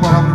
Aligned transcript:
tua 0.00 0.31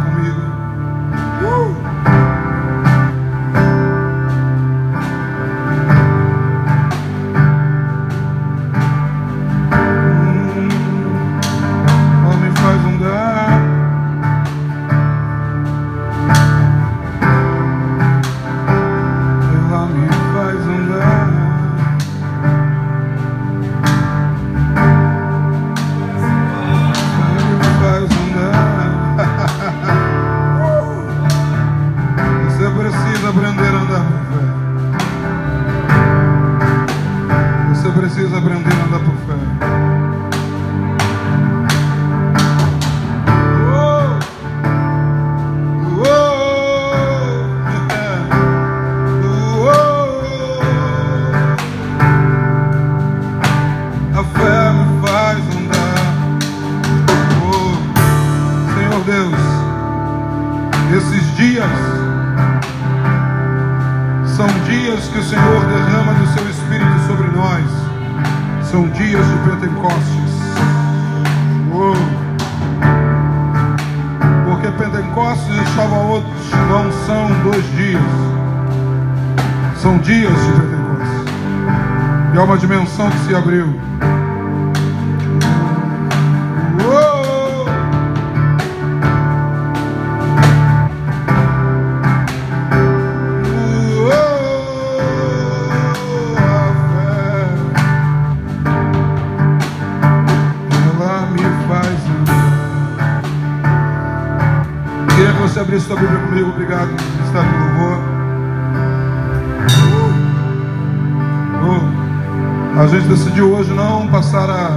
gente 113.00 113.10
decidiu 113.10 113.54
hoje 113.54 113.72
não 113.74 114.08
passar 114.08 114.50
a, 114.50 114.70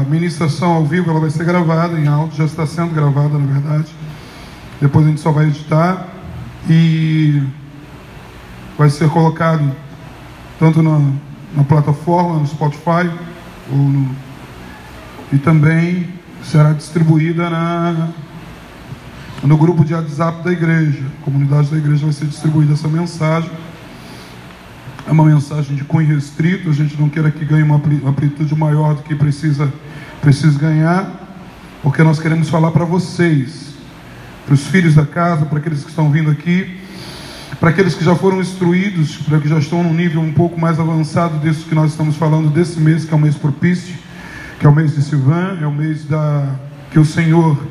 a 0.00 0.04
ministração 0.08 0.72
ao 0.72 0.84
vivo. 0.84 1.10
Ela 1.10 1.20
vai 1.20 1.30
ser 1.30 1.44
gravada 1.44 1.98
em 1.98 2.08
áudio. 2.08 2.38
Já 2.38 2.44
está 2.44 2.66
sendo 2.66 2.92
gravada, 2.92 3.38
na 3.38 3.46
verdade. 3.46 3.86
Depois 4.80 5.06
a 5.06 5.08
gente 5.10 5.20
só 5.20 5.30
vai 5.30 5.46
editar. 5.46 6.08
E 6.68 7.40
vai 8.76 8.90
ser 8.90 9.08
colocado 9.10 9.70
tanto 10.58 10.82
na, 10.82 11.00
na 11.56 11.62
plataforma, 11.64 12.40
no 12.40 12.46
Spotify, 12.46 13.10
no, 13.70 14.08
e 15.32 15.38
também 15.38 16.08
será 16.42 16.72
distribuída 16.72 17.48
na, 17.48 18.08
no 19.42 19.56
grupo 19.56 19.84
de 19.84 19.94
WhatsApp 19.94 20.42
da 20.42 20.50
igreja. 20.50 21.04
A 21.20 21.24
comunidade 21.24 21.68
da 21.68 21.76
igreja 21.76 22.04
vai 22.04 22.12
ser 22.12 22.26
distribuída 22.26 22.72
essa 22.72 22.88
mensagem. 22.88 23.50
É 25.12 25.14
uma 25.14 25.24
mensagem 25.26 25.76
de 25.76 25.84
cunho 25.84 26.08
restrito, 26.08 26.70
a 26.70 26.72
gente 26.72 26.98
não 26.98 27.06
queira 27.06 27.30
que 27.30 27.44
ganhe 27.44 27.62
uma 27.62 27.74
ampli- 27.74 28.00
amplitude 28.02 28.54
maior 28.54 28.94
do 28.94 29.02
que 29.02 29.14
precisa, 29.14 29.70
precisa 30.22 30.58
ganhar, 30.58 31.06
porque 31.82 32.02
nós 32.02 32.18
queremos 32.18 32.48
falar 32.48 32.70
para 32.70 32.86
vocês, 32.86 33.74
para 34.46 34.54
os 34.54 34.66
filhos 34.68 34.94
da 34.94 35.04
casa, 35.04 35.44
para 35.44 35.58
aqueles 35.58 35.82
que 35.84 35.90
estão 35.90 36.10
vindo 36.10 36.30
aqui, 36.30 36.78
para 37.60 37.68
aqueles 37.68 37.94
que 37.94 38.02
já 38.02 38.14
foram 38.14 38.40
instruídos, 38.40 39.18
para 39.18 39.38
que 39.38 39.48
já 39.48 39.58
estão 39.58 39.82
num 39.82 39.92
nível 39.92 40.22
um 40.22 40.32
pouco 40.32 40.58
mais 40.58 40.80
avançado 40.80 41.38
disso 41.40 41.66
que 41.68 41.74
nós 41.74 41.90
estamos 41.90 42.16
falando 42.16 42.48
desse 42.48 42.80
mês, 42.80 43.04
que 43.04 43.12
é 43.12 43.16
o 43.18 43.20
mês 43.20 43.34
propício, 43.34 43.94
que 44.58 44.64
é 44.64 44.68
o 44.70 44.74
mês 44.74 44.94
de 44.94 45.02
Sivan, 45.02 45.58
é 45.60 45.66
o 45.66 45.72
mês 45.72 46.06
da 46.06 46.54
que 46.90 46.98
o 46.98 47.04
Senhor 47.04 47.62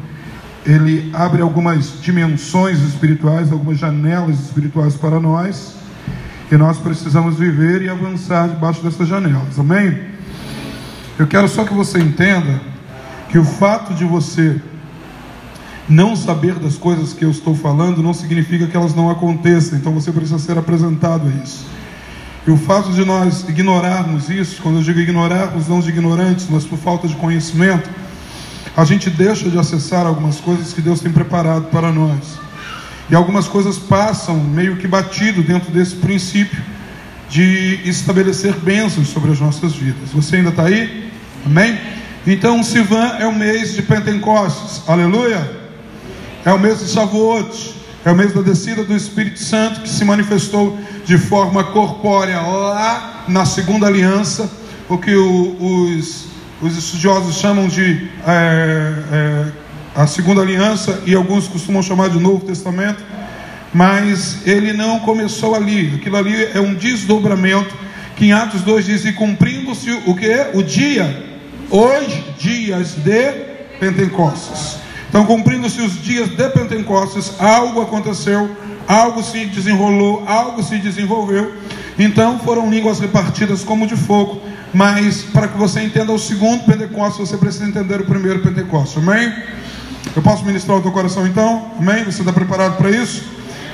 ele 0.64 1.10
abre 1.12 1.42
algumas 1.42 2.00
dimensões 2.04 2.80
espirituais, 2.84 3.52
algumas 3.52 3.80
janelas 3.80 4.40
espirituais 4.40 4.94
para 4.94 5.20
nós, 5.20 5.81
e 6.52 6.58
nós 6.58 6.78
precisamos 6.78 7.38
viver 7.38 7.82
e 7.82 7.90
avançar 7.90 8.50
debaixo 8.50 8.84
dessas 8.84 9.08
janelas. 9.08 9.58
Amém? 9.58 9.98
Eu 11.18 11.26
quero 11.26 11.48
só 11.48 11.64
que 11.64 11.74
você 11.74 11.98
entenda 12.00 12.60
que 13.30 13.38
o 13.38 13.46
fato 13.46 13.94
de 13.94 14.04
você 14.04 14.60
não 15.88 16.16
saber 16.16 16.56
das 16.56 16.76
coisas 16.76 17.14
que 17.14 17.24
eu 17.24 17.32
estou 17.32 17.56
falando 17.56 18.04
não 18.04 18.14
significa 18.14 18.68
que 18.68 18.76
elas 18.76 18.94
não 18.94 19.10
aconteçam, 19.10 19.78
então 19.78 19.94
você 19.94 20.12
precisa 20.12 20.40
ser 20.40 20.58
apresentado 20.58 21.28
a 21.28 21.44
isso. 21.44 21.66
E 22.46 22.52
o 22.52 22.58
fato 22.58 22.92
de 22.92 23.06
nós 23.06 23.48
ignorarmos 23.48 24.30
isso, 24.30 24.62
quando 24.62 24.78
eu 24.78 24.84
digo 24.84 25.00
ignorarmos, 25.00 25.68
não 25.70 25.80
de 25.80 25.90
ignorantes, 25.90 26.48
mas 26.50 26.66
por 26.66 26.78
falta 26.78 27.08
de 27.08 27.16
conhecimento, 27.16 27.90
a 28.76 28.84
gente 28.84 29.10
deixa 29.10 29.50
de 29.50 29.58
acessar 29.58 30.06
algumas 30.06 30.40
coisas 30.40 30.74
que 30.74 30.82
Deus 30.82 31.00
tem 31.00 31.12
preparado 31.12 31.66
para 31.66 31.92
nós. 31.92 32.40
E 33.12 33.16
algumas 33.16 33.46
coisas 33.48 33.78
passam 33.78 34.38
meio 34.38 34.78
que 34.78 34.88
batido 34.88 35.44
dentro 35.44 35.70
desse 35.70 35.96
princípio 35.96 36.62
de 37.30 37.80
estabelecer 37.84 38.54
bênçãos 38.54 39.10
sobre 39.10 39.32
as 39.32 39.40
nossas 39.40 39.74
vidas. 39.74 40.10
Você 40.14 40.38
ainda 40.38 40.50
está 40.50 40.64
aí? 40.64 41.12
Amém? 41.46 41.78
Então, 42.26 42.64
Sivan 42.64 43.18
é 43.20 43.28
o 43.28 43.36
mês 43.36 43.74
de 43.74 43.82
Pentecostes. 43.82 44.88
Aleluia! 44.88 45.60
É 46.46 46.52
o 46.54 46.60
mês 46.60 46.80
de 46.80 46.88
Shavuot, 46.88 47.76
é 48.06 48.12
o 48.12 48.16
mês 48.16 48.34
da 48.34 48.42
descida 48.42 48.84
do 48.84 48.96
Espírito 48.96 49.40
Santo 49.40 49.82
que 49.82 49.90
se 49.90 50.04
manifestou 50.06 50.80
de 51.06 51.18
forma 51.18 51.64
corpórea 51.66 52.40
lá 52.42 53.26
na 53.28 53.46
segunda 53.46 53.88
aliança, 53.88 54.50
o 54.90 54.98
que 54.98 55.14
o- 55.14 55.58
os, 56.00 56.26
os 56.62 56.78
estudiosos 56.78 57.36
chamam 57.36 57.68
de 57.68 58.08
é, 58.26 58.94
é, 59.12 59.46
a 59.96 60.08
segunda 60.08 60.42
aliança 60.42 61.02
e 61.06 61.14
alguns 61.14 61.48
costumam 61.48 61.82
chamar 61.82 62.10
de 62.10 62.20
Novo 62.20 62.46
Testamento, 62.46 63.04
mas 63.74 64.46
ele 64.46 64.74
não 64.74 65.00
começou 65.00 65.56
ali, 65.56 65.96
aquilo 65.96 66.18
ali 66.18 66.44
é 66.54 66.60
um 66.60 66.74
desdobramento 66.74 67.74
que 68.16 68.26
em 68.26 68.34
Atos 68.34 68.62
2 68.62 68.86
diz: 68.86 69.06
e 69.06 69.14
cumprindo-se 69.14 69.92
o 70.06 70.16
que? 70.16 70.48
O 70.54 70.62
dia, 70.62 71.26
os 71.70 72.38
dias 72.38 72.96
de 72.96 73.32
Pentecostes. 73.80 74.78
Então, 75.10 75.26
cumprindo-se 75.26 75.82
os 75.82 76.02
dias 76.02 76.30
de 76.30 76.50
Pentecostes, 76.50 77.34
algo 77.40 77.82
aconteceu, 77.82 78.50
algo 78.88 79.22
se 79.24 79.46
desenrolou, 79.46 80.24
algo 80.26 80.64
se 80.64 80.78
desenvolveu. 80.78 81.54
Então, 82.00 82.40
foram 82.40 82.70
línguas 82.70 83.00
repartidas 83.00 83.64
como 83.64 83.88
de 83.88 83.96
fogo. 83.96 84.42
Mas, 84.74 85.24
para 85.24 85.50
que 85.50 85.58
você 85.58 85.82
entenda 85.82 86.14
o 86.14 86.20
segundo 86.20 86.64
Pentecostes, 86.64 87.28
você 87.28 87.36
precisa 87.36 87.68
entender 87.68 88.00
o 88.00 88.06
primeiro 88.06 88.40
Pentecostes. 88.40 88.98
Amém? 88.98 89.34
Eu 90.16 90.22
posso 90.22 90.44
ministrar 90.46 90.78
o 90.78 90.82
teu 90.82 90.92
coração 90.92 91.26
então? 91.26 91.72
Amém? 91.80 92.04
Você 92.04 92.22
está 92.22 92.34
preparado 92.34 92.78
para 92.78 92.90
isso? 92.90 93.24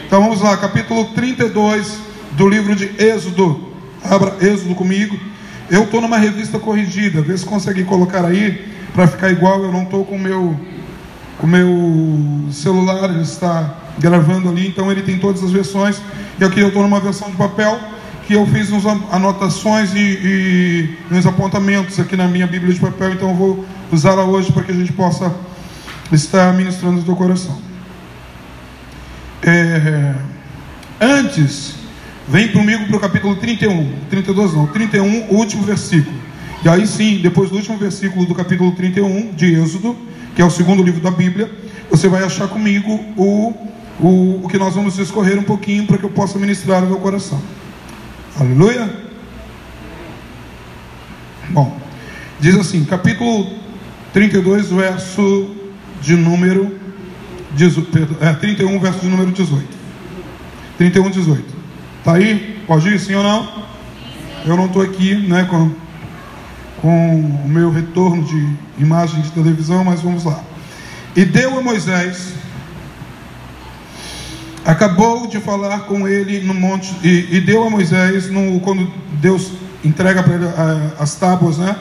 Então, 0.05 0.21
vamos 0.21 0.41
lá, 0.41 0.55
capítulo 0.57 1.05
32 1.15 1.97
do 2.33 2.47
livro 2.47 2.75
de 2.75 2.91
Êxodo. 3.01 3.59
Abra 4.03 4.35
Êxodo 4.39 4.75
comigo. 4.75 5.19
Eu 5.69 5.83
estou 5.83 5.99
numa 5.99 6.17
revista 6.17 6.59
corrigida, 6.59 7.21
vê 7.21 7.37
se 7.37 7.45
consegue 7.45 7.83
colocar 7.83 8.23
aí, 8.23 8.65
para 8.93 9.07
ficar 9.07 9.31
igual. 9.31 9.63
Eu 9.63 9.71
não 9.71 9.83
estou 9.83 10.05
com 10.05 10.17
meu 10.17 10.55
o 11.41 11.45
meu 11.45 12.51
celular 12.51 13.11
ele 13.11 13.21
está 13.21 13.75
gravando 13.99 14.49
ali, 14.49 14.67
então 14.67 14.91
ele 14.91 15.01
tem 15.01 15.19
todas 15.19 15.43
as 15.43 15.51
versões. 15.51 16.01
E 16.39 16.43
aqui 16.43 16.59
eu 16.59 16.69
estou 16.69 16.83
numa 16.83 16.99
versão 16.99 17.29
de 17.29 17.35
papel 17.35 17.79
que 18.25 18.33
eu 18.33 18.45
fiz 18.47 18.71
uns 18.71 18.85
anotações 18.85 19.93
e, 19.93 19.99
e 19.99 20.97
uns 21.11 21.25
apontamentos 21.25 21.99
aqui 21.99 22.15
na 22.15 22.27
minha 22.27 22.45
Bíblia 22.45 22.73
de 22.73 22.79
papel, 22.79 23.13
então 23.13 23.29
eu 23.29 23.35
vou 23.35 23.65
usá-la 23.91 24.25
hoje 24.25 24.51
para 24.51 24.63
que 24.63 24.71
a 24.71 24.75
gente 24.75 24.91
possa 24.91 25.33
estar 26.11 26.53
ministrando 26.53 26.99
o 26.99 27.03
teu 27.03 27.15
coração. 27.15 27.57
É, 29.43 30.13
antes, 30.99 31.75
vem 32.27 32.51
comigo 32.51 32.85
para 32.87 32.97
o 32.97 32.99
capítulo 32.99 33.35
31, 33.35 33.93
32 34.09 34.53
não, 34.53 34.67
31, 34.67 35.27
o 35.29 35.35
último 35.35 35.63
versículo. 35.63 36.17
E 36.63 36.69
aí 36.69 36.87
sim, 36.87 37.19
depois 37.21 37.49
do 37.49 37.57
último 37.57 37.77
versículo 37.77 38.25
do 38.25 38.33
capítulo 38.33 38.71
31 38.71 39.33
de 39.33 39.53
Êxodo, 39.53 39.95
que 40.35 40.41
é 40.41 40.45
o 40.45 40.49
segundo 40.49 40.83
livro 40.83 41.01
da 41.01 41.11
Bíblia, 41.11 41.51
você 41.89 42.07
vai 42.07 42.23
achar 42.23 42.47
comigo 42.47 42.91
o, 43.15 43.53
o, 43.99 44.41
o 44.43 44.47
que 44.49 44.57
nós 44.57 44.75
vamos 44.75 44.95
discorrer 44.95 45.37
um 45.39 45.43
pouquinho 45.43 45.85
para 45.85 45.97
que 45.97 46.03
eu 46.03 46.09
possa 46.09 46.37
ministrar 46.39 46.81
no 46.81 46.87
meu 46.87 46.99
coração. 46.99 47.41
Aleluia. 48.39 48.89
Bom, 51.49 51.79
diz 52.39 52.55
assim, 52.55 52.83
capítulo 52.83 53.51
32, 54.13 54.69
verso 54.69 55.56
de 56.01 56.15
número 56.15 56.77
é, 58.21 58.33
31, 58.33 58.79
verso 58.79 58.99
de 58.99 59.07
número 59.07 59.31
18. 59.31 59.65
31, 60.77 61.09
18. 61.09 61.55
Está 61.99 62.13
aí? 62.13 62.63
Pode 62.67 62.87
ir, 62.89 62.99
sim 62.99 63.15
ou 63.15 63.23
não? 63.23 63.65
Eu 64.45 64.55
não 64.55 64.67
estou 64.67 64.81
aqui 64.81 65.15
né, 65.27 65.45
com, 65.49 65.71
com 66.81 67.19
o 67.19 67.49
meu 67.49 67.71
retorno 67.71 68.23
de 68.23 68.47
imagem 68.77 69.21
de 69.21 69.31
televisão, 69.31 69.83
mas 69.83 70.01
vamos 70.01 70.23
lá. 70.23 70.43
E 71.15 71.25
deu 71.25 71.57
a 71.57 71.61
Moisés, 71.63 72.33
acabou 74.63 75.27
de 75.27 75.39
falar 75.39 75.79
com 75.81 76.07
ele 76.07 76.41
no 76.41 76.53
monte, 76.53 76.93
e, 77.03 77.37
e 77.37 77.41
deu 77.41 77.63
a 77.63 77.69
Moisés, 77.69 78.29
no, 78.29 78.59
quando 78.59 78.91
Deus 79.13 79.51
entrega 79.83 80.21
para 80.21 80.35
ele 80.35 80.45
as 80.99 81.15
tábuas, 81.15 81.57
né? 81.57 81.75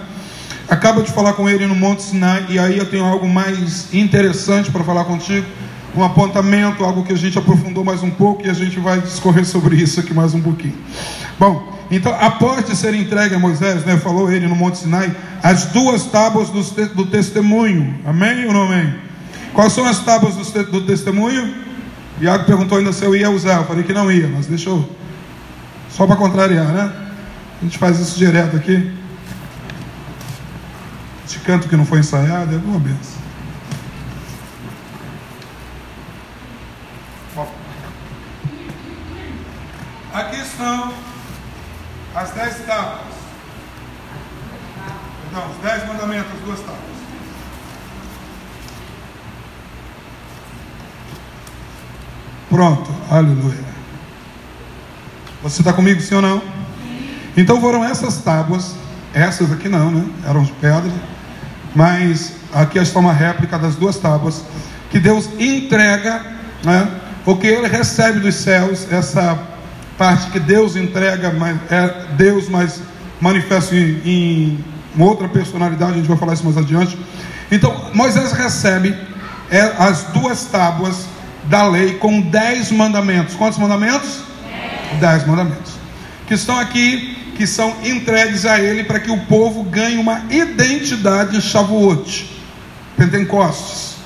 Acaba 0.68 1.02
de 1.02 1.12
falar 1.12 1.34
com 1.34 1.48
ele 1.48 1.66
no 1.66 1.74
Monte 1.74 2.02
Sinai, 2.02 2.46
e 2.48 2.58
aí 2.58 2.78
eu 2.78 2.86
tenho 2.86 3.04
algo 3.04 3.28
mais 3.28 3.92
interessante 3.94 4.70
para 4.70 4.82
falar 4.82 5.04
contigo 5.04 5.46
um 5.96 6.04
apontamento, 6.04 6.84
algo 6.84 7.04
que 7.04 7.12
a 7.12 7.16
gente 7.16 7.38
aprofundou 7.38 7.82
mais 7.82 8.02
um 8.02 8.10
pouco 8.10 8.46
e 8.46 8.50
a 8.50 8.52
gente 8.52 8.78
vai 8.78 9.00
discorrer 9.00 9.46
sobre 9.46 9.76
isso 9.76 9.98
aqui 9.98 10.12
mais 10.12 10.34
um 10.34 10.42
pouquinho. 10.42 10.76
Bom, 11.38 11.72
então 11.90 12.14
após 12.20 12.66
de 12.66 12.76
ser 12.76 12.94
entregue 12.94 13.34
a 13.34 13.38
Moisés, 13.38 13.84
né, 13.84 13.96
falou 13.96 14.30
ele 14.30 14.46
no 14.46 14.54
Monte 14.54 14.78
Sinai, 14.78 15.14
as 15.42 15.66
duas 15.66 16.04
tábuas 16.04 16.50
do, 16.50 16.62
do 16.94 17.06
testemunho. 17.06 17.98
Amém 18.04 18.44
ou 18.46 18.52
não 18.52 18.64
amém? 18.64 18.94
Quais 19.54 19.72
são 19.72 19.86
as 19.86 20.00
tábuas 20.00 20.34
do, 20.34 20.64
do 20.64 20.80
testemunho? 20.82 21.54
Iago 22.20 22.44
perguntou 22.44 22.78
ainda 22.78 22.92
se 22.92 23.04
eu 23.04 23.14
ia 23.14 23.30
usar. 23.30 23.58
Eu 23.58 23.64
falei 23.64 23.82
que 23.82 23.92
não 23.92 24.10
ia, 24.10 24.28
mas 24.28 24.46
deixa 24.46 24.68
eu. 24.68 24.86
Só 25.90 26.06
para 26.06 26.16
contrariar, 26.16 26.66
né? 26.66 26.92
A 27.60 27.64
gente 27.64 27.78
faz 27.78 27.98
isso 27.98 28.18
direto 28.18 28.56
aqui. 28.56 28.90
Esse 31.26 31.40
canto 31.40 31.68
que 31.68 31.76
não 31.76 31.84
foi 31.84 31.98
ensaiado 31.98 32.54
é 32.54 32.58
uma 32.58 32.78
benção. 32.78 33.26
Aqui 40.14 40.40
estão 40.40 40.94
as 42.14 42.30
dez 42.30 42.64
tábuas. 42.64 43.16
Perdão, 45.22 45.50
os 45.50 45.56
dez 45.62 45.88
mandamentos, 45.88 46.32
as 46.32 46.40
duas 46.40 46.60
tábuas. 46.60 46.80
Pronto, 52.48 52.90
aleluia. 53.10 53.64
Você 55.42 55.60
está 55.60 55.72
comigo, 55.72 56.00
sim 56.00 56.14
ou 56.14 56.22
não? 56.22 56.40
Então 57.36 57.60
foram 57.60 57.84
essas 57.84 58.18
tábuas, 58.18 58.76
essas 59.12 59.50
aqui 59.52 59.68
não, 59.68 59.90
né? 59.90 60.08
Eram 60.24 60.44
de 60.44 60.52
pedra, 60.52 61.15
mas 61.76 62.32
aqui 62.54 62.78
está 62.78 62.98
uma 62.98 63.12
réplica 63.12 63.58
das 63.58 63.76
duas 63.76 63.98
tábuas 63.98 64.42
que 64.90 64.98
Deus 64.98 65.28
entrega, 65.38 66.24
né? 66.64 66.88
Porque 67.22 67.46
Ele 67.46 67.68
recebe 67.68 68.18
dos 68.18 68.34
céus 68.36 68.90
essa 68.90 69.38
parte 69.98 70.30
que 70.30 70.40
Deus 70.40 70.74
entrega, 70.74 71.30
mas 71.30 71.58
é 71.70 72.06
Deus, 72.16 72.48
mas 72.48 72.80
manifesta 73.20 73.74
em, 73.74 74.00
em 74.96 75.02
outra 75.02 75.28
personalidade, 75.28 75.92
a 75.92 75.96
gente 75.96 76.08
vai 76.08 76.16
falar 76.16 76.32
isso 76.32 76.44
mais 76.44 76.56
adiante. 76.56 76.98
Então, 77.52 77.90
Moisés 77.92 78.32
recebe 78.32 78.96
é, 79.50 79.60
as 79.78 80.04
duas 80.04 80.46
tábuas 80.46 81.06
da 81.44 81.66
lei 81.68 81.94
com 81.94 82.22
dez 82.22 82.72
mandamentos. 82.72 83.34
Quantos 83.34 83.58
mandamentos? 83.58 84.20
Dez. 84.90 85.00
dez 85.00 85.26
mandamentos. 85.26 85.72
Que 86.26 86.34
estão 86.34 86.58
aqui, 86.58 87.25
que 87.36 87.46
são 87.46 87.76
entregues 87.84 88.44
a 88.46 88.60
ele 88.60 88.84
para 88.84 89.00
que 89.00 89.10
o 89.10 89.26
povo 89.26 89.62
ganhe 89.62 89.98
uma 89.98 90.24
identidade 90.30 91.36
em 91.36 91.40
Shavuot, 91.40 92.30
Pentecostes, 92.96 93.96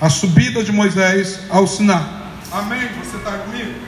a 0.00 0.08
subida 0.08 0.62
de 0.62 0.72
Moisés 0.72 1.40
ao 1.48 1.66
Sinai. 1.66 2.04
Amém? 2.52 2.88
Você 3.02 3.16
está 3.16 3.32
comigo? 3.32 3.86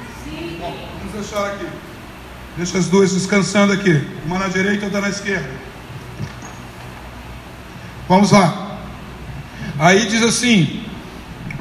deixar 1.18 1.46
aqui. 1.46 1.66
Deixa 2.56 2.78
as 2.78 2.86
duas 2.88 3.12
descansando 3.12 3.72
aqui. 3.72 4.02
Uma 4.26 4.38
na 4.38 4.48
direita 4.48 4.82
e 4.82 4.84
outra 4.84 5.00
na 5.00 5.08
esquerda. 5.08 5.48
Vamos 8.08 8.30
lá. 8.30 8.78
Aí 9.78 10.06
diz 10.06 10.22
assim: 10.22 10.84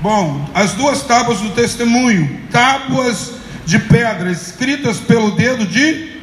Bom, 0.02 0.50
as 0.54 0.74
duas 0.74 1.04
tábuas 1.04 1.40
do 1.40 1.50
testemunho, 1.52 2.42
tábuas 2.52 3.34
de 3.66 3.80
pedra 3.80 4.32
escritas 4.32 4.98
pelo 4.98 5.32
dedo 5.32 5.66
de 5.66 6.17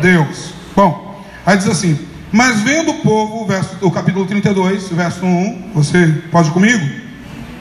Deus. 0.00 0.52
Bom, 0.74 1.22
aí 1.44 1.56
diz 1.56 1.68
assim: 1.68 1.98
Mas 2.32 2.60
vendo 2.60 2.90
o 2.90 3.00
povo, 3.00 3.46
verso, 3.46 3.76
o 3.80 3.90
capítulo 3.90 4.26
32, 4.26 4.88
verso 4.88 5.24
1, 5.24 5.70
você 5.74 6.22
pode 6.30 6.50
comigo? 6.50 6.84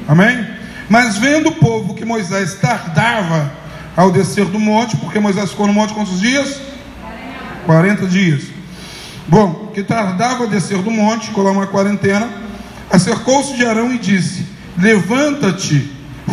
Amém? 0.08 0.48
Mas 0.90 1.18
vendo 1.18 1.50
o 1.50 1.56
povo 1.56 1.94
que 1.94 2.06
Moisés 2.06 2.56
tardava 2.56 3.52
ao 3.96 4.12
descer 4.12 4.46
do 4.46 4.60
monte, 4.60 4.96
porque 4.98 5.20
Moisés 5.20 5.50
ficou 5.50 5.68
no 5.68 5.74
monte 5.74 5.94
quantos 5.94 6.20
dias? 6.20 6.62
40 7.66 8.06
dias. 8.06 8.44
Bom, 9.28 9.72
que 9.74 9.84
tardava 9.84 10.46
a 10.46 10.48
descer 10.48 10.78
do 10.78 10.90
monte, 10.90 11.32
lá 11.36 11.52
uma 11.52 11.68
quarentena, 11.68 12.30
acercou-se 12.90 13.56
de 13.56 13.66
Arão 13.66 13.94
e 13.94 13.98
disse: 13.98 14.46
Levanta-te, 14.78 15.92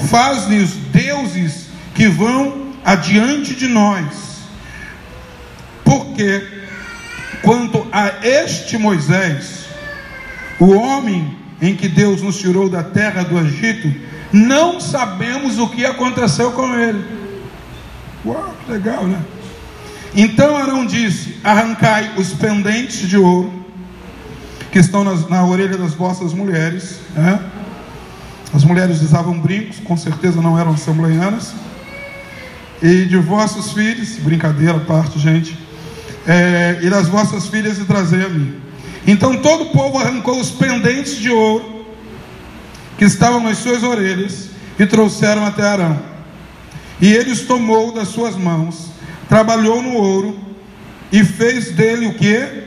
faz-lhes 0.08 0.70
deuses 0.92 1.66
que 1.94 2.06
vão 2.06 2.72
adiante 2.84 3.54
de 3.54 3.66
nós, 3.66 4.04
porque 5.84 6.42
quanto 7.42 7.86
a 7.92 8.26
este 8.26 8.78
Moisés, 8.78 9.66
o 10.58 10.72
homem 10.72 11.36
em 11.60 11.74
que 11.76 11.88
Deus 11.88 12.22
nos 12.22 12.38
tirou 12.38 12.68
da 12.68 12.82
terra 12.82 13.22
do 13.22 13.38
Egito, 13.38 13.92
não 14.32 14.80
sabemos 14.80 15.58
o 15.58 15.68
que 15.68 15.84
aconteceu 15.84 16.52
com 16.52 16.74
ele. 16.74 17.04
Uau, 18.24 18.54
que 18.64 18.72
legal, 18.72 19.06
né? 19.06 19.20
Então 20.16 20.56
Arão 20.56 20.86
disse: 20.86 21.36
Arrancai 21.44 22.12
os 22.16 22.32
pendentes 22.32 23.08
de 23.08 23.16
ouro 23.16 23.64
que 24.70 24.78
estão 24.78 25.04
nas, 25.04 25.28
na 25.28 25.44
orelha 25.44 25.76
das 25.76 25.94
vossas 25.94 26.32
mulheres. 26.32 27.00
Né? 27.14 27.40
As 28.52 28.64
mulheres 28.64 29.00
usavam 29.02 29.38
brincos, 29.38 29.78
com 29.80 29.96
certeza 29.96 30.40
não 30.40 30.58
eram 30.58 30.72
assembleianas. 30.72 31.52
E 32.82 33.04
de 33.04 33.16
vossos 33.16 33.72
filhos, 33.72 34.16
brincadeira 34.18 34.78
parte, 34.80 35.18
gente. 35.18 35.56
É, 36.26 36.78
e 36.82 36.88
das 36.88 37.08
vossas 37.08 37.48
filhas 37.48 37.78
e 37.78 37.84
trazei 37.84 38.24
a 38.24 38.28
mim. 38.28 38.60
Então 39.06 39.36
todo 39.36 39.64
o 39.64 39.70
povo 39.70 39.98
arrancou 39.98 40.40
os 40.40 40.50
pendentes 40.50 41.18
de 41.18 41.30
ouro 41.30 41.84
que 42.96 43.04
estavam 43.04 43.42
nas 43.42 43.58
suas 43.58 43.82
orelhas 43.82 44.48
e 44.78 44.86
trouxeram 44.86 45.44
até 45.44 45.62
Arão. 45.62 46.00
E 47.00 47.12
ele 47.12 47.30
os 47.30 47.42
tomou 47.42 47.92
das 47.92 48.08
suas 48.08 48.36
mãos, 48.36 48.90
trabalhou 49.28 49.82
no 49.82 49.94
ouro 49.94 50.38
e 51.12 51.22
fez 51.24 51.72
dele 51.72 52.06
o 52.06 52.14
que? 52.14 52.64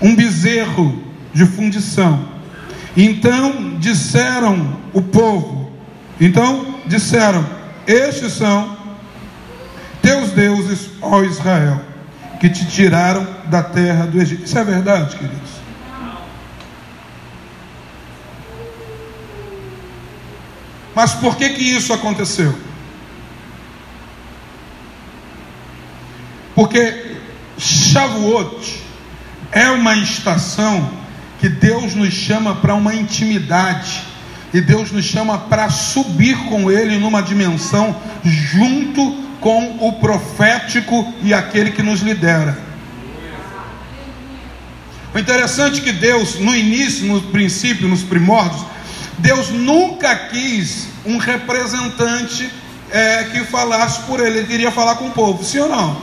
Um 0.00 0.14
bezerro 0.14 1.02
de 1.34 1.44
fundição. 1.44 2.28
Então 2.96 3.76
disseram 3.78 4.78
o 4.92 5.02
povo, 5.02 5.70
então 6.20 6.80
disseram: 6.86 7.44
Estes 7.86 8.32
são 8.32 8.76
teus 10.00 10.30
deuses, 10.30 10.90
ó 11.02 11.22
Israel, 11.22 11.80
que 12.40 12.48
te 12.48 12.66
tiraram 12.66 13.26
da 13.46 13.62
terra 13.62 14.06
do 14.06 14.20
Egito. 14.20 14.44
Isso 14.44 14.58
é 14.58 14.64
verdade, 14.64 15.16
queridos? 15.16 15.58
Mas 20.94 21.14
por 21.14 21.36
que 21.36 21.50
que 21.50 21.62
isso 21.62 21.92
aconteceu? 21.92 22.52
Porque 26.54 27.16
Shavuot 27.56 28.82
é 29.52 29.70
uma 29.70 29.96
estação 29.96 30.90
que 31.38 31.48
Deus 31.48 31.94
nos 31.94 32.12
chama 32.12 32.56
para 32.56 32.74
uma 32.74 32.94
intimidade. 32.94 34.02
E 34.52 34.60
Deus 34.60 34.90
nos 34.90 35.04
chama 35.04 35.38
para 35.38 35.68
subir 35.70 36.36
com 36.48 36.70
Ele 36.70 36.98
numa 36.98 37.22
dimensão 37.22 37.94
junto 38.24 39.27
com 39.40 39.76
o 39.80 39.92
profético 39.94 41.12
e 41.22 41.32
aquele 41.32 41.70
que 41.70 41.82
nos 41.82 42.00
lidera. 42.00 42.58
O 45.14 45.18
interessante 45.18 45.80
é 45.80 45.84
que 45.84 45.92
Deus, 45.92 46.38
no 46.38 46.54
início, 46.54 47.06
no 47.06 47.20
princípio, 47.22 47.88
nos 47.88 48.02
primórdios, 48.02 48.64
Deus 49.18 49.48
nunca 49.48 50.14
quis 50.14 50.88
um 51.04 51.16
representante 51.16 52.50
é, 52.90 53.24
que 53.24 53.40
falasse 53.44 54.02
por 54.02 54.20
ele, 54.20 54.38
ele 54.38 54.46
queria 54.46 54.70
falar 54.70 54.96
com 54.96 55.06
o 55.06 55.10
povo, 55.10 55.42
sim 55.44 55.58
ou 55.58 55.68
não? 55.68 56.00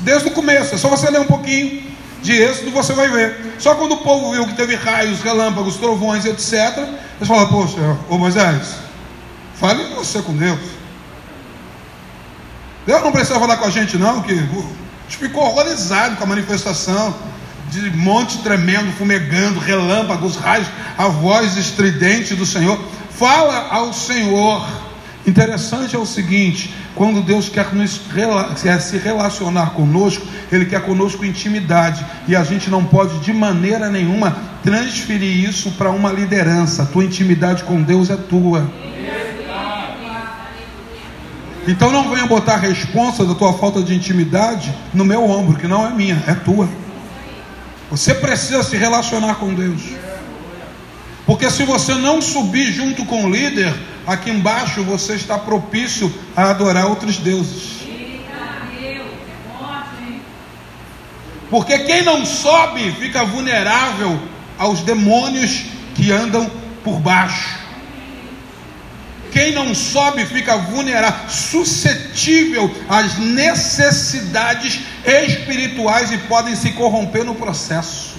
Desde 0.00 0.28
o 0.28 0.30
começo, 0.32 0.74
é 0.74 0.78
só 0.78 0.88
você 0.88 1.10
ler 1.10 1.20
um 1.20 1.26
pouquinho 1.26 1.82
de 2.22 2.32
Êxodo, 2.32 2.70
você 2.70 2.92
vai 2.92 3.08
ver. 3.08 3.54
Só 3.58 3.74
quando 3.74 3.92
o 3.92 3.98
povo 3.98 4.32
viu 4.32 4.46
que 4.46 4.54
teve 4.54 4.74
raios, 4.76 5.20
relâmpagos, 5.20 5.76
trovões, 5.76 6.24
etc., 6.24 6.78
Eles 7.16 7.28
falam, 7.28 7.48
poxa, 7.48 7.98
ô 8.08 8.18
Moisés, 8.18 8.76
fale 9.54 9.82
você 9.94 10.22
com 10.22 10.36
Deus. 10.36 10.58
Deus 12.86 13.02
não 13.02 13.12
precisa 13.12 13.38
falar 13.38 13.56
com 13.56 13.66
a 13.66 13.70
gente, 13.70 13.96
não, 13.96 14.22
que 14.22 14.34
ficou 15.08 15.44
horrorizado 15.44 16.16
com 16.16 16.24
a 16.24 16.26
manifestação 16.26 17.14
de 17.70 17.90
monte 17.90 18.38
tremendo, 18.38 18.92
fumegando, 18.92 19.58
relâmpagos, 19.58 20.36
raios, 20.36 20.68
a 20.98 21.08
voz 21.08 21.56
estridente 21.56 22.34
do 22.34 22.44
Senhor. 22.44 22.78
Fala 23.10 23.68
ao 23.70 23.92
Senhor. 23.92 24.66
Interessante 25.26 25.94
é 25.94 25.98
o 25.98 26.04
seguinte: 26.04 26.74
quando 26.94 27.22
Deus 27.22 27.48
quer, 27.48 27.72
nos, 27.72 28.00
quer 28.60 28.80
se 28.80 28.98
relacionar 28.98 29.70
conosco, 29.70 30.26
Ele 30.50 30.66
quer 30.66 30.82
conosco 30.82 31.24
intimidade, 31.24 32.04
e 32.28 32.36
a 32.36 32.44
gente 32.44 32.68
não 32.68 32.84
pode 32.84 33.18
de 33.20 33.32
maneira 33.32 33.88
nenhuma 33.88 34.36
transferir 34.62 35.48
isso 35.48 35.70
para 35.72 35.90
uma 35.90 36.12
liderança. 36.12 36.82
A 36.82 36.86
tua 36.86 37.04
intimidade 37.04 37.62
com 37.62 37.80
Deus 37.82 38.10
é 38.10 38.16
tua. 38.16 38.70
Então 41.66 41.92
não 41.92 42.10
venha 42.10 42.26
botar 42.26 42.54
a 42.54 42.58
responsa 42.58 43.24
da 43.24 43.34
tua 43.34 43.52
falta 43.52 43.82
de 43.82 43.94
intimidade 43.94 44.74
no 44.92 45.04
meu 45.04 45.24
ombro, 45.28 45.58
que 45.58 45.68
não 45.68 45.86
é 45.86 45.90
minha, 45.90 46.22
é 46.26 46.34
tua. 46.34 46.68
Você 47.90 48.14
precisa 48.14 48.62
se 48.62 48.76
relacionar 48.76 49.36
com 49.36 49.54
Deus. 49.54 49.82
Porque 51.24 51.48
se 51.50 51.62
você 51.64 51.94
não 51.94 52.20
subir 52.20 52.72
junto 52.72 53.04
com 53.04 53.24
o 53.24 53.30
líder, 53.30 53.72
aqui 54.06 54.30
embaixo 54.30 54.82
você 54.82 55.14
está 55.14 55.38
propício 55.38 56.12
a 56.36 56.50
adorar 56.50 56.86
outros 56.86 57.18
deuses. 57.18 57.82
Porque 61.48 61.78
quem 61.80 62.02
não 62.02 62.24
sobe 62.24 62.90
fica 62.92 63.24
vulnerável 63.24 64.18
aos 64.58 64.80
demônios 64.80 65.66
que 65.94 66.10
andam 66.10 66.50
por 66.82 66.98
baixo. 66.98 67.61
Quem 69.32 69.52
não 69.52 69.74
sobe 69.74 70.26
fica 70.26 70.56
vulnerável, 70.58 71.30
suscetível 71.30 72.70
às 72.88 73.16
necessidades 73.16 74.80
espirituais 75.06 76.12
e 76.12 76.18
podem 76.18 76.54
se 76.54 76.72
corromper 76.72 77.24
no 77.24 77.34
processo. 77.34 78.12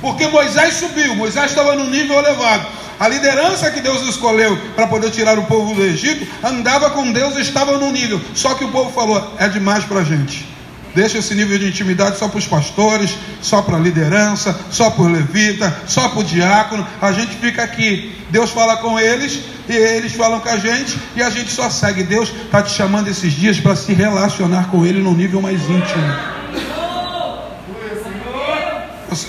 Porque 0.00 0.26
Moisés 0.26 0.74
subiu, 0.74 1.14
Moisés 1.14 1.50
estava 1.50 1.76
num 1.76 1.90
nível 1.90 2.18
elevado. 2.18 2.66
A 2.98 3.08
liderança 3.08 3.70
que 3.70 3.80
Deus 3.80 4.06
escolheu 4.08 4.56
para 4.74 4.86
poder 4.86 5.10
tirar 5.10 5.38
o 5.38 5.44
povo 5.44 5.74
do 5.74 5.82
Egito 5.82 6.26
andava 6.42 6.90
com 6.90 7.12
Deus 7.12 7.36
estava 7.36 7.76
num 7.76 7.92
nível. 7.92 8.20
Só 8.34 8.54
que 8.54 8.64
o 8.64 8.70
povo 8.70 8.90
falou: 8.92 9.34
é 9.38 9.48
demais 9.48 9.84
para 9.84 10.00
a 10.00 10.04
gente. 10.04 10.46
Deixa 10.94 11.18
esse 11.18 11.34
nível 11.34 11.58
de 11.58 11.68
intimidade 11.68 12.18
só 12.18 12.28
para 12.28 12.38
os 12.38 12.46
pastores, 12.46 13.16
só 13.40 13.62
para 13.62 13.76
a 13.76 13.80
liderança, 13.80 14.58
só 14.70 14.90
para 14.90 15.02
o 15.04 15.08
levita, 15.08 15.74
só 15.86 16.08
para 16.08 16.20
o 16.20 16.24
diácono. 16.24 16.86
A 17.00 17.12
gente 17.12 17.36
fica 17.36 17.62
aqui. 17.62 18.16
Deus 18.30 18.50
fala 18.50 18.76
com 18.78 18.98
eles 18.98 19.40
e 19.68 19.72
eles 19.72 20.12
falam 20.12 20.40
com 20.40 20.48
a 20.48 20.56
gente 20.56 20.98
e 21.14 21.22
a 21.22 21.30
gente 21.30 21.50
só 21.50 21.70
segue. 21.70 22.02
Deus 22.02 22.32
está 22.44 22.62
te 22.62 22.72
chamando 22.72 23.08
esses 23.08 23.32
dias 23.32 23.60
para 23.60 23.76
se 23.76 23.92
relacionar 23.92 24.68
com 24.70 24.84
Ele 24.84 25.00
no 25.00 25.14
nível 25.14 25.40
mais 25.40 25.60
íntimo. 25.62 26.40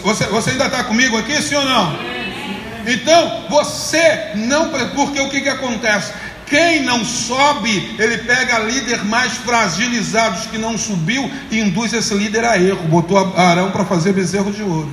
Você, 0.04 0.26
você 0.26 0.52
ainda 0.52 0.66
está 0.66 0.84
comigo 0.84 1.18
aqui, 1.18 1.42
sim 1.42 1.56
ou 1.56 1.66
não? 1.66 1.96
Então, 2.86 3.46
você 3.50 4.32
não. 4.36 4.70
Porque 4.96 5.20
o 5.20 5.30
que, 5.30 5.42
que 5.42 5.50
acontece? 5.50 6.14
Quem 6.52 6.84
não 6.84 7.06
sobe, 7.06 7.96
ele 7.98 8.18
pega 8.18 8.60
líder 8.60 9.06
mais 9.06 9.32
fragilizados 9.38 10.48
que 10.48 10.58
não 10.58 10.78
subiu 10.78 11.32
e 11.50 11.62
induz 11.62 11.94
esse 11.94 12.14
líder 12.14 12.44
a 12.44 12.58
erro. 12.60 12.90
Botou 12.90 13.18
Arão 13.38 13.72
para 13.72 13.86
fazer 13.86 14.12
bezerro 14.12 14.52
de 14.52 14.62
ouro. 14.62 14.92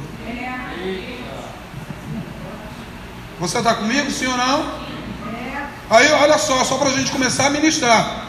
Você 3.41 3.59
está 3.59 3.75
comigo, 3.75 4.09
sim 4.09 4.27
ou 4.27 4.37
não? 4.37 4.73
Aí, 5.91 6.09
olha 6.12 6.38
só, 6.38 6.62
só 6.62 6.79
para 6.79 6.91
a 6.91 6.93
gente 6.93 7.11
começar 7.11 7.47
a 7.47 7.50
ministrar. 7.50 8.29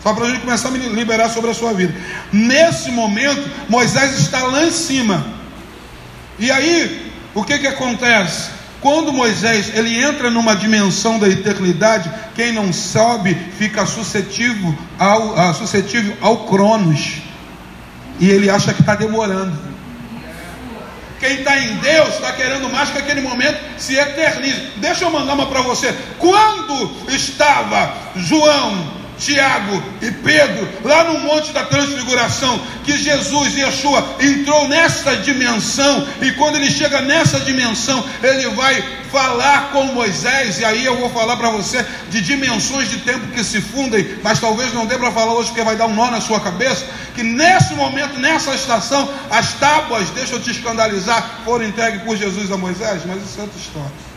Só 0.00 0.14
para 0.14 0.26
a 0.26 0.30
gente 0.30 0.42
começar 0.42 0.68
a 0.68 0.70
liberar 0.70 1.28
sobre 1.28 1.50
a 1.50 1.54
sua 1.54 1.72
vida. 1.72 1.92
Nesse 2.32 2.92
momento, 2.92 3.50
Moisés 3.68 4.16
está 4.16 4.44
lá 4.44 4.64
em 4.64 4.70
cima. 4.70 5.26
E 6.38 6.52
aí, 6.52 7.12
o 7.34 7.42
que 7.42 7.58
que 7.58 7.66
acontece? 7.66 8.59
Quando 8.80 9.12
Moisés 9.12 9.70
ele 9.74 10.02
entra 10.02 10.30
numa 10.30 10.56
dimensão 10.56 11.18
da 11.18 11.28
eternidade, 11.28 12.10
quem 12.34 12.52
não 12.52 12.72
sobe 12.72 13.36
fica 13.58 13.84
suscetível 13.84 14.74
ao, 14.98 15.34
uh, 15.34 15.54
suscetível 15.54 16.16
ao 16.20 16.46
Cronos. 16.46 17.18
E 18.18 18.30
ele 18.30 18.48
acha 18.48 18.72
que 18.72 18.80
está 18.80 18.94
demorando. 18.94 19.70
Quem 21.18 21.40
está 21.40 21.58
em 21.58 21.76
Deus 21.76 22.14
está 22.14 22.32
querendo 22.32 22.70
mais 22.70 22.88
que 22.88 22.98
aquele 22.98 23.20
momento 23.20 23.60
se 23.76 23.94
eternize. 23.94 24.72
Deixa 24.76 25.04
eu 25.04 25.10
mandar 25.10 25.34
uma 25.34 25.46
para 25.46 25.60
você. 25.60 25.94
Quando 26.18 26.90
estava 27.08 27.94
João 28.16 28.99
Tiago 29.20 29.82
e 30.00 30.10
Pedro, 30.10 30.66
lá 30.82 31.04
no 31.04 31.20
Monte 31.20 31.52
da 31.52 31.64
Transfiguração, 31.64 32.58
que 32.82 32.96
Jesus, 32.96 33.54
Yeshua, 33.54 34.16
entrou 34.18 34.66
nessa 34.66 35.16
dimensão, 35.18 36.08
e 36.22 36.32
quando 36.32 36.56
ele 36.56 36.70
chega 36.70 37.02
nessa 37.02 37.38
dimensão, 37.40 38.02
ele 38.22 38.48
vai 38.48 38.82
falar 39.12 39.72
com 39.72 39.84
Moisés, 39.84 40.60
e 40.60 40.64
aí 40.64 40.84
eu 40.84 40.96
vou 40.96 41.10
falar 41.10 41.36
para 41.36 41.50
você 41.50 41.84
de 42.08 42.22
dimensões 42.22 42.88
de 42.88 42.98
tempo 43.00 43.26
que 43.28 43.44
se 43.44 43.60
fundem, 43.60 44.18
mas 44.22 44.40
talvez 44.40 44.72
não 44.72 44.86
dê 44.86 44.96
para 44.96 45.12
falar 45.12 45.34
hoje, 45.34 45.48
porque 45.48 45.62
vai 45.62 45.76
dar 45.76 45.86
um 45.86 45.94
nó 45.94 46.10
na 46.10 46.20
sua 46.20 46.40
cabeça, 46.40 46.86
que 47.14 47.22
nesse 47.22 47.74
momento, 47.74 48.18
nessa 48.18 48.54
estação, 48.54 49.08
as 49.30 49.52
tábuas, 49.54 50.08
deixa 50.10 50.34
eu 50.34 50.40
te 50.40 50.50
escandalizar, 50.50 51.42
foram 51.44 51.66
entregues 51.66 52.02
por 52.02 52.16
Jesus 52.16 52.50
a 52.50 52.56
Moisés, 52.56 53.02
mas 53.04 53.22
isso 53.22 53.38
é 53.38 53.42
outra 53.42 53.60
história. 53.60 54.10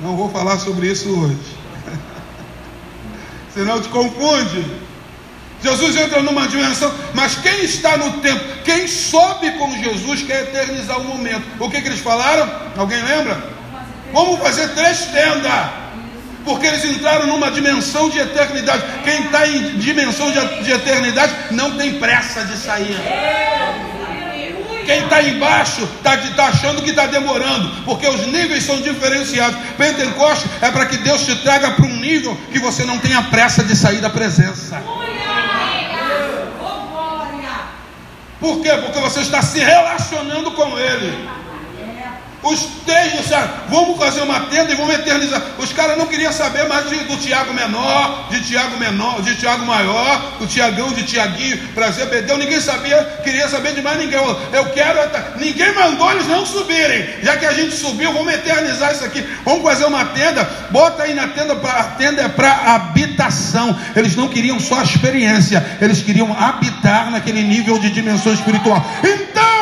Não 0.00 0.16
vou 0.16 0.30
falar 0.30 0.58
sobre 0.58 0.90
isso 0.90 1.08
hoje 1.10 1.57
senão 3.58 3.80
te 3.82 3.88
confunde. 3.88 4.64
Jesus 5.60 5.96
entra 5.96 6.22
numa 6.22 6.46
dimensão, 6.46 6.94
mas 7.12 7.34
quem 7.34 7.64
está 7.64 7.96
no 7.96 8.20
tempo, 8.20 8.40
quem 8.64 8.86
sobe 8.86 9.50
com 9.52 9.76
Jesus 9.82 10.22
quer 10.22 10.42
eternizar 10.42 11.00
o 11.00 11.04
momento. 11.04 11.42
O 11.58 11.68
que, 11.68 11.80
que 11.80 11.88
eles 11.88 11.98
falaram? 11.98 12.48
Alguém 12.76 13.02
lembra? 13.02 13.36
Vamos 14.12 14.38
fazer 14.38 14.68
três 14.68 15.06
tendas, 15.06 15.70
porque 16.44 16.68
eles 16.68 16.84
entraram 16.84 17.26
numa 17.26 17.50
dimensão 17.50 18.08
de 18.08 18.20
eternidade. 18.20 18.84
Quem 19.02 19.24
está 19.24 19.48
em 19.48 19.78
dimensão 19.78 20.30
de, 20.30 20.62
de 20.62 20.70
eternidade 20.70 21.34
não 21.50 21.76
tem 21.76 21.98
pressa 21.98 22.44
de 22.44 22.56
sair. 22.56 22.96
Quem 24.88 25.04
está 25.04 25.22
embaixo 25.22 25.86
está 25.98 26.16
tá 26.16 26.46
achando 26.46 26.80
que 26.80 26.88
está 26.88 27.04
demorando, 27.04 27.84
porque 27.84 28.08
os 28.08 28.26
níveis 28.26 28.64
são 28.64 28.80
diferenciados. 28.80 29.60
Pentecoste 29.76 30.48
é 30.62 30.70
para 30.70 30.86
que 30.86 30.96
Deus 30.96 31.26
te 31.26 31.36
traga 31.42 31.72
para 31.72 31.84
um 31.84 31.96
nível 31.96 32.34
que 32.50 32.58
você 32.58 32.86
não 32.86 32.98
tenha 32.98 33.22
pressa 33.24 33.62
de 33.62 33.76
sair 33.76 34.00
da 34.00 34.08
presença. 34.08 34.82
Por 38.40 38.62
quê? 38.62 38.70
Porque 38.82 38.98
você 39.00 39.20
está 39.20 39.42
se 39.42 39.58
relacionando 39.58 40.52
com 40.52 40.78
Ele. 40.78 41.28
Os 42.42 42.60
três 42.86 43.12
disseram: 43.12 43.48
vamos 43.68 43.98
fazer 43.98 44.20
uma 44.22 44.40
tenda 44.40 44.72
e 44.72 44.76
vamos 44.76 44.94
eternizar. 44.94 45.42
Os 45.58 45.72
caras 45.72 45.98
não 45.98 46.06
queriam 46.06 46.32
saber 46.32 46.68
mais 46.68 46.88
de, 46.88 46.96
do 47.04 47.16
Tiago 47.16 47.52
menor, 47.52 48.28
de 48.30 48.40
Tiago 48.42 48.76
menor, 48.78 49.22
de 49.22 49.34
Tiago 49.36 49.64
maior, 49.66 50.36
do 50.38 50.46
Tiagão, 50.46 50.92
de 50.92 51.02
Tiaguinho, 51.02 51.58
para 51.74 51.90
Zebedeu. 51.90 52.38
Ninguém 52.38 52.60
sabia, 52.60 52.96
queria 53.24 53.48
saber 53.48 53.74
de 53.74 53.82
mais 53.82 53.98
ninguém. 53.98 54.18
Eu 54.52 54.66
quero. 54.70 54.98
Ninguém 55.38 55.74
mandou 55.74 56.10
eles 56.12 56.26
não 56.26 56.46
subirem. 56.46 57.22
Já 57.22 57.36
que 57.36 57.46
a 57.46 57.52
gente 57.52 57.74
subiu, 57.74 58.12
vamos 58.12 58.32
eternizar 58.32 58.92
isso 58.92 59.04
aqui. 59.04 59.26
Vamos 59.44 59.62
fazer 59.62 59.84
uma 59.84 60.04
tenda. 60.06 60.44
Bota 60.70 61.02
aí 61.02 61.14
na 61.14 61.28
tenda. 61.28 61.54
A 61.54 61.84
tenda 61.84 62.22
é 62.22 62.28
para 62.28 62.74
habitação. 62.74 63.78
Eles 63.96 64.14
não 64.16 64.28
queriam 64.28 64.60
só 64.60 64.80
a 64.80 64.84
experiência, 64.84 65.64
eles 65.80 66.02
queriam 66.02 66.32
habitar 66.38 67.10
naquele 67.10 67.42
nível 67.42 67.78
de 67.78 67.90
dimensão 67.90 68.32
espiritual. 68.32 68.84
Então, 69.02 69.57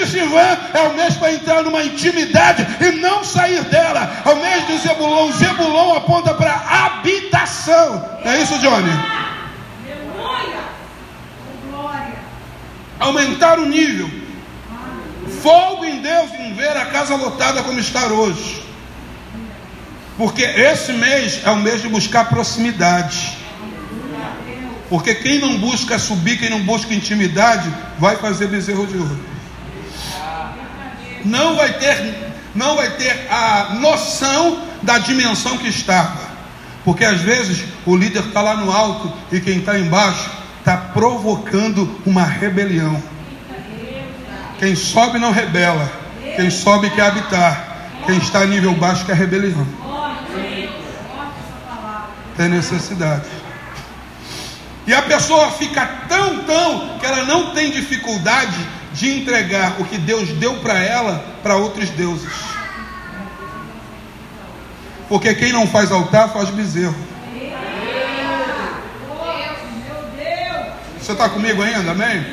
de 0.00 0.10
Sivan 0.10 0.58
é 0.72 0.80
o 0.88 0.94
mês 0.94 1.14
para 1.14 1.32
entrar 1.32 1.62
numa 1.62 1.82
intimidade 1.82 2.66
e 2.80 2.92
não 2.92 3.22
sair 3.22 3.62
dela. 3.64 4.22
Ao 4.24 4.36
mês 4.36 4.66
de 4.66 4.78
Zebulon, 4.78 5.30
Zebulon 5.32 5.96
aponta 5.96 6.34
para 6.34 6.52
habitação. 6.54 8.04
É 8.24 8.40
isso, 8.42 8.58
Johnny? 8.58 8.90
Aumentar 12.98 13.58
o 13.58 13.66
nível. 13.66 14.10
Fogo 15.42 15.84
em 15.84 16.02
Deus 16.02 16.30
em 16.38 16.54
ver 16.54 16.76
a 16.76 16.86
casa 16.86 17.14
lotada 17.16 17.62
como 17.62 17.78
está 17.78 18.06
hoje. 18.06 18.62
Porque 20.16 20.42
esse 20.42 20.92
mês 20.92 21.40
é 21.44 21.50
o 21.50 21.56
mês 21.56 21.80
de 21.80 21.88
buscar 21.88 22.28
proximidade. 22.28 23.38
Porque 24.88 25.14
quem 25.14 25.38
não 25.38 25.56
busca 25.58 25.98
subir, 25.98 26.38
quem 26.38 26.50
não 26.50 26.60
busca 26.62 26.92
intimidade, 26.92 27.72
vai 27.98 28.16
fazer 28.16 28.48
bezerro 28.48 28.86
de 28.86 28.98
ouro 28.98 29.30
não 31.24 31.56
vai 31.56 31.72
ter, 31.74 32.32
não 32.54 32.76
vai 32.76 32.90
ter 32.90 33.26
a 33.30 33.76
noção 33.80 34.62
da 34.82 34.98
dimensão 34.98 35.58
que 35.58 35.68
estava. 35.68 36.30
Porque 36.84 37.04
às 37.04 37.20
vezes 37.20 37.64
o 37.86 37.96
líder 37.96 38.24
está 38.24 38.40
lá 38.40 38.56
no 38.56 38.72
alto 38.72 39.12
e 39.30 39.40
quem 39.40 39.58
está 39.58 39.78
embaixo 39.78 40.30
está 40.58 40.76
provocando 40.76 42.00
uma 42.06 42.24
rebelião. 42.24 43.02
Quem 44.58 44.74
sobe 44.76 45.18
não 45.18 45.32
rebela, 45.32 45.90
Quem 46.36 46.50
sobe 46.50 46.90
quer 46.90 47.02
habitar. 47.02 47.70
Quem 48.06 48.18
está 48.18 48.40
a 48.40 48.46
nível 48.46 48.74
baixo 48.74 49.04
quer 49.04 49.16
rebelião. 49.16 49.66
Tem 52.36 52.48
necessidade. 52.48 53.24
E 54.86 54.94
a 54.94 55.02
pessoa 55.02 55.50
fica 55.52 55.86
tão, 56.08 56.38
tão, 56.44 56.98
que 56.98 57.06
ela 57.06 57.24
não 57.24 57.52
tem 57.54 57.70
dificuldade 57.70 58.56
de 59.00 59.08
entregar 59.08 59.80
o 59.80 59.84
que 59.86 59.96
Deus 59.96 60.28
deu 60.34 60.56
para 60.56 60.78
ela 60.78 61.24
para 61.42 61.56
outros 61.56 61.88
deuses. 61.88 62.30
Porque 65.08 65.34
quem 65.34 65.54
não 65.54 65.66
faz 65.66 65.90
altar 65.90 66.28
faz 66.28 66.50
bezerro. 66.50 66.94
Você 71.00 71.12
está 71.12 71.30
comigo 71.30 71.62
ainda, 71.62 71.92
amém? 71.92 72.26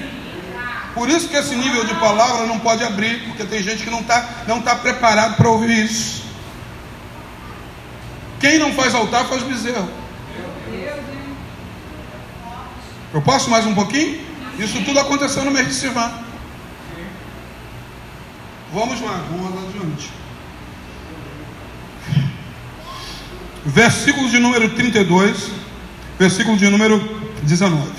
Por 0.93 1.09
isso 1.09 1.29
que 1.29 1.37
esse 1.37 1.55
nível 1.55 1.85
de 1.85 1.95
palavra 1.95 2.45
não 2.45 2.59
pode 2.59 2.83
abrir, 2.83 3.23
porque 3.23 3.45
tem 3.45 3.63
gente 3.63 3.83
que 3.83 3.89
não 3.89 4.01
está 4.01 4.29
não 4.45 4.61
tá 4.61 4.75
preparado 4.75 5.37
para 5.37 5.47
ouvir 5.47 5.85
isso. 5.85 6.25
Quem 8.41 8.59
não 8.59 8.73
faz 8.73 8.93
altar 8.93 9.25
faz 9.25 9.41
bezerro. 9.41 9.89
Eu 13.13 13.21
posso 13.21 13.49
mais 13.49 13.65
um 13.65 13.73
pouquinho? 13.73 14.19
Isso 14.59 14.83
tudo 14.83 14.99
aconteceu 14.99 15.45
no 15.45 15.51
mês 15.51 15.67
de 15.67 15.73
Sivan. 15.73 16.26
Vamos 18.73 18.99
lá, 19.01 19.23
vamos 19.31 19.69
adiante. 19.69 20.09
Versículo 23.65 24.29
de 24.29 24.39
número 24.39 24.69
32, 24.69 25.51
versículo 26.19 26.57
de 26.57 26.69
número 26.69 26.99
19. 27.43 27.91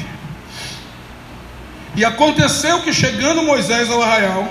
E 1.97 2.05
aconteceu 2.05 2.83
que 2.83 2.93
chegando 2.93 3.43
Moisés 3.43 3.91
ao 3.91 4.03
arraial, 4.03 4.49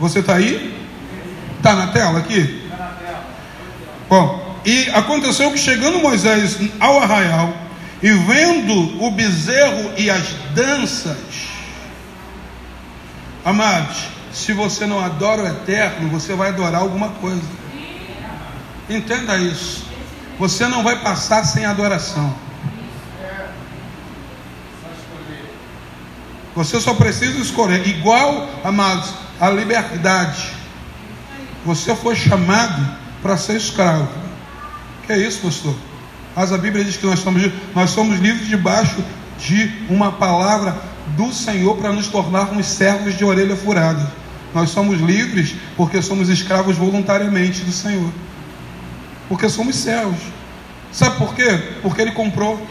você 0.00 0.20
está 0.20 0.36
aí? 0.36 0.74
Está 1.58 1.74
na 1.74 1.88
tela 1.88 2.18
aqui? 2.18 2.68
Bom, 4.08 4.58
e 4.64 4.88
aconteceu 4.90 5.50
que 5.52 5.58
chegando 5.58 5.98
Moisés 5.98 6.58
ao 6.80 7.00
arraial, 7.00 7.54
e 8.02 8.10
vendo 8.10 9.02
o 9.02 9.10
bezerro 9.10 9.92
e 9.96 10.10
as 10.10 10.24
danças, 10.54 11.16
amados, 13.44 14.14
se 14.34 14.52
você 14.52 14.84
não 14.84 14.98
adora 15.00 15.44
o 15.44 15.46
eterno, 15.46 16.08
você 16.08 16.34
vai 16.34 16.48
adorar 16.48 16.80
alguma 16.80 17.10
coisa. 17.10 17.42
Entenda 18.90 19.36
isso. 19.38 19.86
Você 20.38 20.66
não 20.66 20.82
vai 20.82 21.00
passar 21.00 21.44
sem 21.44 21.64
adoração. 21.64 22.34
Você 26.56 26.80
só 26.80 26.94
precisa 26.94 27.38
escolher. 27.38 27.86
Igual, 27.86 28.48
amados, 28.64 29.14
a 29.40 29.48
liberdade. 29.50 30.52
Você 31.64 31.94
foi 31.94 32.16
chamado 32.16 32.84
para 33.22 33.36
ser 33.36 33.56
escravo. 33.56 34.08
Que 35.06 35.12
é 35.12 35.18
isso, 35.18 35.40
pastor? 35.42 35.74
Mas 36.34 36.52
a 36.52 36.58
Bíblia 36.58 36.84
diz 36.84 36.96
que 36.96 37.06
nós 37.06 37.20
somos, 37.20 37.52
nós 37.72 37.90
somos 37.90 38.18
livres 38.18 38.48
debaixo 38.48 39.02
de 39.38 39.72
uma 39.88 40.10
palavra 40.10 40.76
do 41.16 41.32
Senhor 41.32 41.76
para 41.76 41.92
nos 41.92 42.08
tornarmos 42.08 42.66
servos 42.66 43.16
de 43.16 43.24
orelha 43.24 43.56
furada. 43.56 44.23
Nós 44.54 44.70
somos 44.70 45.00
livres 45.00 45.56
porque 45.76 46.00
somos 46.00 46.28
escravos 46.28 46.76
voluntariamente 46.76 47.62
do 47.62 47.72
Senhor. 47.72 48.12
Porque 49.28 49.48
somos 49.48 49.74
servos. 49.74 50.20
Sabe 50.92 51.16
por 51.16 51.34
quê? 51.34 51.60
Porque 51.82 52.00
Ele 52.00 52.12
comprou. 52.12 52.64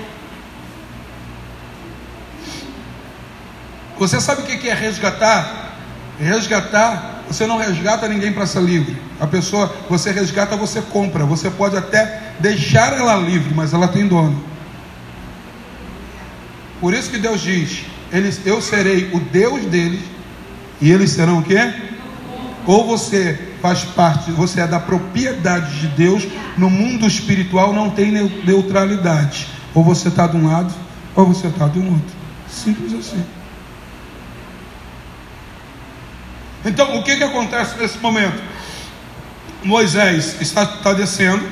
Você 4.00 4.20
sabe 4.22 4.42
o 4.42 4.46
que 4.46 4.70
é 4.70 4.74
resgatar? 4.74 5.78
Resgatar, 6.20 7.24
você 7.28 7.46
não 7.46 7.58
resgata 7.58 8.08
ninguém 8.08 8.32
para 8.32 8.46
ser 8.46 8.62
livre. 8.62 9.02
A 9.19 9.28
pessoa, 9.28 9.74
você 9.89 10.12
resgata, 10.12 10.56
você 10.56 10.82
compra. 10.82 11.26
Você 11.26 11.50
pode 11.50 11.76
até 11.76 12.34
deixar 12.39 12.93
ela 12.93 13.15
livre, 13.15 13.54
mas 13.54 13.74
ela 13.74 13.88
tem 13.88 14.08
dono. 14.08 14.43
Por 16.80 16.93
isso 16.93 17.10
que 17.10 17.17
Deus 17.17 17.41
diz: 17.41 17.86
eles, 18.12 18.41
Eu 18.46 18.62
serei 18.62 19.10
o 19.13 19.19
Deus 19.19 19.65
deles, 19.65 20.02
e 20.84 20.91
eles 20.91 21.12
serão 21.12 21.39
o 21.39 21.43
quê? 21.43 21.74
Ou 22.67 22.86
você 22.86 23.54
faz 23.62 23.86
parte, 23.86 24.32
você 24.32 24.60
é 24.60 24.67
da 24.67 24.82
propriedade 24.82 25.80
de 25.80 25.88
Deus, 25.88 26.28
no 26.58 26.69
mundo 26.69 27.08
espiritual 27.08 27.72
não 27.72 27.89
tem 27.89 28.12
neutralidade. 28.12 29.48
Ou 29.74 29.82
você 29.82 30.10
está 30.10 30.28
de 30.28 30.36
um 30.36 30.46
lado, 30.46 30.74
ou 31.15 31.26
você 31.26 31.48
está 31.48 31.67
do 31.67 31.82
outro. 31.86 32.15
Simples 32.50 32.93
assim. 32.96 33.24
Então, 36.65 36.98
o 36.98 37.04
que, 37.04 37.15
que 37.15 37.24
acontece 37.24 37.80
nesse 37.80 37.98
momento? 38.00 38.43
Moisés 39.63 40.36
está, 40.41 40.63
está 40.63 40.91
descendo, 40.91 41.50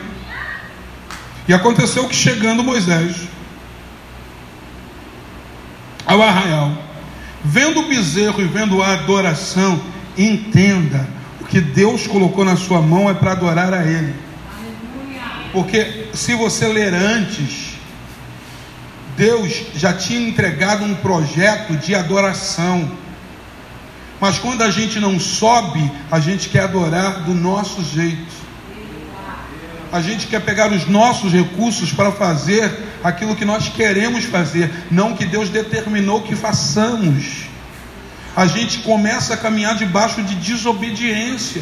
e 1.47 1.53
aconteceu 1.53 2.05
que 2.09 2.15
chegando 2.15 2.61
Moisés 2.61 3.15
ao 6.05 6.21
arraial, 6.21 6.80
vendo 7.43 7.81
o 7.81 7.87
bezerro 7.87 8.41
e 8.41 8.45
vendo 8.45 8.81
a 8.81 8.93
adoração, 8.93 9.81
entenda: 10.17 11.07
o 11.39 11.45
que 11.45 11.61
Deus 11.61 12.07
colocou 12.07 12.45
na 12.45 12.55
sua 12.55 12.81
mão 12.81 13.09
é 13.09 13.13
para 13.13 13.31
adorar 13.31 13.73
a 13.73 13.85
Ele. 13.85 14.13
Porque 15.51 16.07
se 16.13 16.33
você 16.33 16.67
ler 16.67 16.93
antes, 16.93 17.71
Deus 19.17 19.65
já 19.75 19.93
tinha 19.93 20.27
entregado 20.27 20.85
um 20.85 20.95
projeto 20.95 21.75
de 21.75 21.93
adoração. 21.93 22.89
Mas 24.19 24.37
quando 24.37 24.61
a 24.61 24.69
gente 24.69 24.99
não 24.99 25.19
sobe, 25.19 25.91
a 26.09 26.19
gente 26.19 26.49
quer 26.49 26.63
adorar 26.63 27.23
do 27.23 27.33
nosso 27.33 27.83
jeito. 27.83 28.40
A 29.91 30.01
gente 30.01 30.27
quer 30.27 30.39
pegar 30.39 30.71
os 30.71 30.87
nossos 30.87 31.33
recursos 31.33 31.91
para 31.91 32.11
fazer 32.11 32.71
aquilo 33.03 33.35
que 33.35 33.43
nós 33.43 33.67
queremos 33.67 34.23
fazer, 34.23 34.71
não 34.89 35.15
que 35.15 35.25
Deus 35.25 35.49
determinou 35.49 36.21
que 36.21 36.35
façamos. 36.35 37.43
A 38.33 38.47
gente 38.47 38.79
começa 38.79 39.33
a 39.33 39.37
caminhar 39.37 39.75
debaixo 39.75 40.23
de 40.23 40.35
desobediência. 40.35 41.61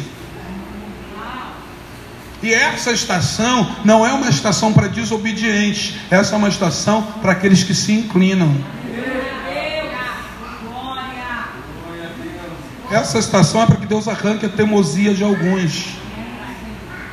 E 2.42 2.54
essa 2.54 2.92
estação 2.92 3.76
não 3.84 4.06
é 4.06 4.12
uma 4.12 4.28
estação 4.28 4.72
para 4.72 4.86
desobedientes, 4.86 5.96
essa 6.10 6.34
é 6.34 6.38
uma 6.38 6.48
estação 6.48 7.02
para 7.20 7.32
aqueles 7.32 7.64
que 7.64 7.74
se 7.74 7.92
inclinam. 7.92 8.56
Essa 12.90 13.18
estação 13.18 13.62
é 13.62 13.66
para 13.66 13.76
que 13.76 13.86
Deus 13.86 14.08
arranque 14.08 14.46
a 14.46 14.48
teimosia 14.48 15.14
de 15.14 15.22
alguns. 15.22 15.99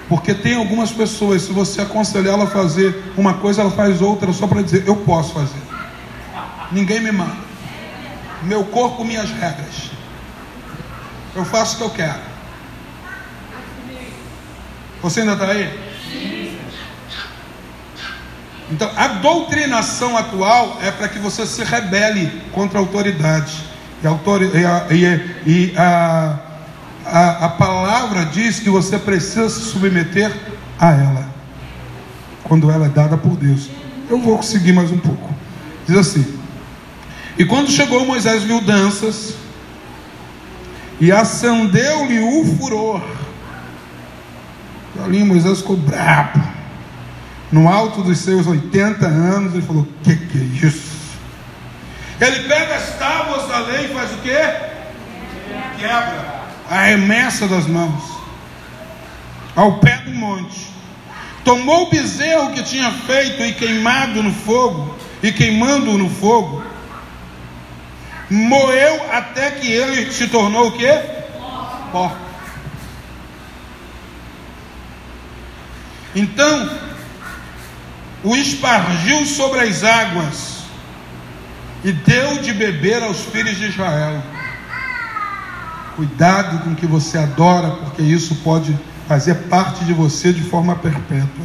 Porque 0.08 0.34
tem 0.34 0.56
algumas 0.56 0.92
pessoas, 0.92 1.42
se 1.42 1.52
você 1.52 1.82
aconselhar 1.82 2.34
ela 2.34 2.46
a 2.46 2.48
fazer 2.48 3.12
uma 3.18 3.36
coisa, 3.36 3.62
ela 3.62 3.72
faz 3.72 4.02
outra 4.02 4.32
só 4.32 4.48
para 4.48 4.62
dizer, 4.62 4.88
eu 4.88 4.96
posso 4.98 5.34
fazer. 5.34 5.62
Ninguém 6.72 7.02
me 7.02 7.12
manda. 7.12 7.36
Meu 8.44 8.64
corpo, 8.66 9.04
minhas 9.04 9.30
regras. 9.30 9.92
Eu 11.36 11.44
faço 11.44 11.76
o 11.76 11.78
que 11.78 11.84
eu 11.84 11.90
quero. 11.90 12.22
Você 15.02 15.22
ainda 15.22 15.34
está 15.34 15.46
aí? 15.46 15.88
Então, 18.70 18.92
a 18.98 19.08
doutrinação 19.08 20.18
atual 20.18 20.78
é 20.82 20.92
para 20.92 21.08
que 21.08 21.20
você 21.20 21.46
se 21.46 21.64
rebele 21.64 22.42
contra 22.52 22.80
a 22.80 22.82
autoridade. 22.82 23.64
E 24.04 24.08
a, 24.08 24.94
e 24.94 25.06
a, 25.06 25.26
e 25.46 25.74
a, 25.78 26.40
a, 27.12 27.46
a 27.46 27.50
palavra 27.50 28.26
diz 28.26 28.60
que 28.60 28.70
você 28.70 28.98
precisa 28.98 29.50
se 29.50 29.62
submeter 29.62 30.32
a 30.80 30.92
ela, 30.92 31.28
quando 32.44 32.70
ela 32.70 32.86
é 32.86 32.90
dada 32.90 33.18
por 33.18 33.36
Deus. 33.36 33.70
Eu 34.10 34.20
vou 34.20 34.38
conseguir 34.38 34.74
mais 34.74 34.92
um 34.92 34.98
pouco. 34.98 35.34
Diz 35.88 35.98
assim: 35.98 36.40
E 37.38 37.46
quando 37.46 37.70
chegou 37.70 38.06
Moisés 38.06 38.44
viu 38.44 38.62
danças, 38.62 39.36
e 41.00 41.12
acendeu-lhe 41.12 42.20
o 42.20 42.58
furor. 42.58 43.02
Ali 45.04 45.24
Moisés 45.24 45.60
ficou 45.60 45.78
brabo. 45.78 46.42
No 47.52 47.70
alto 47.70 48.02
dos 48.02 48.18
seus 48.18 48.46
80 48.48 49.06
anos, 49.06 49.54
ele 49.54 49.62
falou: 49.62 49.88
Que 50.04 50.16
que 50.16 50.38
é 50.38 50.68
isso? 50.68 50.98
Ele 52.20 52.48
pega 52.48 52.76
as 52.76 52.98
tábuas 52.98 53.48
da 53.48 53.60
lei 53.60 53.86
e 53.86 53.94
faz 53.94 54.12
o 54.12 54.18
quê? 54.18 54.40
Quebra. 55.78 56.37
Arremessa 56.70 57.48
das 57.48 57.68
mãos. 57.68 58.04
Ao 59.56 59.80
pé 59.80 59.98
do 59.98 60.12
monte. 60.12 60.68
Tomou 61.44 61.88
o 61.88 61.90
bezerro 61.90 62.52
que 62.52 62.64
tinha 62.64 62.92
feito 62.92 63.42
e 63.44 63.54
queimado 63.54 64.22
no 64.22 64.34
fogo. 64.34 64.96
E 65.24 65.32
queimando 65.32 65.98
no 65.98 66.10
fogo. 66.10 66.64
Moeu 68.30 69.12
até 69.12 69.52
que 69.52 69.72
ele 69.72 70.12
se 70.12 70.28
tornou 70.28 70.68
o 70.68 70.72
quê? 70.74 71.02
Pó. 71.92 72.14
Então, 76.14 76.70
o 78.24 78.36
espargiu 78.36 79.26
sobre 79.26 79.62
as 79.62 79.84
águas 79.84 80.58
e 81.84 81.92
deu 81.92 82.40
de 82.40 82.54
beber 82.54 83.02
aos 83.04 83.22
filhos 83.22 83.58
de 83.58 83.68
Israel. 83.68 84.22
Cuidado 85.98 86.64
com 86.64 86.74
o 86.74 86.76
que 86.76 86.86
você 86.86 87.18
adora, 87.18 87.72
porque 87.72 88.04
isso 88.04 88.36
pode 88.44 88.78
fazer 89.08 89.34
parte 89.50 89.84
de 89.84 89.94
você 89.94 90.32
de 90.32 90.44
forma 90.44 90.76
perpétua. 90.76 91.44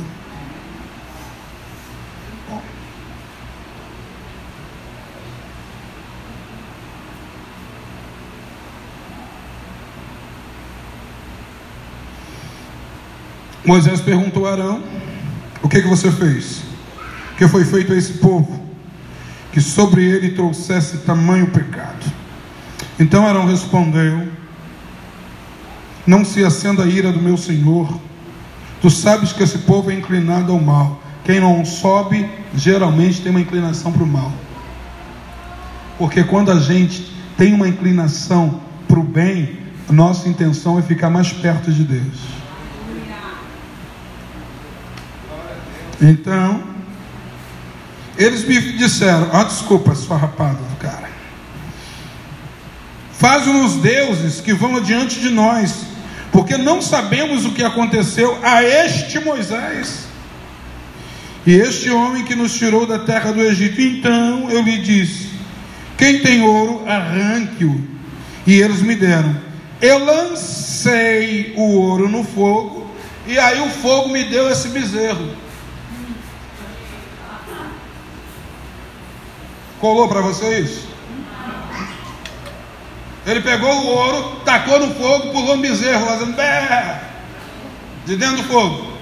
Moisés 13.64 14.02
perguntou 14.02 14.46
a 14.46 14.52
Arão: 14.52 14.82
O 15.62 15.68
que, 15.70 15.80
que 15.80 15.88
você 15.88 16.12
fez? 16.12 16.58
O 17.32 17.36
que 17.38 17.48
foi 17.48 17.64
feito 17.64 17.94
a 17.94 17.96
esse 17.96 18.18
povo? 18.18 18.62
Que 19.50 19.62
sobre 19.62 20.04
ele 20.04 20.32
trouxesse 20.32 20.98
tamanho 20.98 21.46
pecado. 21.46 22.04
Então 22.98 23.26
Arão 23.26 23.46
respondeu: 23.46 24.31
Não 26.06 26.24
se 26.24 26.44
acenda 26.44 26.82
a 26.82 26.86
ira 26.86 27.12
do 27.12 27.20
meu 27.20 27.36
senhor. 27.36 27.88
Tu 28.80 28.90
sabes 28.90 29.32
que 29.32 29.42
esse 29.42 29.58
povo 29.58 29.90
é 29.90 29.94
inclinado 29.94 30.52
ao 30.52 30.60
mal. 30.60 31.00
Quem 31.24 31.38
não 31.38 31.64
sobe, 31.64 32.28
geralmente 32.54 33.20
tem 33.20 33.30
uma 33.30 33.40
inclinação 33.40 33.92
para 33.92 34.02
o 34.02 34.06
mal. 34.06 34.32
Porque 35.98 36.24
quando 36.24 36.50
a 36.50 36.58
gente 36.58 37.12
tem 37.36 37.54
uma 37.54 37.68
inclinação 37.68 38.60
para 38.88 38.98
o 38.98 39.04
bem, 39.04 39.58
nossa 39.88 40.28
intenção 40.28 40.78
é 40.78 40.82
ficar 40.82 41.10
mais 41.10 41.32
perto 41.32 41.70
de 41.70 41.84
Deus. 41.84 42.18
Então, 46.00 46.64
eles 48.18 48.44
me 48.44 48.60
disseram: 48.76 49.28
Ah, 49.32 49.44
desculpa, 49.44 49.94
sua 49.94 50.16
rapada 50.16 50.58
do 50.58 50.76
cara. 50.76 51.10
Faz-nos 53.12 53.74
deuses 53.76 54.40
que 54.40 54.52
vão 54.52 54.76
adiante 54.76 55.20
de 55.20 55.30
nós, 55.30 55.86
porque 56.32 56.56
não 56.56 56.80
sabemos 56.80 57.44
o 57.44 57.52
que 57.52 57.62
aconteceu 57.62 58.38
a 58.42 58.64
este 58.64 59.20
Moisés. 59.20 60.06
E 61.46 61.54
este 61.54 61.90
homem 61.90 62.24
que 62.24 62.34
nos 62.34 62.54
tirou 62.54 62.86
da 62.86 63.00
terra 63.00 63.32
do 63.32 63.42
Egito. 63.42 63.80
Então 63.80 64.50
eu 64.50 64.62
lhe 64.62 64.78
disse: 64.78 65.28
Quem 65.98 66.20
tem 66.20 66.42
ouro, 66.42 66.88
arranque-o. 66.88 67.86
E 68.46 68.54
eles 68.60 68.80
me 68.80 68.96
deram. 68.96 69.36
Eu 69.80 70.04
lancei 70.04 71.52
o 71.56 71.74
ouro 71.74 72.08
no 72.08 72.24
fogo, 72.24 72.88
e 73.26 73.38
aí 73.38 73.60
o 73.60 73.68
fogo 73.68 74.08
me 74.08 74.24
deu 74.24 74.48
esse 74.50 74.68
bezerro. 74.68 75.28
Colou 79.80 80.08
para 80.08 80.20
você 80.20 80.60
isso? 80.60 80.91
Ele 83.26 83.40
pegou 83.40 83.70
o 83.70 83.86
ouro, 83.86 84.40
tacou 84.44 84.80
no 84.80 84.94
fogo, 84.94 85.30
pulou 85.30 85.54
um 85.54 85.60
bezerro, 85.60 86.06
fazendo 86.06 86.34
bé, 86.34 87.00
de 88.04 88.16
dentro 88.16 88.38
do 88.38 88.44
fogo. 88.44 88.92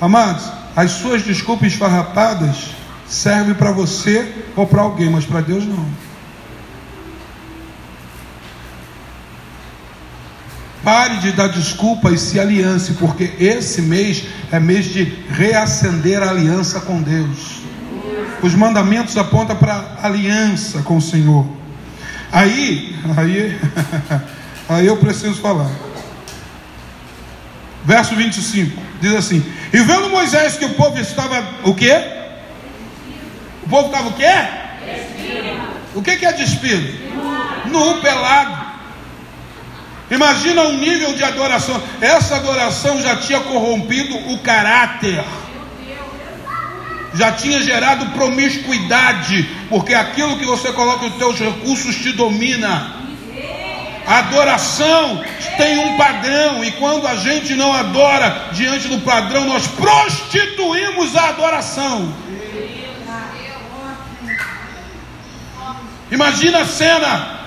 Amados, 0.00 0.44
as 0.76 0.92
suas 0.92 1.22
desculpas 1.22 1.74
farrapadas 1.74 2.70
servem 3.08 3.54
para 3.54 3.72
você 3.72 4.32
ou 4.54 4.66
para 4.66 4.82
alguém, 4.82 5.10
mas 5.10 5.24
para 5.24 5.40
Deus 5.40 5.66
não. 5.66 5.84
Pare 10.84 11.18
de 11.18 11.32
dar 11.32 11.48
desculpa 11.48 12.10
e 12.10 12.16
se 12.16 12.40
aliance, 12.40 12.94
porque 12.94 13.34
esse 13.38 13.82
mês 13.82 14.24
é 14.50 14.58
mês 14.58 14.86
de 14.86 15.04
reacender 15.28 16.22
a 16.22 16.30
aliança 16.30 16.80
com 16.80 17.02
Deus. 17.02 17.60
Os 18.42 18.54
mandamentos 18.54 19.16
apontam 19.18 19.56
para 19.56 19.98
aliança 20.02 20.80
com 20.82 20.96
o 20.96 21.02
Senhor. 21.02 21.59
Aí, 22.32 22.96
aí, 23.16 23.60
aí 24.68 24.86
eu 24.86 24.96
preciso 24.96 25.34
falar. 25.40 25.70
Verso 27.84 28.14
25 28.14 28.80
diz 29.00 29.14
assim: 29.14 29.44
E 29.72 29.78
vendo 29.78 30.10
Moisés 30.10 30.56
que 30.56 30.64
o 30.64 30.74
povo 30.74 30.98
estava 30.98 31.44
o 31.64 31.74
quê? 31.74 32.02
O 33.64 33.68
povo 33.68 33.86
estava 33.86 34.08
o 34.08 34.12
quê? 34.12 34.32
Despido. 34.84 35.60
O 35.94 36.02
que, 36.02 36.16
que 36.16 36.26
é 36.26 36.32
despido? 36.32 37.10
Nu, 37.66 38.00
pelado. 38.00 38.70
Imagina 40.10 40.62
um 40.62 40.78
nível 40.78 41.14
de 41.14 41.22
adoração. 41.22 41.80
Essa 42.00 42.36
adoração 42.36 43.00
já 43.00 43.16
tinha 43.16 43.40
corrompido 43.40 44.16
o 44.32 44.38
caráter 44.38 45.24
já 47.14 47.32
tinha 47.32 47.60
gerado 47.62 48.06
promiscuidade, 48.10 49.48
porque 49.68 49.94
aquilo 49.94 50.38
que 50.38 50.44
você 50.44 50.72
coloca 50.72 51.06
os 51.06 51.16
seus 51.18 51.38
recursos 51.38 51.96
te 51.96 52.12
domina. 52.12 52.96
A 54.06 54.18
adoração 54.18 55.22
tem 55.56 55.78
um 55.78 55.96
padrão, 55.96 56.64
e 56.64 56.70
quando 56.72 57.06
a 57.06 57.16
gente 57.16 57.54
não 57.54 57.72
adora 57.72 58.48
diante 58.52 58.88
do 58.88 58.98
padrão, 59.00 59.44
nós 59.44 59.66
prostituímos 59.66 61.16
a 61.16 61.28
adoração. 61.28 62.12
Imagina 66.10 66.62
a 66.62 66.66
cena 66.66 67.39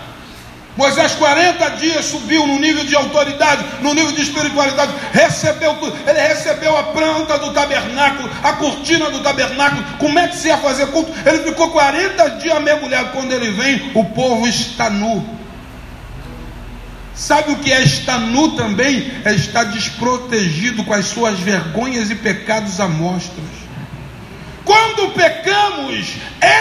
Moisés 0.76 1.14
40 1.14 1.70
dias 1.72 2.06
subiu 2.06 2.48
no 2.48 2.60
nível 2.60 2.84
de 2.84 2.96
autoridade, 2.96 3.64
no 3.82 3.94
nível 3.94 4.12
de 4.12 4.22
espiritualidade, 4.22 4.92
recebeu 5.12 5.76
tudo. 5.76 5.96
Ele 6.08 6.20
recebeu 6.20 6.76
a 6.76 6.84
planta 6.84 7.38
do 7.38 7.54
tabernáculo, 7.54 8.30
a 8.44 8.54
cortina 8.54 9.10
do 9.12 9.20
tabernáculo. 9.20 9.84
Como 10.00 10.18
é 10.18 10.28
que 10.28 10.36
se 10.36 10.48
ia 10.48 10.58
fazer 10.58 10.88
culto? 10.88 11.14
Ele 11.26 11.44
ficou 11.44 11.70
40 11.70 12.30
dias 12.32 12.64
mergulhado. 12.64 13.12
Quando 13.12 13.32
ele 13.32 13.52
vem, 13.52 13.92
o 13.94 14.04
povo 14.06 14.48
está 14.48 14.90
nu. 14.90 15.24
Sabe 17.14 17.52
o 17.52 17.58
que 17.58 17.72
é 17.72 17.84
estar 17.84 18.18
nu 18.18 18.56
também? 18.56 19.12
É 19.24 19.34
estar 19.34 19.66
desprotegido 19.66 20.84
com 20.84 20.94
as 20.94 21.06
suas 21.06 21.40
vergonhas 21.40 22.10
e 22.10 22.16
pecados 22.16 22.80
à. 22.80 22.90
Quando 24.66 25.12
pecamos, 25.12 26.16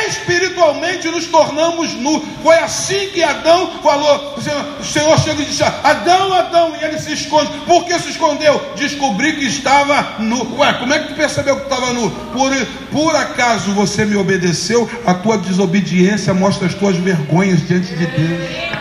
espiritualmente 0.08 1.08
nos 1.08 1.26
tornamos 1.26 1.92
nu. 1.94 2.20
Foi 2.42 2.56
assim 2.58 3.08
que 3.10 3.22
Adão 3.22 3.80
falou. 3.80 4.36
O 4.80 4.84
Senhor, 4.84 5.18
chega 5.20 5.42
e 5.42 5.44
diz: 5.44 5.62
Adão, 5.62 6.32
Adão, 6.32 6.74
e 6.80 6.84
ele 6.84 6.98
se 6.98 7.12
esconde. 7.12 7.50
Por 7.64 7.84
que 7.84 7.96
se 8.00 8.10
escondeu? 8.10 8.60
Descobri 8.76 9.36
que 9.36 9.46
estava 9.46 10.16
nu. 10.18 10.58
Ué, 10.58 10.72
como 10.74 10.92
é 10.92 10.98
que 10.98 11.08
tu 11.08 11.14
percebeu 11.14 11.56
que 11.56 11.62
estava 11.62 11.92
nu? 11.92 12.10
Por, 12.10 12.52
por 12.90 13.14
acaso 13.14 13.72
você 13.72 14.04
me 14.04 14.16
obedeceu? 14.16 14.90
A 15.06 15.14
tua 15.14 15.38
desobediência 15.38 16.34
mostra 16.34 16.66
as 16.66 16.74
tuas 16.74 16.96
vergonhas 16.96 17.66
diante 17.66 17.94
de 17.94 18.06
Deus. 18.06 18.72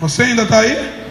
Você 0.00 0.24
ainda 0.24 0.42
está 0.42 0.58
aí? 0.58 1.03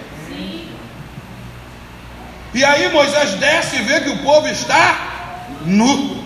E 2.53 2.63
aí 2.63 2.91
Moisés 2.91 3.33
desce 3.35 3.77
e 3.77 3.81
vê 3.81 4.01
que 4.01 4.09
o 4.09 4.17
povo 4.19 4.47
está 4.47 5.47
nu, 5.65 6.23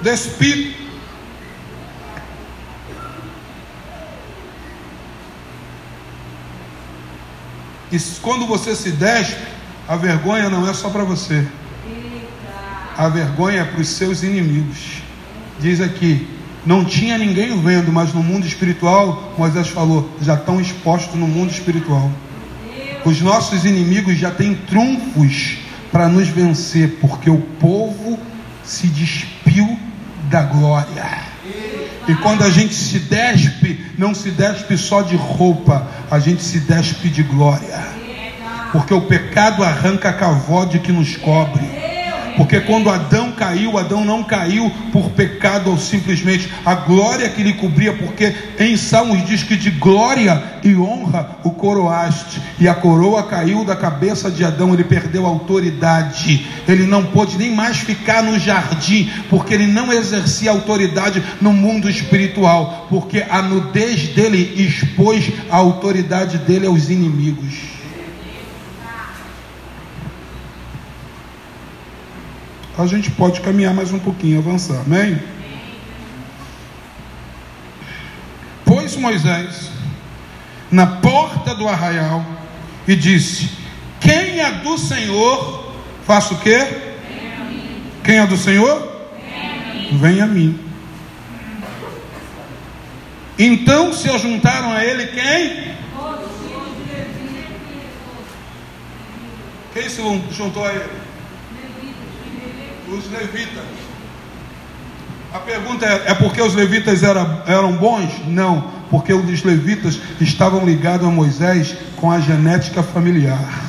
despido. 0.00 0.82
E 7.90 7.98
quando 8.22 8.46
você 8.46 8.74
se 8.74 8.90
despe, 8.92 9.46
a 9.86 9.96
vergonha 9.96 10.48
não 10.48 10.68
é 10.68 10.72
só 10.72 10.88
para 10.88 11.04
você. 11.04 11.46
A 12.96 13.08
vergonha 13.08 13.60
é 13.60 13.64
para 13.64 13.80
os 13.80 13.88
seus 13.88 14.22
inimigos. 14.22 15.02
Diz 15.60 15.78
aqui: 15.80 16.26
não 16.64 16.84
tinha 16.84 17.18
ninguém 17.18 17.60
vendo, 17.60 17.92
mas 17.92 18.14
no 18.14 18.22
mundo 18.22 18.46
espiritual, 18.46 19.34
Moisés 19.36 19.68
falou, 19.68 20.08
já 20.20 20.34
estão 20.34 20.60
expostos 20.60 21.14
no 21.16 21.26
mundo 21.26 21.50
espiritual. 21.50 22.10
Os 23.04 23.20
nossos 23.20 23.64
inimigos 23.64 24.16
já 24.16 24.30
têm 24.30 24.54
trunfos 24.54 25.58
para 25.90 26.08
nos 26.08 26.28
vencer, 26.28 26.98
porque 27.00 27.28
o 27.28 27.38
povo 27.38 28.18
se 28.64 28.86
despiu 28.86 29.78
da 30.30 30.42
glória. 30.42 31.32
E 32.08 32.14
quando 32.16 32.42
a 32.42 32.50
gente 32.50 32.74
se 32.74 32.98
despe, 33.00 33.84
não 33.98 34.14
se 34.14 34.30
despe 34.30 34.76
só 34.76 35.02
de 35.02 35.16
roupa, 35.16 35.86
a 36.10 36.18
gente 36.18 36.42
se 36.42 36.60
despe 36.60 37.08
de 37.08 37.22
glória. 37.22 37.78
Porque 38.72 38.94
o 38.94 39.02
pecado 39.02 39.62
arranca 39.62 40.08
a 40.08 40.12
cavode 40.12 40.78
que 40.78 40.90
nos 40.90 41.16
cobre. 41.16 41.91
Porque 42.36 42.60
quando 42.60 42.90
Adão 42.90 43.32
caiu, 43.32 43.78
Adão 43.78 44.04
não 44.04 44.22
caiu 44.22 44.70
por 44.92 45.10
pecado 45.10 45.70
ou 45.70 45.78
simplesmente 45.78 46.50
a 46.64 46.74
glória 46.74 47.28
que 47.28 47.42
lhe 47.42 47.54
cobria, 47.54 47.92
porque 47.92 48.34
em 48.58 48.76
Salmos 48.76 49.26
diz 49.26 49.42
que 49.42 49.56
de 49.56 49.70
glória 49.70 50.42
e 50.62 50.74
honra 50.74 51.38
o 51.44 51.50
coroaste, 51.50 52.40
e 52.58 52.68
a 52.68 52.74
coroa 52.74 53.24
caiu 53.24 53.64
da 53.64 53.76
cabeça 53.76 54.30
de 54.30 54.44
Adão, 54.44 54.72
ele 54.72 54.84
perdeu 54.84 55.26
a 55.26 55.28
autoridade, 55.28 56.46
ele 56.66 56.86
não 56.86 57.04
pôde 57.04 57.36
nem 57.36 57.54
mais 57.54 57.78
ficar 57.78 58.22
no 58.22 58.38
jardim, 58.38 59.10
porque 59.28 59.54
ele 59.54 59.66
não 59.66 59.92
exercia 59.92 60.50
autoridade 60.50 61.22
no 61.40 61.52
mundo 61.52 61.88
espiritual, 61.88 62.86
porque 62.88 63.24
a 63.28 63.42
nudez 63.42 64.08
dele 64.08 64.54
expôs 64.56 65.30
a 65.50 65.56
autoridade 65.56 66.38
dele 66.38 66.66
aos 66.66 66.88
inimigos. 66.88 67.81
a 72.82 72.86
gente 72.86 73.10
pode 73.12 73.40
caminhar 73.40 73.72
mais 73.72 73.92
um 73.92 73.98
pouquinho, 73.98 74.38
avançar. 74.38 74.80
Amém? 74.80 75.20
Pôs 78.64 78.96
Moisés 78.96 79.70
na 80.70 80.86
porta 80.86 81.54
do 81.54 81.68
arraial 81.68 82.24
e 82.88 82.96
disse: 82.96 83.50
Quem 84.00 84.40
é 84.40 84.50
do 84.50 84.76
Senhor, 84.76 85.72
faça 86.04 86.34
o 86.34 86.38
quê? 86.38 86.66
Quem 88.02 88.18
é 88.18 88.26
do 88.26 88.36
Senhor? 88.36 88.90
Vem 89.92 90.20
a 90.20 90.26
mim. 90.26 90.58
Então 93.38 93.92
se 93.92 94.10
ajuntaram 94.10 94.72
a 94.72 94.84
ele 94.84 95.06
quem? 95.06 95.72
Quem 99.72 99.88
se 99.88 100.02
juntou 100.32 100.66
a 100.66 100.72
ele? 100.72 101.01
Os 102.92 103.10
levitas. 103.10 103.64
A 105.32 105.38
pergunta 105.38 105.86
é: 105.86 106.10
é 106.10 106.14
porque 106.14 106.42
os 106.42 106.54
levitas 106.54 107.02
eram, 107.02 107.42
eram 107.46 107.72
bons? 107.72 108.10
Não, 108.26 108.70
porque 108.90 109.14
os 109.14 109.42
levitas 109.42 109.98
estavam 110.20 110.64
ligados 110.64 111.06
a 111.06 111.10
Moisés 111.10 111.74
com 111.96 112.10
a 112.10 112.20
genética 112.20 112.82
familiar. 112.82 113.62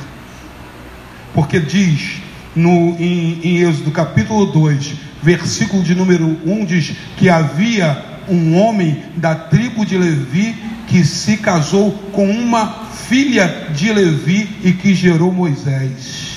Porque 1.33 1.57
diz 1.57 2.21
no, 2.53 2.69
em, 2.99 3.39
em 3.43 3.57
Êxodo 3.61 3.91
capítulo 3.91 4.45
2, 4.47 4.93
versículo 5.21 5.81
de 5.83 5.95
número 5.95 6.37
1, 6.45 6.65
diz 6.65 6.93
que 7.15 7.29
havia 7.29 8.03
um 8.27 8.57
homem 8.57 9.03
da 9.15 9.33
tribo 9.33 9.85
de 9.85 9.97
Levi 9.97 10.55
que 10.87 11.05
se 11.05 11.37
casou 11.37 11.91
com 12.11 12.29
uma 12.29 12.89
filha 13.07 13.67
de 13.73 13.91
Levi 13.91 14.49
e 14.63 14.73
que 14.73 14.93
gerou 14.93 15.31
Moisés. 15.31 16.33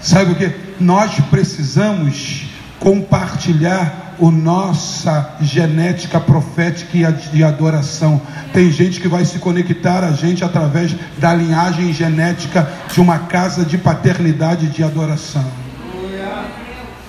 Sabe 0.00 0.32
o 0.32 0.34
que? 0.36 0.63
Nós 0.80 1.12
precisamos 1.30 2.46
compartilhar 2.78 4.04
a 4.20 4.30
nossa 4.30 5.36
genética 5.40 6.20
profética 6.20 6.96
e 6.96 7.12
de 7.32 7.42
adoração. 7.42 8.20
Tem 8.52 8.70
gente 8.70 9.00
que 9.00 9.08
vai 9.08 9.24
se 9.24 9.38
conectar 9.38 10.04
a 10.04 10.12
gente 10.12 10.44
através 10.44 10.94
da 11.18 11.34
linhagem 11.34 11.92
genética 11.92 12.70
de 12.92 13.00
uma 13.00 13.18
casa 13.20 13.64
de 13.64 13.78
paternidade 13.78 14.68
de 14.68 14.82
adoração. 14.82 15.44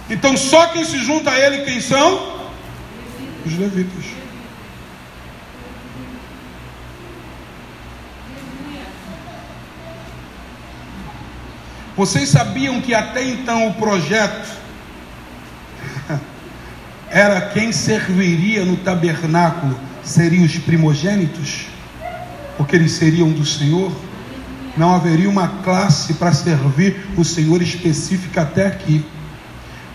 Então 0.09 0.37
só 0.37 0.67
quem 0.67 0.85
se 0.85 0.99
junta 0.99 1.31
a 1.31 1.39
ele 1.39 1.63
quem 1.63 1.81
são? 1.81 2.35
Os 3.45 3.57
levitas. 3.57 4.14
Vocês 11.97 12.27
sabiam 12.27 12.81
que 12.81 12.93
até 12.93 13.23
então 13.23 13.69
o 13.69 13.73
projeto 13.75 14.49
era 17.09 17.39
quem 17.41 17.71
serviria 17.71 18.65
no 18.65 18.75
tabernáculo 18.77 19.79
seriam 20.03 20.43
os 20.43 20.57
primogênitos, 20.57 21.67
porque 22.57 22.75
eles 22.75 22.91
seriam 22.91 23.31
do 23.31 23.45
Senhor. 23.45 23.91
Não 24.75 24.93
haveria 24.93 25.29
uma 25.29 25.47
classe 25.63 26.15
para 26.15 26.33
servir 26.33 27.07
o 27.15 27.23
Senhor 27.23 27.61
específica 27.61 28.41
até 28.41 28.67
aqui. 28.67 29.05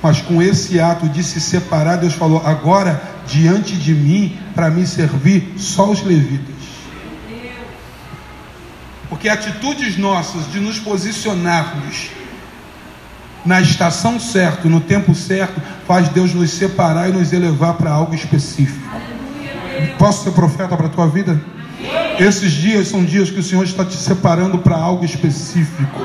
Mas 0.03 0.23
com 0.23 0.41
esse 0.41 0.81
ato 0.81 1.07
de 1.07 1.23
se 1.23 1.39
separar, 1.39 1.97
Deus 1.97 2.15
falou: 2.15 2.43
agora 2.47 3.01
diante 3.27 3.77
de 3.77 3.95
mim, 3.95 4.39
para 4.55 4.71
me 4.71 4.87
servir, 4.87 5.53
só 5.59 5.91
os 5.91 6.03
levitas. 6.03 6.60
Porque 9.11 9.29
atitudes 9.29 9.99
nossas 9.99 10.51
de 10.51 10.61
nos 10.61 10.79
posicionarmos 10.79 12.11
na 13.44 13.61
estação 13.61 14.20
certa, 14.20 14.68
no 14.68 14.81
tempo 14.81 15.14
certo, 15.14 15.61
faz 15.87 16.09
Deus 16.09 16.33
nos 16.33 16.51
separar 16.53 17.11
e 17.11 17.12
nos 17.12 17.33
elevar 17.33 17.75
para 17.75 17.90
algo 17.90 18.14
específico. 18.14 18.88
Posso 19.99 20.25
ser 20.25 20.31
profeta 20.31 20.77
para 20.77 20.87
a 20.87 20.90
tua 20.90 21.09
vida? 21.09 21.40
Esses 22.18 22.53
dias 22.53 22.88
são 22.88 23.03
dias 23.03 23.31
que 23.31 23.40
o 23.40 23.42
Senhor 23.42 23.64
está 23.64 23.85
te 23.85 23.96
separando 23.96 24.59
para 24.59 24.77
algo 24.77 25.05
específico, 25.05 26.01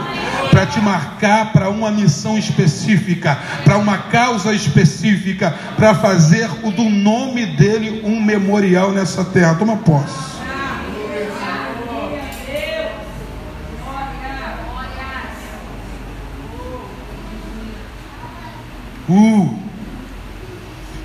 para 0.49 0.65
te 0.65 0.79
marcar 0.79 1.51
para 1.51 1.69
uma 1.69 1.91
missão 1.91 2.37
específica, 2.37 3.37
para 3.65 3.77
uma 3.77 3.97
causa 3.97 4.53
específica, 4.53 5.53
para 5.75 5.93
fazer 5.93 6.49
o 6.63 6.71
do 6.71 6.89
nome 6.89 7.45
dele 7.45 8.01
um 8.05 8.23
memorial 8.23 8.91
nessa 8.93 9.25
terra. 9.25 9.55
Toma 9.55 9.75
posse. 9.77 10.34
Uh. 19.09 19.59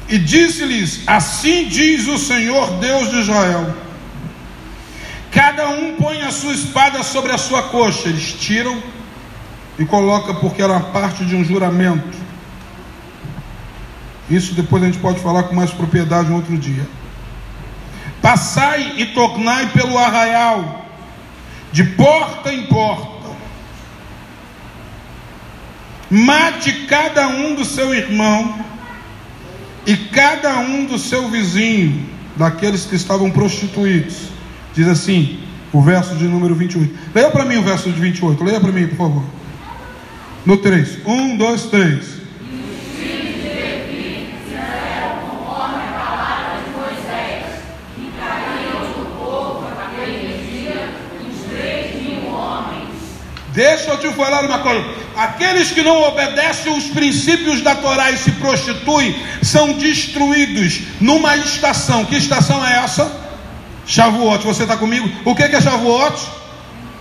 E 0.09 0.19
disse-lhes: 0.19 1.03
Assim 1.07 1.69
diz 1.69 2.07
o 2.09 2.19
Senhor 2.19 2.71
Deus 2.79 3.11
de 3.11 3.21
Israel: 3.21 3.75
Cada 5.31 5.69
um 5.69 5.95
põe 5.97 6.23
a 6.23 6.31
sua 6.31 6.53
espada 6.53 7.03
sobre 7.03 7.33
a 7.33 7.39
sua 7.39 7.63
coxa. 7.65 8.09
Eles 8.09 8.33
tiram 8.33 8.83
e 9.79 9.85
colocam, 9.85 10.35
porque 10.37 10.63
era 10.63 10.81
parte 10.81 11.25
de 11.25 11.37
um 11.37 11.45
juramento. 11.45 12.19
Isso 14.29 14.55
depois 14.55 14.83
a 14.83 14.87
gente 14.87 14.99
pode 14.99 15.21
falar 15.21 15.45
com 15.45 15.55
mais 15.55 15.71
propriedade 15.71 16.31
um 16.31 16.37
outro 16.37 16.57
dia. 16.57 16.87
Passai 18.23 18.95
e 18.97 19.07
tornai 19.07 19.71
pelo 19.71 19.97
arraial, 19.97 20.87
de 21.73 21.85
porta 21.85 22.53
em 22.53 22.67
porta 22.67 23.10
Mate 26.11 26.87
cada 26.87 27.29
um 27.29 27.55
do 27.55 27.65
seu 27.65 27.95
irmão 27.95 28.65
e 29.87 29.97
cada 29.97 30.59
um 30.59 30.85
do 30.85 30.99
seu 30.99 31.29
vizinho, 31.29 32.05
daqueles 32.37 32.85
que 32.85 32.97
estavam 32.97 33.31
prostituídos. 33.31 34.29
Diz 34.75 34.89
assim, 34.89 35.39
o 35.73 35.81
verso 35.81 36.17
de 36.17 36.25
número 36.25 36.55
28. 36.55 36.93
Leia 37.15 37.31
para 37.31 37.45
mim 37.45 37.57
o 37.57 37.63
verso 37.63 37.91
de 37.91 38.01
28. 38.01 38.43
Leia 38.43 38.61
para 38.61 38.73
mim, 38.73 38.87
por 38.89 38.97
favor. 38.97 39.25
No 40.45 40.57
3. 40.57 40.99
1, 41.07 41.37
2, 41.37 41.63
3. 41.65 42.20
Deixa 53.53 53.91
eu 53.91 53.99
te 53.99 54.09
falar 54.13 54.45
uma 54.45 54.61
coisa. 54.61 54.85
Aqueles 55.17 55.73
que 55.73 55.83
não 55.83 56.03
obedecem 56.03 56.73
os 56.73 56.85
princípios 56.85 57.61
da 57.61 57.75
Torá 57.75 58.11
e 58.11 58.17
se 58.17 58.31
prostituem 58.33 59.17
são 59.43 59.73
destruídos 59.73 60.83
numa 61.01 61.37
estação. 61.37 62.05
Que 62.05 62.17
estação 62.17 62.65
é 62.65 62.85
essa? 62.85 63.11
Shavuot. 63.87 64.45
Você 64.45 64.63
está 64.63 64.77
comigo? 64.77 65.11
O 65.25 65.35
que 65.35 65.43
é 65.43 65.61
Shavuot? 65.61 66.41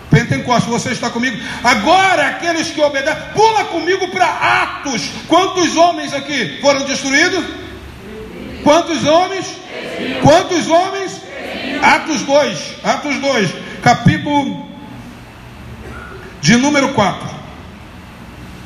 Pentecostes, 0.10 0.68
você 0.70 0.90
está 0.90 1.12
comigo? 1.12 1.38
Agora, 1.64 2.30
aqueles 2.30 2.72
que 2.72 2.82
obedecem, 2.82 3.22
pula 3.36 3.66
comigo 3.66 4.08
para 4.08 4.26
Atos. 4.26 5.04
Quantos 5.28 5.76
homens 5.76 6.14
aqui 6.16 6.58
foram 6.62 6.84
destruídos? 6.86 7.46
Quantos 8.64 9.06
homens? 9.06 9.46
Quantos 10.24 10.68
homens? 10.68 11.12
Atos 11.84 12.22
2, 12.24 12.60
Atos 12.84 13.16
2, 13.18 13.50
capítulo 13.84 14.69
de 16.42 16.58
número 16.58 16.94
4. 16.94 17.30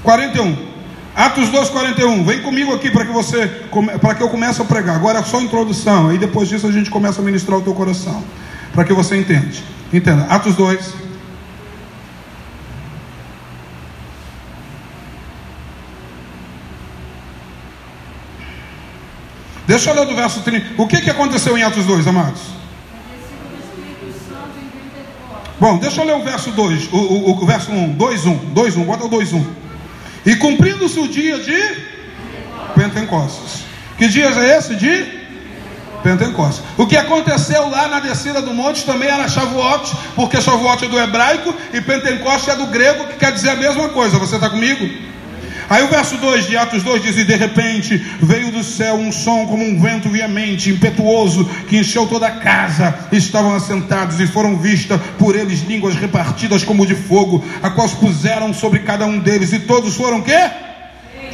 41. 0.04 0.74
Atos 1.16 1.50
2, 1.50 1.70
41. 1.70 2.24
Vem 2.24 2.42
comigo 2.42 2.74
aqui 2.74 2.90
para 2.90 3.06
que 3.06 3.12
você 3.12 3.48
para 4.02 4.16
que 4.16 4.24
eu 4.24 4.30
comece 4.30 4.62
a 4.62 4.66
pregar. 4.66 4.96
Agora 4.96 5.20
é 5.20 5.24
só 5.24 5.40
introdução. 5.40 6.10
Aí 6.10 6.18
depois 6.18 6.50
disso 6.50 6.68
a 6.68 6.72
gente 6.72 6.90
começa 6.90 7.22
a 7.22 7.24
ministrar 7.24 7.60
o 7.60 7.62
teu 7.62 7.74
coração. 7.74 8.24
Para 8.74 8.84
que 8.84 8.94
você 8.94 9.16
entenda. 9.18 9.52
Entenda. 9.92 10.24
Atos 10.26 10.56
2. 10.56 11.04
Deixa 19.66 19.92
eu 19.92 19.96
ler 19.96 20.06
do 20.06 20.16
verso 20.16 20.42
30. 20.42 20.82
O 20.82 20.88
que, 20.88 21.00
que 21.02 21.10
aconteceu 21.10 21.58
em 21.58 21.64
Atos 21.64 21.86
2, 21.86 22.08
amados? 22.08 22.63
Bom, 25.60 25.78
deixa 25.78 26.02
eu 26.02 26.06
ler 26.06 26.16
o 26.16 26.24
verso 26.24 26.52
2, 26.52 26.92
o, 26.92 26.98
o, 26.98 27.44
o 27.44 27.46
verso 27.46 27.72
1, 27.72 27.94
2, 27.94 28.26
1, 28.26 28.36
2, 28.54 28.78
1, 28.78 28.84
bota 28.84 29.06
o 29.06 29.10
2, 29.10 29.34
1. 29.34 29.46
E 30.26 30.36
cumprindo-se 30.36 31.00
o 31.00 31.08
dia 31.08 31.40
de 31.40 31.58
Pentecostes. 32.76 33.64
Que 33.98 34.08
dias 34.08 34.38
é 34.38 34.58
esse 34.58 34.76
de 34.76 35.06
Pentecostes? 36.02 36.64
O 36.78 36.88
que 36.88 36.98
aconteceu 36.98 37.70
lá 37.70 37.88
na 37.88 38.00
descida 38.00 38.42
do 38.42 38.54
monte 38.54 38.86
também 38.86 39.10
era 39.10 39.28
Shavuot, 39.28 39.96
porque 40.16 40.42
Shavuot 40.42 40.86
é 40.86 40.88
do 40.88 41.00
hebraico 41.00 41.54
e 41.74 41.82
Pentecostes 41.82 42.50
é 42.50 42.56
do 42.56 42.68
grego, 42.68 43.08
que 43.08 43.18
quer 43.18 43.32
dizer 43.32 43.52
a 43.52 43.56
mesma 43.56 43.90
coisa. 43.90 44.18
Você 44.18 44.36
está 44.36 44.50
comigo? 44.50 45.13
Aí 45.70 45.84
o 45.84 45.88
verso 45.88 46.18
2 46.18 46.48
de 46.48 46.58
Atos 46.58 46.84
2 46.84 47.02
diz: 47.02 47.18
E 47.18 47.24
de 47.24 47.36
repente 47.36 47.98
veio 48.22 48.52
do 48.52 48.64
céu 48.64 48.96
um 48.96 49.12
som 49.12 49.46
como 49.46 49.64
um 49.64 49.80
vento 49.80 50.10
veemente, 50.10 50.70
impetuoso, 50.70 51.46
que 51.68 51.78
encheu 51.78 52.08
toda 52.08 52.28
a 52.28 52.32
casa. 52.32 52.94
Estavam 53.12 53.54
assentados 53.54 54.20
e 54.20 54.28
foram 54.28 54.58
vistas 54.58 55.00
por 55.18 55.36
eles 55.36 55.62
línguas 55.62 55.96
repartidas 55.96 56.64
como 56.64 56.86
de 56.86 56.96
fogo, 56.96 57.44
a 57.62 57.70
quais 57.70 57.94
puseram 57.94 58.54
sobre 58.54 58.80
cada 58.80 59.06
um 59.06 59.20
deles, 59.20 59.54
e 59.54 59.60
todos 59.60 59.96
foram 59.96 60.22
quê? 60.22 60.73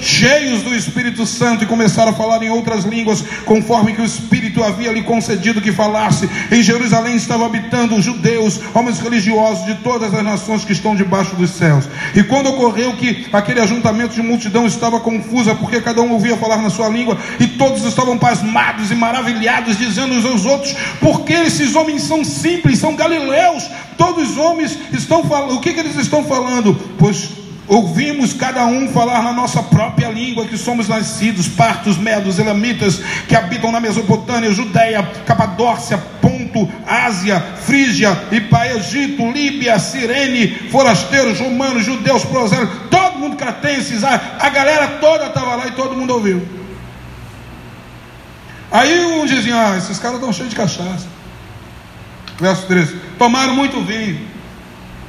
Cheios 0.01 0.62
do 0.62 0.75
Espírito 0.75 1.25
Santo, 1.25 1.63
e 1.63 1.67
começaram 1.67 2.12
a 2.12 2.15
falar 2.15 2.41
em 2.43 2.49
outras 2.49 2.85
línguas, 2.85 3.23
conforme 3.45 3.93
que 3.93 4.01
o 4.01 4.05
Espírito 4.05 4.63
havia 4.63 4.91
lhe 4.91 5.03
concedido 5.03 5.62
que 5.62 5.71
falasse. 5.71 6.29
Em 6.51 6.62
Jerusalém 6.62 7.15
estavam 7.15 7.45
habitando 7.45 8.01
judeus, 8.01 8.59
homens 8.73 8.99
religiosos 8.99 9.65
de 9.65 9.75
todas 9.75 10.13
as 10.13 10.23
nações 10.23 10.63
que 10.63 10.73
estão 10.73 10.95
debaixo 10.95 11.35
dos 11.35 11.51
céus. 11.51 11.85
E 12.15 12.23
quando 12.23 12.49
ocorreu 12.49 12.93
que 12.93 13.27
aquele 13.31 13.59
ajuntamento 13.59 14.13
de 14.13 14.21
multidão 14.21 14.65
estava 14.65 14.99
confusa, 14.99 15.55
porque 15.55 15.81
cada 15.81 16.01
um 16.01 16.12
ouvia 16.12 16.38
falar 16.38 16.57
na 16.57 16.69
sua 16.69 16.89
língua, 16.89 17.17
e 17.39 17.47
todos 17.47 17.83
estavam 17.83 18.17
pasmados 18.17 18.91
e 18.91 18.95
maravilhados, 18.95 19.77
dizendo 19.77 20.15
uns 20.15 20.25
aos 20.25 20.45
outros: 20.45 20.75
porque 20.99 21.33
esses 21.33 21.75
homens 21.75 22.03
são 22.03 22.23
simples, 22.23 22.79
são 22.79 22.95
galileus, 22.95 23.69
todos 23.97 24.31
os 24.31 24.38
homens 24.38 24.77
estão 24.93 25.23
falando. 25.23 25.55
O 25.55 25.62
que, 25.62 25.73
que 25.73 25.79
eles 25.79 25.95
estão 25.95 26.23
falando? 26.23 26.75
Pois 26.97 27.38
Ouvimos 27.69 28.34
cada 28.34 28.65
um 28.65 28.91
falar 28.91 29.21
na 29.21 29.32
nossa 29.32 29.62
própria 29.62 30.10
língua, 30.10 30.47
que 30.47 30.58
somos 30.58 30.88
nascidos, 30.88 31.47
partos, 31.47 31.99
medos, 31.99 32.39
elamitas, 32.39 32.99
que 33.27 33.36
habitam 33.36 33.71
na 33.71 33.79
Mesopotâmia, 33.79 34.51
Judéia, 34.51 35.03
Capadócia, 35.23 35.99
Ponto, 36.19 36.67
Ásia, 36.88 37.39
Frígia, 37.62 38.17
Ipa, 38.32 38.65
Egito, 38.65 39.29
Líbia, 39.29 39.77
Cirene, 39.77 40.47
forasteiros, 40.71 41.39
romanos, 41.39 41.86
judeus, 41.86 42.25
prosélitos, 42.25 42.75
todo 42.89 43.19
mundo 43.19 43.36
cretenses, 43.36 44.03
a, 44.03 44.19
a 44.39 44.49
galera 44.49 44.88
toda 44.99 45.27
estava 45.27 45.55
lá 45.55 45.67
e 45.67 45.71
todo 45.71 45.95
mundo 45.95 46.15
ouviu. 46.15 46.43
Aí 48.71 48.99
um 49.05 49.27
dizia, 49.27 49.55
ah, 49.55 49.77
esses 49.77 49.99
caras 49.99 50.17
estão 50.17 50.34
cheios 50.34 50.49
de 50.49 50.55
cachaça. 50.55 51.05
Verso 52.39 52.65
13, 52.65 52.95
tomaram 53.19 53.53
muito 53.53 53.79
vinho. 53.82 54.27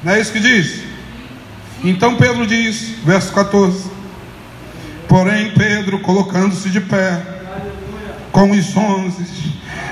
Não 0.04 0.12
é 0.12 0.20
isso 0.20 0.30
que 0.30 0.40
diz? 0.40 0.89
Então 1.82 2.16
Pedro 2.16 2.46
diz, 2.46 2.94
verso 3.04 3.32
14: 3.32 3.90
Porém, 5.08 5.52
Pedro, 5.52 6.00
colocando-se 6.00 6.68
de 6.70 6.80
pé, 6.80 7.20
com 8.32 8.50
os 8.50 8.76
onze, 8.76 9.24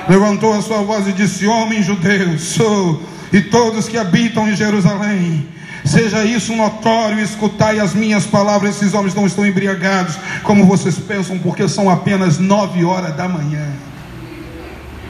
levantou 0.09 0.53
a 0.53 0.63
sua 0.63 0.79
voz 0.79 1.09
e 1.09 1.13
disse: 1.13 1.47
Homem 1.47 1.83
judeu, 1.83 2.39
sou, 2.39 3.03
e 3.33 3.41
todos 3.41 3.89
que 3.89 3.97
habitam 3.97 4.49
em 4.49 4.55
Jerusalém, 4.57 5.47
Seja 5.85 6.23
isso 6.23 6.55
notório, 6.55 7.19
escutai 7.19 7.79
as 7.79 7.95
minhas 7.95 8.27
palavras. 8.27 8.77
Esses 8.77 8.93
homens 8.93 9.15
não 9.15 9.27
estão 9.27 9.47
embriagados, 9.47 10.17
como 10.43 10.67
vocês 10.67 10.99
pensam, 10.99 11.39
porque 11.39 11.67
são 11.67 11.89
apenas 11.89 12.39
nove 12.39 12.85
horas 12.85 13.17
da 13.17 13.27
manhã. 13.27 13.67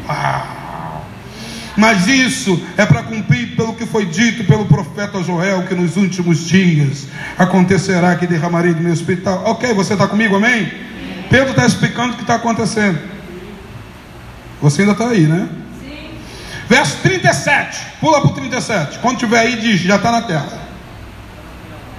Ah! 0.09 0.58
Mas 1.79 2.09
isso 2.09 2.61
é 2.77 2.85
para 2.85 3.05
cumprir 3.05 3.55
pelo 3.55 3.73
que 3.73 3.87
foi 3.87 4.05
dito 4.05 4.43
pelo 4.43 4.67
profeta 4.67 5.23
Joel, 5.23 5.63
que 5.63 5.77
nos 5.77 5.97
últimos 5.97 6.45
dias 6.45 7.07
acontecerá 7.39 8.17
que 8.17 8.27
derramarei 8.27 8.75
do 8.75 8.83
meu 8.83 8.93
hospital. 8.93 9.45
Ok, 9.47 9.73
você 9.75 9.93
está 9.93 10.09
comigo, 10.09 10.35
amém? 10.35 10.73
Pedro 11.31 11.51
está 11.51 11.65
explicando 11.65 12.15
o 12.15 12.17
que 12.17 12.23
está 12.23 12.35
acontecendo. 12.35 12.99
Você 14.61 14.83
ainda 14.83 14.95
está 14.95 15.09
aí, 15.09 15.29
né? 15.29 15.49
Sim. 15.81 16.11
Verso 16.69 16.97
37, 16.97 17.79
pula 18.01 18.23
para 18.23 18.31
o 18.31 18.35
37. 18.35 18.99
Quando 18.99 19.19
tiver 19.19 19.39
aí, 19.39 19.61
diz, 19.61 19.81
já 19.81 19.97
está 19.97 20.11
na 20.11 20.23
tela. 20.23 20.61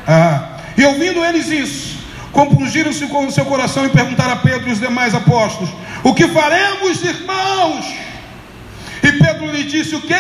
Ah, 0.06 0.58
e 0.78 0.84
ouvindo 0.84 1.24
eles 1.24 1.48
isso, 1.48 2.00
compungiram-se 2.34 3.08
com 3.08 3.28
o 3.28 3.32
seu 3.32 3.46
coração 3.46 3.86
e 3.86 3.89
perguntaram 3.89 4.34
a 4.34 4.36
Pedro 4.36 4.68
e 4.68 4.74
os 4.74 4.80
demais 4.82 5.15
apóstolos: 5.15 5.70
O 6.04 6.13
que 6.13 6.28
faremos, 6.28 7.02
irmãos? 7.02 8.09
E 9.04 9.12
Pedro 9.12 9.48
lhe 9.48 9.64
disse: 9.64 9.96
O 9.96 10.02
que? 10.02 10.14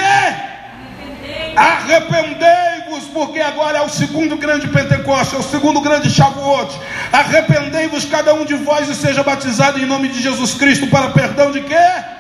Arrependei-vos, 1.55 3.05
porque 3.13 3.39
agora 3.39 3.79
é 3.79 3.81
o 3.81 3.89
segundo 3.89 4.37
grande 4.37 4.67
Pentecostes, 4.67 5.33
é 5.33 5.37
o 5.37 5.43
segundo 5.43 5.81
grande 5.81 6.09
Shavuot. 6.09 6.79
Arrependei-vos 7.11 8.05
cada 8.05 8.33
um 8.33 8.45
de 8.45 8.55
vós 8.55 8.89
e 8.89 8.95
seja 8.95 9.23
batizado 9.23 9.79
em 9.79 9.85
nome 9.85 10.07
de 10.09 10.21
Jesus 10.21 10.53
Cristo 10.53 10.87
para 10.87 11.09
perdão 11.09 11.51
de 11.51 11.61
quê? 11.61 12.18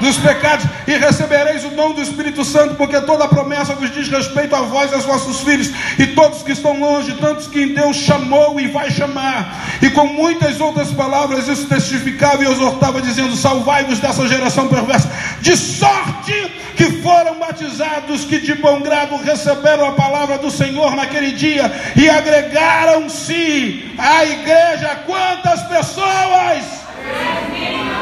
Dos 0.00 0.16
pecados 0.16 0.66
e 0.86 0.96
recebereis 0.96 1.64
o 1.64 1.70
dom 1.70 1.92
do 1.92 2.02
Espírito 2.02 2.44
Santo, 2.44 2.74
porque 2.74 3.00
toda 3.02 3.24
a 3.24 3.28
promessa 3.28 3.74
vos 3.74 3.92
diz 3.92 4.08
respeito 4.08 4.56
a 4.56 4.62
vós 4.62 4.90
e 4.90 4.94
aos 4.94 5.04
vossos 5.04 5.40
filhos 5.40 5.70
e 5.98 6.08
todos 6.08 6.42
que 6.42 6.52
estão 6.52 6.78
longe, 6.78 7.12
tantos 7.14 7.46
que 7.46 7.66
Deus 7.66 7.96
chamou 7.96 8.58
e 8.58 8.66
vai 8.66 8.90
chamar. 8.90 9.78
E 9.82 9.90
com 9.90 10.06
muitas 10.06 10.60
outras 10.60 10.90
palavras 10.90 11.46
isso 11.46 11.66
testificava 11.66 12.42
e 12.42 12.50
exortava, 12.50 13.00
dizendo: 13.00 13.36
Salvai-vos 13.36 13.98
dessa 13.98 14.26
geração 14.26 14.68
perversa, 14.68 15.10
de 15.40 15.56
sorte 15.56 16.50
que 16.76 17.02
foram 17.02 17.38
batizados, 17.38 18.24
que 18.24 18.40
de 18.40 18.54
bom 18.54 18.80
grado 18.80 19.16
receberam 19.16 19.86
a 19.86 19.92
palavra 19.92 20.38
do 20.38 20.50
Senhor 20.50 20.96
naquele 20.96 21.32
dia 21.32 21.70
e 21.94 22.08
agregaram-se 22.08 23.92
à 23.98 24.24
igreja 24.24 25.02
quantas 25.06 25.62
pessoas? 25.64 26.64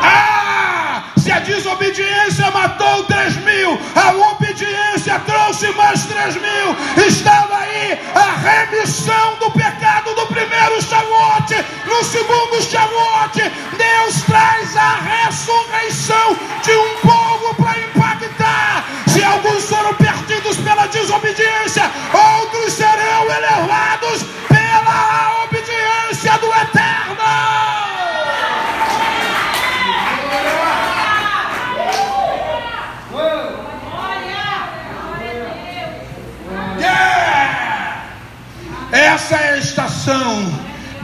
Ah! 0.03 0.68
Se 1.17 1.33
a 1.33 1.41
desobediência 1.41 2.51
matou 2.51 3.05
três 3.05 3.37
mil, 3.37 3.79
a 3.95 4.13
obediência 4.33 5.19
trouxe 5.21 5.71
mais 5.73 6.05
três 6.05 6.35
mil. 6.37 7.05
Estava 7.07 7.57
aí 7.59 7.99
a 8.15 8.33
remissão 8.37 9.37
do 9.41 9.51
pecado 9.51 10.15
do 10.15 10.27
primeiro 10.27 10.81
Shavuot. 10.83 11.65
No 11.87 12.05
segundo 12.05 12.63
Shavuot, 12.63 13.39
Deus 13.77 14.23
traz 14.27 14.77
a 14.77 14.97
ressurreição 15.01 16.37
de 16.63 16.73
um 16.73 16.97
povo 17.09 17.55
para 17.57 17.79
impactar. 17.79 18.85
Se 19.09 19.23
alguns 19.23 19.65
foram 19.65 19.95
perdidos 19.95 20.57
pela 20.59 20.87
desobediência, 20.87 21.91
outros 22.13 22.73
serão 22.73 23.25
elevados 23.25 24.25
pela 24.49 25.38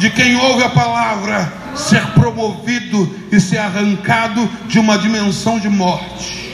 de 0.05 0.11
quem 0.11 0.37
ouve 0.37 0.63
a 0.63 0.69
palavra 0.69 1.51
ser 1.75 2.05
promovido 2.09 3.19
e 3.33 3.41
ser 3.41 3.57
arrancado 3.57 4.47
de 4.67 4.79
uma 4.79 4.99
dimensão 4.99 5.59
de 5.59 5.71
morte. 5.71 6.45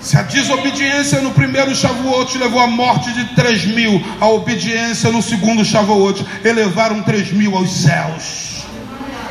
Se 0.00 0.16
a 0.16 0.22
desobediência 0.22 1.20
no 1.20 1.32
primeiro 1.32 1.74
Shavuot 1.74 2.38
levou 2.38 2.60
à 2.60 2.68
morte 2.68 3.12
de 3.12 3.24
3 3.34 3.66
mil, 3.74 4.00
a 4.20 4.28
obediência 4.28 5.10
no 5.10 5.20
segundo 5.20 5.64
Shavuot 5.64 6.24
elevaram 6.44 7.02
3 7.02 7.32
mil 7.32 7.56
aos 7.56 7.72
céus. 7.72 8.64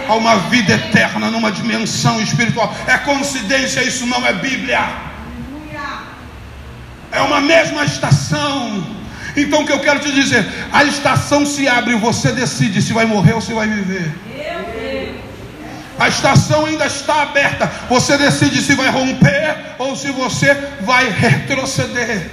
A 0.10 0.16
uma 0.16 0.36
vida 0.50 0.74
eterna 0.74 1.32
numa 1.32 1.54
dimensão 1.54 2.22
espiritual. 2.22 2.76
É 2.86 2.98
coincidência, 2.98 3.82
isso 3.82 4.06
não 4.06 4.28
é 4.28 4.34
Bíblia. 4.34 4.90
É 7.14 7.22
uma 7.22 7.40
mesma 7.40 7.86
estação 7.86 9.01
então 9.36 9.62
o 9.62 9.66
que 9.66 9.72
eu 9.72 9.80
quero 9.80 10.00
te 10.00 10.12
dizer, 10.12 10.46
a 10.72 10.84
estação 10.84 11.46
se 11.46 11.68
abre 11.68 11.94
e 11.94 11.98
você 11.98 12.32
decide 12.32 12.82
se 12.82 12.94
vai 12.94 13.06
morrer 13.06 13.34
ou 13.34 13.42
se 13.42 13.54
vai 13.54 13.68
viver. 13.68 14.12
A 16.02 16.08
estação 16.08 16.66
ainda 16.66 16.88
está 16.88 17.22
aberta. 17.22 17.72
Você 17.88 18.18
decide 18.18 18.60
se 18.60 18.74
vai 18.74 18.90
romper 18.90 19.56
ou 19.78 19.96
se 19.96 20.10
você 20.12 20.52
vai 20.82 21.08
retroceder. 21.10 22.28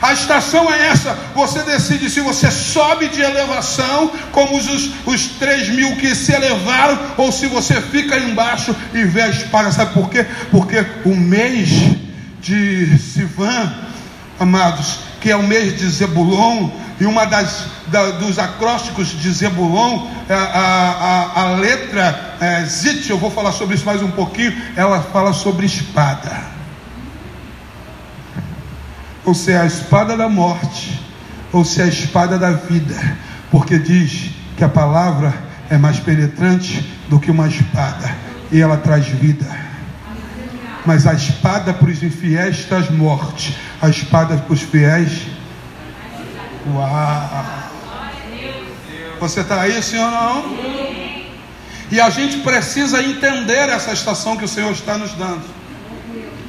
A 0.00 0.12
estação 0.12 0.72
é 0.72 0.86
essa. 0.86 1.18
Você 1.34 1.60
decide 1.64 2.08
se 2.08 2.20
você 2.20 2.50
sobe 2.52 3.08
de 3.08 3.20
elevação, 3.20 4.12
como 4.30 4.56
os, 4.56 4.90
os 5.04 5.26
3 5.40 5.70
mil 5.70 5.96
que 5.96 6.14
se 6.14 6.32
elevaram, 6.32 6.98
ou 7.16 7.32
se 7.32 7.48
você 7.48 7.80
fica 7.82 8.16
embaixo 8.16 8.74
e 8.94 9.02
vê 9.02 9.22
a 9.22 9.28
espada. 9.28 9.72
Sabe 9.72 9.92
por 9.92 10.08
quê? 10.08 10.24
Porque 10.50 10.86
o 11.04 11.14
mês 11.14 11.68
de 12.40 12.96
Sivan, 12.96 13.74
amados, 14.38 15.00
que 15.20 15.30
é 15.30 15.36
o 15.36 15.42
mês 15.42 15.78
de 15.78 15.88
Zebulon, 15.88 16.70
e 16.98 17.04
uma 17.04 17.26
das 17.26 17.66
da, 17.86 18.10
dos 18.12 18.38
acrósticos 18.38 19.08
de 19.08 19.30
Zebulon, 19.30 20.06
a, 20.28 20.34
a, 20.34 20.90
a, 20.90 21.42
a 21.42 21.54
letra 21.56 22.36
é, 22.40 22.64
Zit, 22.64 23.10
eu 23.10 23.18
vou 23.18 23.30
falar 23.30 23.52
sobre 23.52 23.74
isso 23.74 23.84
mais 23.84 24.02
um 24.02 24.10
pouquinho, 24.10 24.56
ela 24.76 25.00
fala 25.02 25.32
sobre 25.32 25.66
espada. 25.66 26.50
Ou 29.24 29.34
se 29.34 29.52
é 29.52 29.60
a 29.60 29.66
espada 29.66 30.16
da 30.16 30.28
morte, 30.28 31.00
ou 31.52 31.64
se 31.64 31.80
é 31.80 31.84
a 31.84 31.88
espada 31.88 32.38
da 32.38 32.52
vida, 32.52 32.96
porque 33.50 33.78
diz 33.78 34.30
que 34.56 34.64
a 34.64 34.68
palavra 34.68 35.34
é 35.68 35.76
mais 35.76 35.98
penetrante 35.98 36.86
do 37.08 37.18
que 37.18 37.30
uma 37.30 37.48
espada, 37.48 38.14
e 38.50 38.60
ela 38.60 38.76
traz 38.76 39.06
vida 39.06 39.69
mas 40.84 41.06
a 41.06 41.14
espada 41.14 41.72
para 41.72 41.88
os 41.88 42.02
infiéis 42.02 42.64
traz 42.64 42.90
morte, 42.90 43.56
a 43.80 43.88
espada 43.88 44.36
para 44.36 44.52
os 44.52 44.62
fiéis. 44.62 45.26
Uau! 46.66 47.70
Você 49.20 49.40
está 49.40 49.60
aí, 49.60 49.82
senhor? 49.82 50.10
Não? 50.10 50.60
E 51.90 52.00
a 52.00 52.08
gente 52.08 52.38
precisa 52.38 53.02
entender 53.02 53.68
essa 53.68 53.92
estação 53.92 54.36
que 54.36 54.44
o 54.44 54.48
Senhor 54.48 54.70
está 54.70 54.96
nos 54.96 55.12
dando, 55.12 55.42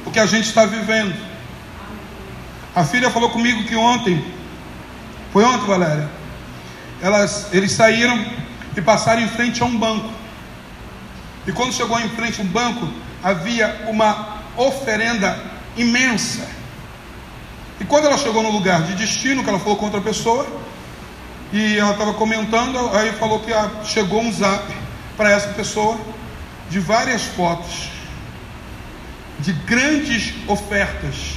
o 0.06 0.10
que 0.10 0.20
a 0.20 0.26
gente 0.26 0.46
está 0.46 0.64
vivendo. 0.64 1.14
A 2.74 2.84
filha 2.84 3.10
falou 3.10 3.28
comigo 3.28 3.64
que 3.64 3.74
ontem, 3.74 4.24
foi 5.32 5.44
ontem, 5.44 5.66
Valéria, 5.66 6.08
elas, 7.02 7.48
eles 7.52 7.72
saíram 7.72 8.24
e 8.76 8.80
passaram 8.80 9.20
em 9.20 9.28
frente 9.28 9.62
a 9.62 9.66
um 9.66 9.76
banco. 9.76 10.10
E 11.46 11.52
quando 11.52 11.74
chegou 11.74 11.98
em 12.00 12.08
frente 12.10 12.40
a 12.40 12.44
um 12.44 12.46
banco, 12.46 12.88
havia 13.22 13.86
uma 13.88 14.42
oferenda 14.56 15.38
imensa. 15.76 16.46
E 17.80 17.84
quando 17.84 18.06
ela 18.06 18.18
chegou 18.18 18.42
no 18.42 18.50
lugar 18.50 18.82
de 18.82 18.94
destino, 18.94 19.42
que 19.42 19.48
ela 19.48 19.58
falou 19.58 19.76
com 19.76 19.86
outra 19.86 20.00
pessoa, 20.00 20.46
e 21.52 21.76
ela 21.76 21.92
estava 21.92 22.14
comentando, 22.14 22.78
aí 22.94 23.12
falou 23.12 23.40
que 23.40 23.52
chegou 23.84 24.22
um 24.22 24.32
zap 24.32 24.64
para 25.16 25.30
essa 25.30 25.48
pessoa 25.48 25.98
de 26.70 26.80
várias 26.80 27.22
fotos, 27.22 27.90
de 29.38 29.52
grandes 29.52 30.34
ofertas. 30.48 31.34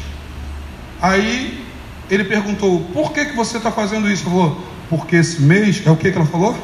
Aí 1.02 1.66
ele 2.10 2.24
perguntou: 2.24 2.82
Por 2.94 3.12
que, 3.12 3.26
que 3.26 3.36
você 3.36 3.58
está 3.58 3.72
fazendo 3.72 4.10
isso? 4.10 4.24
Ela 4.24 4.32
falou: 4.32 4.68
Porque 4.90 5.18
esse 5.18 5.42
mês 5.42 5.86
é 5.86 5.92
o 5.92 5.98
que, 5.98 6.12
que 6.12 6.18
ela 6.18 6.28
falou? 6.28 6.56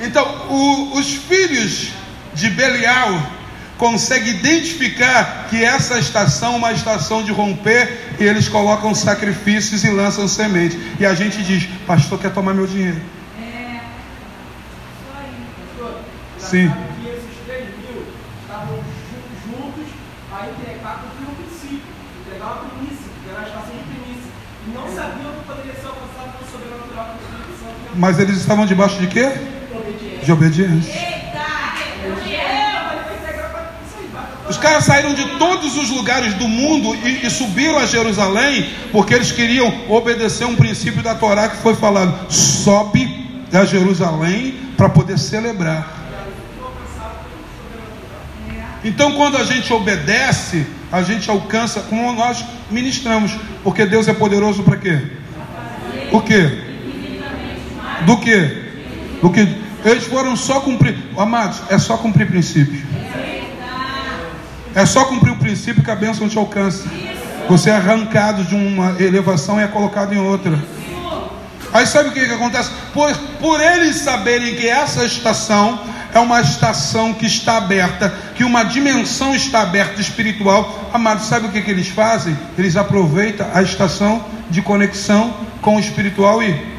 Então, 0.00 0.43
o, 0.54 0.98
os 0.98 1.14
filhos 1.14 1.90
de 2.34 2.50
Belial 2.50 3.20
conseguem 3.76 4.34
identificar 4.34 5.48
que 5.50 5.62
essa 5.64 5.98
estação 5.98 6.54
é 6.54 6.56
uma 6.56 6.72
estação 6.72 7.22
de 7.22 7.32
romper 7.32 8.14
e 8.18 8.24
eles 8.24 8.48
colocam 8.48 8.94
sacrifícios 8.94 9.84
e 9.84 9.90
lançam 9.90 10.28
semente. 10.28 10.78
E 10.98 11.04
a 11.04 11.14
gente 11.14 11.42
diz: 11.42 11.68
Pastor, 11.86 12.18
quer 12.18 12.32
tomar 12.32 12.54
meu 12.54 12.66
dinheiro? 12.66 13.00
É, 13.40 13.80
Sim. 16.38 16.72
Mas 27.96 28.18
eles 28.18 28.38
estavam 28.38 28.66
debaixo 28.66 28.98
de 28.98 29.06
quê? 29.06 29.53
De 30.24 30.32
obediência. 30.32 31.14
Os 34.48 34.58
caras 34.58 34.84
saíram 34.84 35.14
de 35.14 35.24
todos 35.38 35.76
os 35.76 35.90
lugares 35.90 36.34
do 36.34 36.46
mundo 36.46 36.94
e, 36.96 37.26
e, 37.26 37.30
subiram 37.30 37.78
a 37.78 37.86
Jerusalém 37.86 38.70
porque 38.92 39.14
eles 39.14 39.32
queriam 39.32 39.72
obedecer 39.88 40.46
um 40.46 40.54
princípio 40.54 41.02
da 41.02 41.14
Torá 41.14 41.48
que 41.48 41.56
foi 41.56 41.74
falado: 41.74 42.30
sobe 42.30 43.24
a 43.52 43.64
Jerusalém 43.64 44.54
para 44.76 44.88
poder 44.88 45.18
celebrar. 45.18 46.04
Então, 48.84 49.12
quando 49.12 49.38
a 49.38 49.44
gente 49.44 49.72
obedece, 49.72 50.66
a 50.92 51.02
gente 51.02 51.30
alcança, 51.30 51.80
como 51.80 52.12
nós 52.12 52.44
ministramos, 52.70 53.32
porque 53.62 53.86
Deus 53.86 54.06
é 54.08 54.12
poderoso 54.12 54.62
para 54.62 54.76
quê? 54.76 55.00
O 56.12 56.20
quê? 56.20 56.58
Do 58.04 58.18
que? 58.18 58.64
Do 59.22 59.30
que? 59.30 59.63
Eles 59.84 60.04
foram 60.04 60.36
só 60.36 60.60
cumprir. 60.60 60.96
Amados, 61.16 61.60
é 61.68 61.78
só 61.78 61.96
cumprir 61.96 62.26
princípio. 62.26 62.82
É 64.74 64.84
só 64.86 65.04
cumprir 65.04 65.32
o 65.32 65.36
princípio 65.36 65.84
que 65.84 65.90
a 65.90 65.94
bênção 65.94 66.28
te 66.28 66.38
alcança. 66.38 66.88
Você 67.48 67.70
é 67.70 67.74
arrancado 67.74 68.42
de 68.44 68.54
uma 68.54 68.96
elevação 69.00 69.60
e 69.60 69.62
é 69.62 69.68
colocado 69.68 70.14
em 70.14 70.18
outra. 70.18 70.58
Aí 71.72 71.86
sabe 71.86 72.08
o 72.08 72.12
que, 72.12 72.24
que 72.24 72.32
acontece? 72.32 72.70
Por, 72.92 73.12
por 73.40 73.60
eles 73.60 73.96
saberem 73.96 74.54
que 74.54 74.66
essa 74.66 75.04
estação 75.04 75.78
é 76.14 76.18
uma 76.20 76.40
estação 76.40 77.12
que 77.12 77.26
está 77.26 77.56
aberta, 77.56 78.14
que 78.36 78.44
uma 78.44 78.62
dimensão 78.62 79.34
está 79.34 79.62
aberta 79.62 80.00
espiritual, 80.00 80.88
amados, 80.92 81.26
sabe 81.26 81.48
o 81.48 81.50
que, 81.50 81.60
que 81.60 81.70
eles 81.70 81.88
fazem? 81.88 82.36
Eles 82.56 82.76
aproveitam 82.76 83.46
a 83.52 83.60
estação 83.60 84.24
de 84.48 84.62
conexão 84.62 85.34
com 85.60 85.76
o 85.76 85.80
espiritual 85.80 86.40
e 86.40 86.73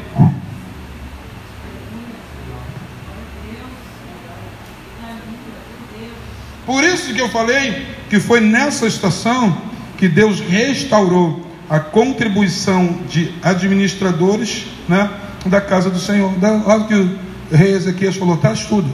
Por 6.66 6.82
isso 6.82 7.14
que 7.14 7.20
eu 7.20 7.28
falei 7.28 7.86
que 8.10 8.18
foi 8.18 8.40
nessa 8.40 8.86
estação 8.86 9.56
que 9.96 10.08
Deus 10.08 10.40
restaurou 10.40 11.46
a 11.70 11.78
contribuição 11.78 12.98
de 13.08 13.32
administradores 13.42 14.66
né, 14.88 15.08
da 15.46 15.60
casa 15.60 15.88
do 15.88 15.98
Senhor. 15.98 16.32
Olha 16.66 16.84
que 16.84 16.94
o 16.94 17.18
rei 17.56 17.72
Ezequias 17.72 18.16
falou: 18.16 18.36
traz 18.36 18.64
tudo. 18.64 18.90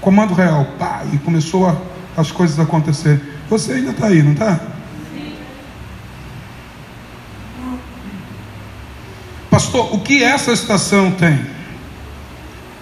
Comando 0.00 0.34
real, 0.34 0.66
pá, 0.78 1.02
e 1.12 1.18
começou 1.18 1.66
a, 1.66 1.76
as 2.16 2.30
coisas 2.30 2.58
a 2.58 2.62
acontecer. 2.62 3.20
Você 3.48 3.72
ainda 3.72 3.90
está 3.90 4.06
aí, 4.06 4.22
não 4.22 4.32
está? 4.32 4.60
Pastor, 9.50 9.94
o 9.94 10.00
que 10.00 10.22
essa 10.22 10.52
estação 10.52 11.10
tem? 11.12 11.40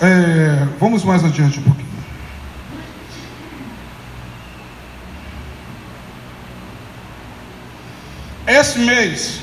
É, 0.01 0.67
vamos 0.79 1.05
mais 1.05 1.25
adiante 1.25 1.59
um 1.61 1.63
pouquinho. 1.63 1.86
Esse 8.47 8.79
mês 8.79 9.41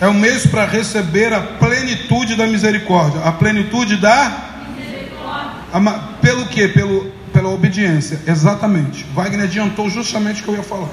é 0.00 0.06
o 0.06 0.14
mês 0.14 0.46
para 0.46 0.64
receber 0.64 1.32
a 1.32 1.40
plenitude 1.40 2.36
da 2.36 2.46
misericórdia. 2.46 3.20
A 3.22 3.32
plenitude 3.32 3.96
da 3.96 4.54
misericórdia. 4.76 6.00
Pelo 6.22 6.46
que? 6.46 6.68
Pelo, 6.68 7.12
pela 7.32 7.48
obediência. 7.48 8.20
Exatamente. 8.26 9.04
Wagner 9.14 9.44
adiantou 9.44 9.90
justamente 9.90 10.40
o 10.40 10.44
que 10.44 10.48
eu 10.50 10.56
ia 10.56 10.62
falar. 10.62 10.88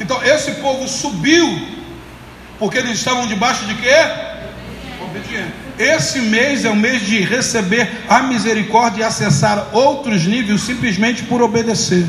Então, 0.00 0.22
esse 0.24 0.52
povo 0.52 0.88
subiu, 0.88 1.62
porque 2.58 2.78
eles 2.78 2.98
estavam 2.98 3.26
debaixo 3.26 3.64
de 3.66 3.74
quê? 3.74 3.94
Obediência. 5.00 5.62
Esse 5.78 6.20
mês 6.20 6.64
é 6.64 6.70
o 6.70 6.76
mês 6.76 7.02
de 7.02 7.20
receber 7.20 7.88
a 8.08 8.22
misericórdia 8.22 9.02
e 9.02 9.04
acessar 9.04 9.68
outros 9.72 10.26
níveis 10.26 10.60
simplesmente 10.62 11.22
por 11.22 11.40
obedecer. 11.40 12.04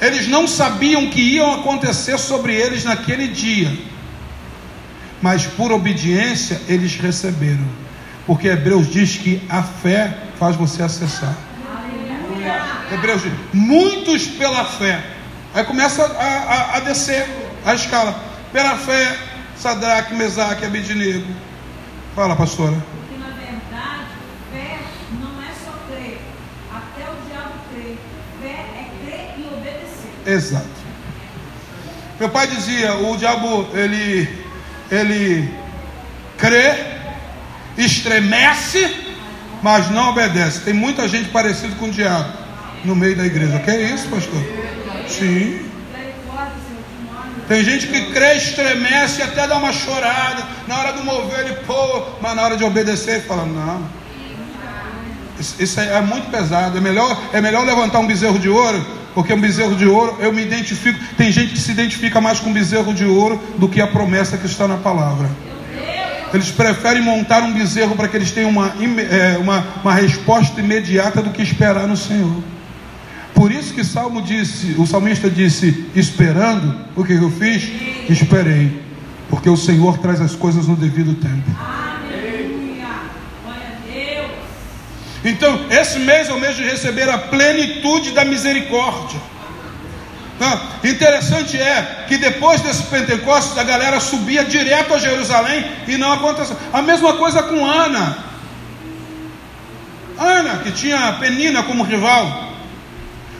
Eles 0.00 0.28
não 0.28 0.46
sabiam 0.46 1.10
que 1.10 1.20
iam 1.20 1.52
acontecer 1.54 2.18
sobre 2.18 2.54
eles 2.54 2.84
naquele 2.84 3.28
dia, 3.28 3.76
mas 5.20 5.44
por 5.44 5.72
obediência 5.72 6.60
eles 6.68 6.96
receberam, 6.96 7.66
porque 8.26 8.46
Hebreus 8.46 8.88
diz 8.88 9.16
que 9.16 9.42
a 9.48 9.62
fé 9.62 10.16
faz 10.38 10.54
você 10.54 10.82
acessar. 10.82 11.36
Hebreus 12.92 13.22
diz: 13.22 13.32
muitos 13.52 14.26
pela 14.26 14.64
fé. 14.64 15.02
Aí 15.54 15.64
começa 15.64 16.04
a, 16.04 16.24
a, 16.24 16.76
a 16.76 16.80
descer 16.80 17.26
a 17.64 17.74
escala. 17.74 18.14
Pela 18.52 18.76
fé, 18.76 19.18
Sadraque, 19.56 20.14
Mesaque, 20.14 20.64
Abednego. 20.64 21.26
Fala, 22.14 22.36
pastora. 22.36 22.76
Exato. 30.28 30.66
Meu 32.20 32.28
pai 32.28 32.46
dizia, 32.48 32.94
o 32.96 33.16
diabo 33.16 33.66
ele 33.72 34.28
ele 34.90 35.50
crê, 36.36 36.74
estremece, 37.78 38.94
mas 39.62 39.90
não 39.90 40.10
obedece. 40.10 40.60
Tem 40.60 40.74
muita 40.74 41.08
gente 41.08 41.30
parecida 41.30 41.74
com 41.76 41.86
o 41.86 41.90
diabo 41.90 42.30
no 42.84 42.94
meio 42.94 43.16
da 43.16 43.24
igreja. 43.24 43.58
Que 43.60 43.70
é 43.70 43.82
isso, 43.94 44.08
pastor? 44.08 44.42
Sim. 45.08 45.64
Tem 47.48 47.64
gente 47.64 47.86
que 47.86 48.12
crê, 48.12 48.34
estremece, 48.34 49.22
até 49.22 49.46
dá 49.46 49.56
uma 49.56 49.72
chorada. 49.72 50.46
Na 50.66 50.78
hora 50.78 50.92
do 50.92 51.04
mover, 51.04 51.40
ele 51.40 51.54
pô, 51.66 52.04
mas 52.20 52.36
na 52.36 52.42
hora 52.42 52.56
de 52.58 52.64
obedecer, 52.64 53.16
ele 53.16 53.22
fala: 53.22 53.46
Não. 53.46 53.88
Isso, 55.40 55.54
isso 55.58 55.80
é 55.80 56.00
muito 56.02 56.30
pesado. 56.30 56.76
É 56.76 56.80
melhor, 56.80 57.16
é 57.32 57.40
melhor 57.40 57.64
levantar 57.64 58.00
um 58.00 58.06
bezerro 58.06 58.38
de 58.38 58.50
ouro 58.50 58.97
porque 59.18 59.34
um 59.34 59.40
bezerro 59.40 59.74
de 59.74 59.84
ouro, 59.84 60.16
eu 60.20 60.32
me 60.32 60.42
identifico. 60.42 60.96
Tem 61.16 61.32
gente 61.32 61.54
que 61.54 61.58
se 61.58 61.72
identifica 61.72 62.20
mais 62.20 62.38
com 62.38 62.50
um 62.50 62.52
bezerro 62.52 62.94
de 62.94 63.04
ouro 63.04 63.42
do 63.58 63.68
que 63.68 63.80
a 63.80 63.86
promessa 63.88 64.38
que 64.38 64.46
está 64.46 64.68
na 64.68 64.76
palavra. 64.76 65.28
Eles 66.32 66.52
preferem 66.52 67.02
montar 67.02 67.42
um 67.42 67.52
bezerro 67.52 67.96
para 67.96 68.06
que 68.06 68.16
eles 68.16 68.30
tenham 68.30 68.48
uma, 68.48 68.72
é, 69.10 69.36
uma, 69.38 69.66
uma 69.82 69.92
resposta 69.92 70.60
imediata 70.60 71.20
do 71.20 71.30
que 71.30 71.42
esperar 71.42 71.88
no 71.88 71.96
Senhor. 71.96 72.44
Por 73.34 73.50
isso 73.50 73.74
que 73.74 73.82
Salmo 73.82 74.22
disse, 74.22 74.76
o 74.78 74.86
salmista 74.86 75.28
disse, 75.28 75.90
esperando, 75.96 76.76
o 76.94 77.02
que 77.02 77.14
eu 77.14 77.28
fiz? 77.28 77.68
Esperei. 78.08 78.80
Porque 79.28 79.50
o 79.50 79.56
Senhor 79.56 79.98
traz 79.98 80.20
as 80.20 80.36
coisas 80.36 80.68
no 80.68 80.76
devido 80.76 81.20
tempo. 81.20 81.87
Então, 85.24 85.66
esse 85.70 85.98
mês 85.98 86.28
é 86.28 86.32
o 86.32 86.38
mês 86.38 86.56
de 86.56 86.62
receber 86.62 87.08
a 87.08 87.18
plenitude 87.18 88.12
da 88.12 88.24
misericórdia. 88.24 89.20
Ah, 90.40 90.60
interessante 90.84 91.60
é 91.60 92.04
que 92.06 92.16
depois 92.16 92.60
desse 92.60 92.84
Pentecostes 92.84 93.58
a 93.58 93.64
galera 93.64 93.98
subia 93.98 94.44
direto 94.44 94.94
a 94.94 94.98
Jerusalém 94.98 95.64
e 95.88 95.96
não 95.96 96.12
aconteceu. 96.12 96.56
A 96.72 96.80
mesma 96.80 97.14
coisa 97.14 97.42
com 97.42 97.66
Ana. 97.66 98.18
Ana, 100.16 100.58
que 100.58 100.70
tinha 100.70 101.16
Penina 101.18 101.64
como 101.64 101.82
rival. 101.82 102.48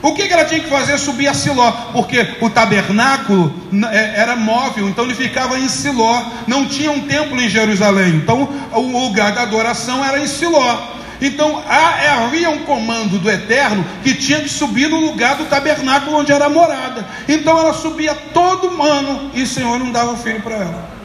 O 0.00 0.14
que, 0.14 0.26
que 0.26 0.32
ela 0.32 0.44
tinha 0.44 0.60
que 0.60 0.68
fazer? 0.68 0.96
Subir 0.98 1.26
a 1.26 1.34
Siló, 1.34 1.70
porque 1.92 2.36
o 2.40 2.48
tabernáculo 2.48 3.52
é, 3.90 4.20
era 4.20 4.36
móvel, 4.36 4.88
então 4.88 5.04
ele 5.04 5.14
ficava 5.14 5.58
em 5.58 5.68
Siló, 5.68 6.22
não 6.46 6.66
tinha 6.66 6.90
um 6.92 7.00
templo 7.00 7.40
em 7.40 7.48
Jerusalém, 7.48 8.14
então 8.14 8.48
o 8.72 8.80
lugar 8.80 9.32
da 9.32 9.42
adoração 9.42 10.04
era 10.04 10.20
em 10.20 10.26
Siló. 10.28 10.98
Então 11.20 11.62
havia 11.66 12.50
um 12.50 12.60
comando 12.60 13.18
do 13.18 13.30
Eterno 13.30 13.84
que 14.02 14.14
tinha 14.14 14.40
que 14.40 14.48
subir 14.48 14.88
no 14.88 15.00
lugar 15.00 15.36
do 15.36 15.46
tabernáculo 15.46 16.16
onde 16.16 16.32
era 16.32 16.46
a 16.46 16.48
morada. 16.48 17.06
Então 17.28 17.58
ela 17.58 17.74
subia 17.74 18.14
todo 18.14 18.80
ano 18.80 19.30
e 19.34 19.42
o 19.42 19.46
Senhor 19.46 19.78
não 19.78 19.90
dava 19.90 20.16
filho 20.16 20.40
para 20.40 20.54
ela. 20.54 20.98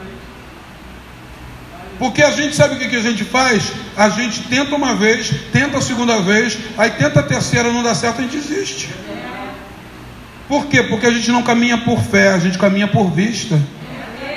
Porque 1.98 2.22
a 2.22 2.30
gente 2.30 2.54
sabe 2.56 2.74
o 2.74 2.78
que, 2.78 2.88
que 2.88 2.96
a 2.96 3.02
gente 3.02 3.24
faz? 3.24 3.72
A 3.96 4.08
gente 4.08 4.42
tenta 4.42 4.74
uma 4.74 4.94
vez, 4.94 5.32
tenta 5.52 5.78
a 5.78 5.82
segunda 5.82 6.20
vez, 6.20 6.58
aí 6.76 6.90
tenta 6.90 7.20
a 7.20 7.22
terceira, 7.22 7.72
não 7.72 7.82
dá 7.82 7.94
certo, 7.94 8.18
a 8.18 8.22
gente 8.22 8.36
desiste. 8.36 8.90
Por 10.48 10.66
quê? 10.66 10.82
Porque 10.82 11.06
a 11.06 11.10
gente 11.10 11.30
não 11.30 11.42
caminha 11.42 11.78
por 11.78 12.00
fé, 12.02 12.30
a 12.30 12.38
gente 12.38 12.58
caminha 12.58 12.88
por 12.88 13.10
vista. 13.10 13.60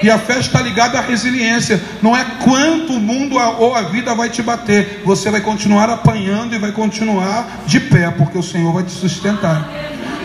E 0.01 0.09
a 0.09 0.17
fé 0.17 0.39
está 0.39 0.61
ligada 0.61 0.97
à 0.97 1.01
resiliência. 1.01 1.81
Não 2.01 2.15
é 2.15 2.23
quanto 2.43 2.93
o 2.93 2.99
mundo 2.99 3.37
ou 3.37 3.75
a 3.75 3.83
vida 3.83 4.13
vai 4.13 4.29
te 4.29 4.41
bater. 4.41 5.01
Você 5.03 5.29
vai 5.29 5.41
continuar 5.41 5.89
apanhando 5.89 6.53
e 6.53 6.59
vai 6.59 6.71
continuar 6.71 7.63
de 7.65 7.79
pé, 7.79 8.11
porque 8.11 8.37
o 8.37 8.43
Senhor 8.43 8.71
vai 8.73 8.83
te 8.83 8.91
sustentar. 8.91 9.67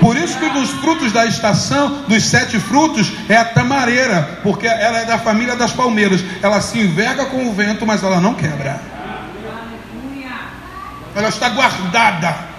Por 0.00 0.16
isso 0.16 0.36
que 0.38 0.48
dos 0.48 0.70
frutos 0.70 1.12
da 1.12 1.24
estação, 1.26 2.02
dos 2.08 2.24
sete 2.24 2.58
frutos, 2.58 3.12
é 3.28 3.36
a 3.36 3.44
tamareira, 3.44 4.40
porque 4.42 4.66
ela 4.66 4.98
é 4.98 5.04
da 5.04 5.16
família 5.16 5.54
das 5.54 5.72
palmeiras. 5.72 6.22
Ela 6.42 6.60
se 6.60 6.78
enverga 6.78 7.26
com 7.26 7.48
o 7.48 7.52
vento, 7.52 7.86
mas 7.86 8.02
ela 8.02 8.20
não 8.20 8.34
quebra. 8.34 8.80
Ela 11.14 11.28
está 11.28 11.48
guardada. 11.50 12.52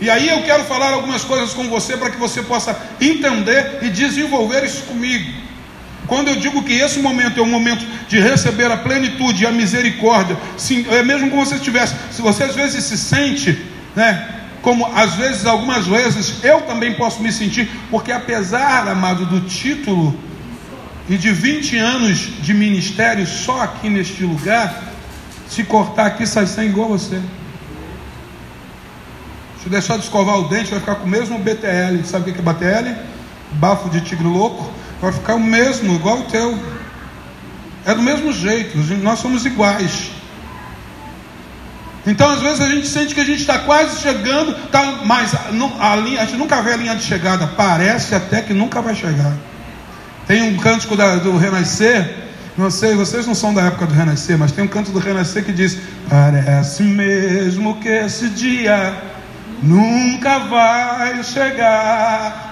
E 0.00 0.10
aí 0.10 0.28
eu 0.28 0.42
quero 0.42 0.64
falar 0.64 0.92
algumas 0.92 1.24
coisas 1.24 1.54
com 1.54 1.68
você 1.68 1.96
para 1.96 2.10
que 2.10 2.18
você 2.18 2.42
possa 2.42 2.78
entender 3.00 3.78
e 3.82 3.88
desenvolver 3.88 4.64
isso 4.64 4.82
comigo. 4.82 5.32
Quando 6.06 6.28
eu 6.28 6.36
digo 6.36 6.62
que 6.62 6.72
esse 6.72 7.00
momento 7.00 7.40
é 7.40 7.42
um 7.42 7.50
momento 7.50 7.84
de 8.08 8.20
receber 8.20 8.70
a 8.70 8.76
plenitude 8.76 9.42
e 9.42 9.46
a 9.46 9.52
misericórdia, 9.52 10.36
sim, 10.56 10.86
é 10.90 11.02
mesmo 11.02 11.30
como 11.30 11.44
você 11.44 11.56
estivesse, 11.56 11.94
se 12.12 12.22
você 12.22 12.44
às 12.44 12.54
vezes 12.54 12.84
se 12.84 12.96
sente, 12.96 13.58
né, 13.94 14.28
como 14.62 14.86
às 14.94 15.14
vezes, 15.14 15.46
algumas 15.46 15.86
vezes, 15.86 16.44
eu 16.44 16.62
também 16.62 16.94
posso 16.94 17.22
me 17.22 17.30
sentir, 17.32 17.70
porque 17.90 18.10
apesar, 18.10 18.88
amado, 18.88 19.26
do 19.26 19.40
título 19.42 20.18
e 21.08 21.16
de 21.16 21.30
20 21.30 21.76
anos 21.76 22.18
de 22.42 22.52
ministério 22.52 23.26
só 23.26 23.62
aqui 23.62 23.88
neste 23.88 24.24
lugar, 24.24 24.82
se 25.48 25.62
cortar 25.62 26.06
aqui 26.06 26.26
sai 26.26 26.46
sangue 26.46 26.70
igual 26.70 26.88
você. 26.88 27.20
Se 29.62 29.68
deixar 29.68 29.96
de 29.96 30.04
escovar 30.04 30.36
o 30.38 30.48
dente, 30.48 30.70
vai 30.70 30.80
ficar 30.80 30.96
com 30.96 31.06
o 31.06 31.08
mesmo 31.08 31.38
BTL. 31.38 32.04
Sabe 32.04 32.30
o 32.30 32.34
que 32.34 32.40
é 32.40 32.42
BTL? 32.42 32.96
Bafo 33.52 33.88
de 33.88 34.00
tigre 34.00 34.26
louco. 34.26 34.70
Vai 35.00 35.12
ficar 35.12 35.34
o 35.34 35.40
mesmo, 35.40 35.94
igual 35.94 36.20
o 36.20 36.24
teu. 36.24 36.58
É 37.84 37.94
do 37.94 38.02
mesmo 38.02 38.32
jeito, 38.32 38.76
nós 39.02 39.18
somos 39.18 39.46
iguais. 39.46 40.10
Então, 42.06 42.30
às 42.30 42.40
vezes, 42.40 42.60
a 42.60 42.68
gente 42.68 42.86
sente 42.86 43.14
que 43.14 43.20
a 43.20 43.24
gente 43.24 43.40
está 43.40 43.58
quase 43.60 44.00
chegando, 44.00 44.54
tá, 44.70 45.00
mas 45.04 45.34
a, 45.34 45.96
linha, 45.96 46.22
a 46.22 46.24
gente 46.24 46.36
nunca 46.36 46.62
vê 46.62 46.72
a 46.72 46.76
linha 46.76 46.94
de 46.94 47.02
chegada. 47.02 47.48
Parece 47.48 48.14
até 48.14 48.40
que 48.40 48.54
nunca 48.54 48.80
vai 48.80 48.94
chegar. 48.94 49.32
Tem 50.26 50.42
um 50.42 50.56
cântico 50.56 50.96
da, 50.96 51.16
do 51.16 51.36
Renascer, 51.36 52.26
não 52.56 52.70
sei, 52.70 52.94
vocês 52.94 53.26
não 53.26 53.34
são 53.34 53.52
da 53.52 53.62
época 53.62 53.86
do 53.86 53.94
Renascer, 53.94 54.38
mas 54.38 54.50
tem 54.50 54.64
um 54.64 54.68
canto 54.68 54.90
do 54.92 54.98
Renascer 54.98 55.44
que 55.44 55.52
diz: 55.52 55.78
Parece 56.08 56.84
mesmo 56.84 57.76
que 57.80 57.88
esse 57.88 58.28
dia 58.30 58.94
nunca 59.62 60.38
vai 60.38 61.22
chegar. 61.22 62.45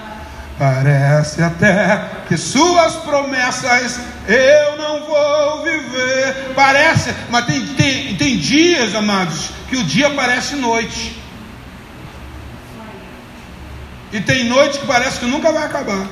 Parece 0.58 1.42
até 1.42 2.10
que 2.28 2.36
suas 2.36 2.94
promessas 2.96 3.98
eu 4.28 4.76
não 4.76 5.04
vou 5.04 5.64
viver. 5.64 6.52
Parece, 6.54 7.12
mas 7.28 7.44
tem, 7.46 7.66
tem, 7.74 8.16
tem 8.16 8.38
dias, 8.38 8.94
amados, 8.94 9.50
que 9.68 9.76
o 9.76 9.84
dia 9.84 10.10
parece 10.10 10.54
noite. 10.54 11.20
E 14.12 14.20
tem 14.20 14.44
noite 14.44 14.78
que 14.78 14.86
parece 14.86 15.18
que 15.18 15.26
nunca 15.26 15.50
vai 15.50 15.64
acabar. 15.64 16.06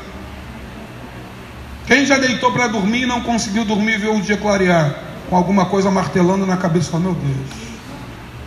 Quem 1.86 2.04
já 2.04 2.18
deitou 2.18 2.50
para 2.52 2.66
dormir 2.66 3.02
e 3.02 3.06
não 3.06 3.20
conseguiu 3.20 3.64
dormir 3.64 3.98
viu 3.98 4.16
o 4.16 4.20
dia 4.20 4.36
clarear? 4.36 4.94
Com 5.30 5.36
alguma 5.36 5.66
coisa 5.66 5.90
martelando 5.90 6.44
na 6.44 6.56
cabeça, 6.56 6.98
meu 6.98 7.14
Deus, 7.14 7.50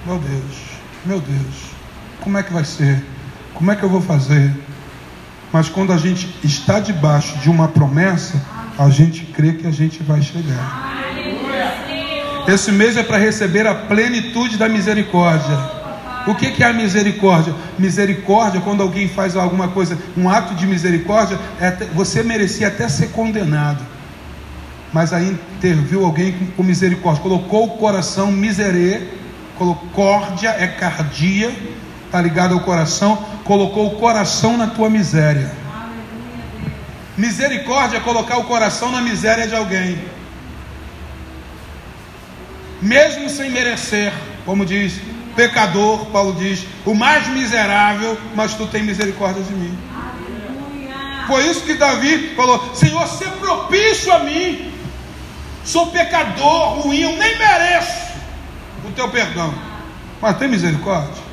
meu 0.06 0.20
Deus, 0.20 0.56
meu 1.06 1.20
Deus, 1.20 1.56
como 2.22 2.38
é 2.38 2.44
que 2.44 2.52
vai 2.52 2.66
ser? 2.66 3.04
Como 3.54 3.72
é 3.72 3.76
que 3.76 3.84
eu 3.84 3.90
vou 3.90 4.02
fazer? 4.02 4.54
Mas 5.52 5.70
quando 5.70 5.94
a 5.94 5.98
gente 5.98 6.28
está 6.44 6.80
debaixo 6.80 7.38
de 7.40 7.50
uma 7.50 7.68
promessa, 7.68 8.42
a 8.78 8.90
gente 8.90 9.26
crê 9.26 9.54
que 9.54 9.66
a 9.66 9.72
gente 9.72 10.04
vai 10.04 10.22
chegar. 10.22 10.96
Esse 12.48 12.72
mês 12.72 12.96
é 12.96 13.04
para 13.04 13.18
receber 13.18 13.66
a 13.66 13.74
plenitude 13.74 14.58
da 14.58 14.70
misericórdia. 14.70 15.58
O 16.28 16.34
que, 16.34 16.62
é 16.62 16.66
a 16.66 16.74
misericórdia? 16.74 17.54
Misericórdia, 17.78 18.60
quando 18.62 18.82
alguém 18.82 19.08
faz 19.08 19.36
alguma 19.36 19.68
coisa, 19.68 19.98
um 20.18 20.28
ato 20.28 20.56
de 20.56 20.66
misericórdia, 20.66 21.40
é 21.60 21.68
até, 21.68 21.86
você 21.86 22.24
merecia 22.24 22.68
até 22.68 22.90
ser 22.90 23.08
condenado. 23.10 23.84
Mas 24.92 25.14
aí 25.14 25.38
interviu 25.58 26.04
alguém 26.04 26.32
com, 26.32 26.46
com 26.48 26.64
misericórdia, 26.64 27.22
colocou 27.22 27.66
o 27.66 27.78
coração 27.78 28.32
miserê, 28.32 29.02
córdia 29.94 30.50
é 30.50 30.68
cardia, 30.68 31.52
está 32.16 32.22
ligado 32.22 32.54
ao 32.54 32.62
coração, 32.62 33.18
colocou 33.44 33.88
o 33.88 33.96
coração 33.98 34.56
na 34.56 34.68
tua 34.68 34.90
miséria. 34.90 35.52
Misericórdia 37.18 37.98
é 37.98 38.00
colocar 38.00 38.38
o 38.38 38.46
coração 38.46 38.90
na 38.90 39.02
miséria 39.02 39.46
de 39.48 39.56
alguém, 39.56 40.02
mesmo 42.82 43.30
sem 43.30 43.52
merecer, 43.52 44.14
como 44.46 44.66
diz 44.66 44.94
pecador, 45.36 46.06
Paulo 46.06 46.34
diz, 46.36 46.66
o 46.86 46.94
mais 46.94 47.28
miserável, 47.28 48.18
mas 48.34 48.54
tu 48.54 48.66
tem 48.68 48.84
misericórdia 48.84 49.44
de 49.44 49.54
mim. 49.54 49.78
Foi 51.28 51.46
isso 51.50 51.62
que 51.62 51.74
Davi 51.74 52.34
falou: 52.36 52.74
Senhor, 52.74 53.06
ser 53.08 53.30
propício 53.32 54.14
a 54.14 54.20
mim, 54.20 54.72
sou 55.66 55.88
pecador, 55.88 56.80
ruim, 56.80 57.02
eu 57.02 57.18
nem 57.18 57.38
mereço 57.38 58.06
o 58.86 58.92
teu 58.92 59.10
perdão, 59.10 59.54
mas 60.22 60.38
tem 60.38 60.48
misericórdia. 60.48 61.25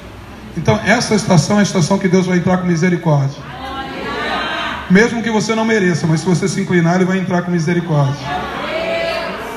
Então, 0.56 0.78
essa 0.84 1.14
estação 1.14 1.56
é 1.56 1.60
a 1.60 1.62
estação 1.62 1.98
que 1.98 2.08
Deus 2.08 2.26
vai 2.26 2.38
entrar 2.38 2.58
com 2.58 2.66
misericórdia. 2.66 3.40
Mesmo 4.90 5.22
que 5.22 5.30
você 5.30 5.54
não 5.54 5.64
mereça, 5.64 6.06
mas 6.06 6.20
se 6.20 6.26
você 6.26 6.46
se 6.46 6.60
inclinar, 6.60 6.96
Ele 6.96 7.04
vai 7.04 7.18
entrar 7.18 7.42
com 7.42 7.50
misericórdia. 7.50 8.14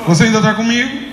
Você 0.06 0.24
ainda 0.24 0.38
está 0.38 0.54
comigo? 0.54 1.06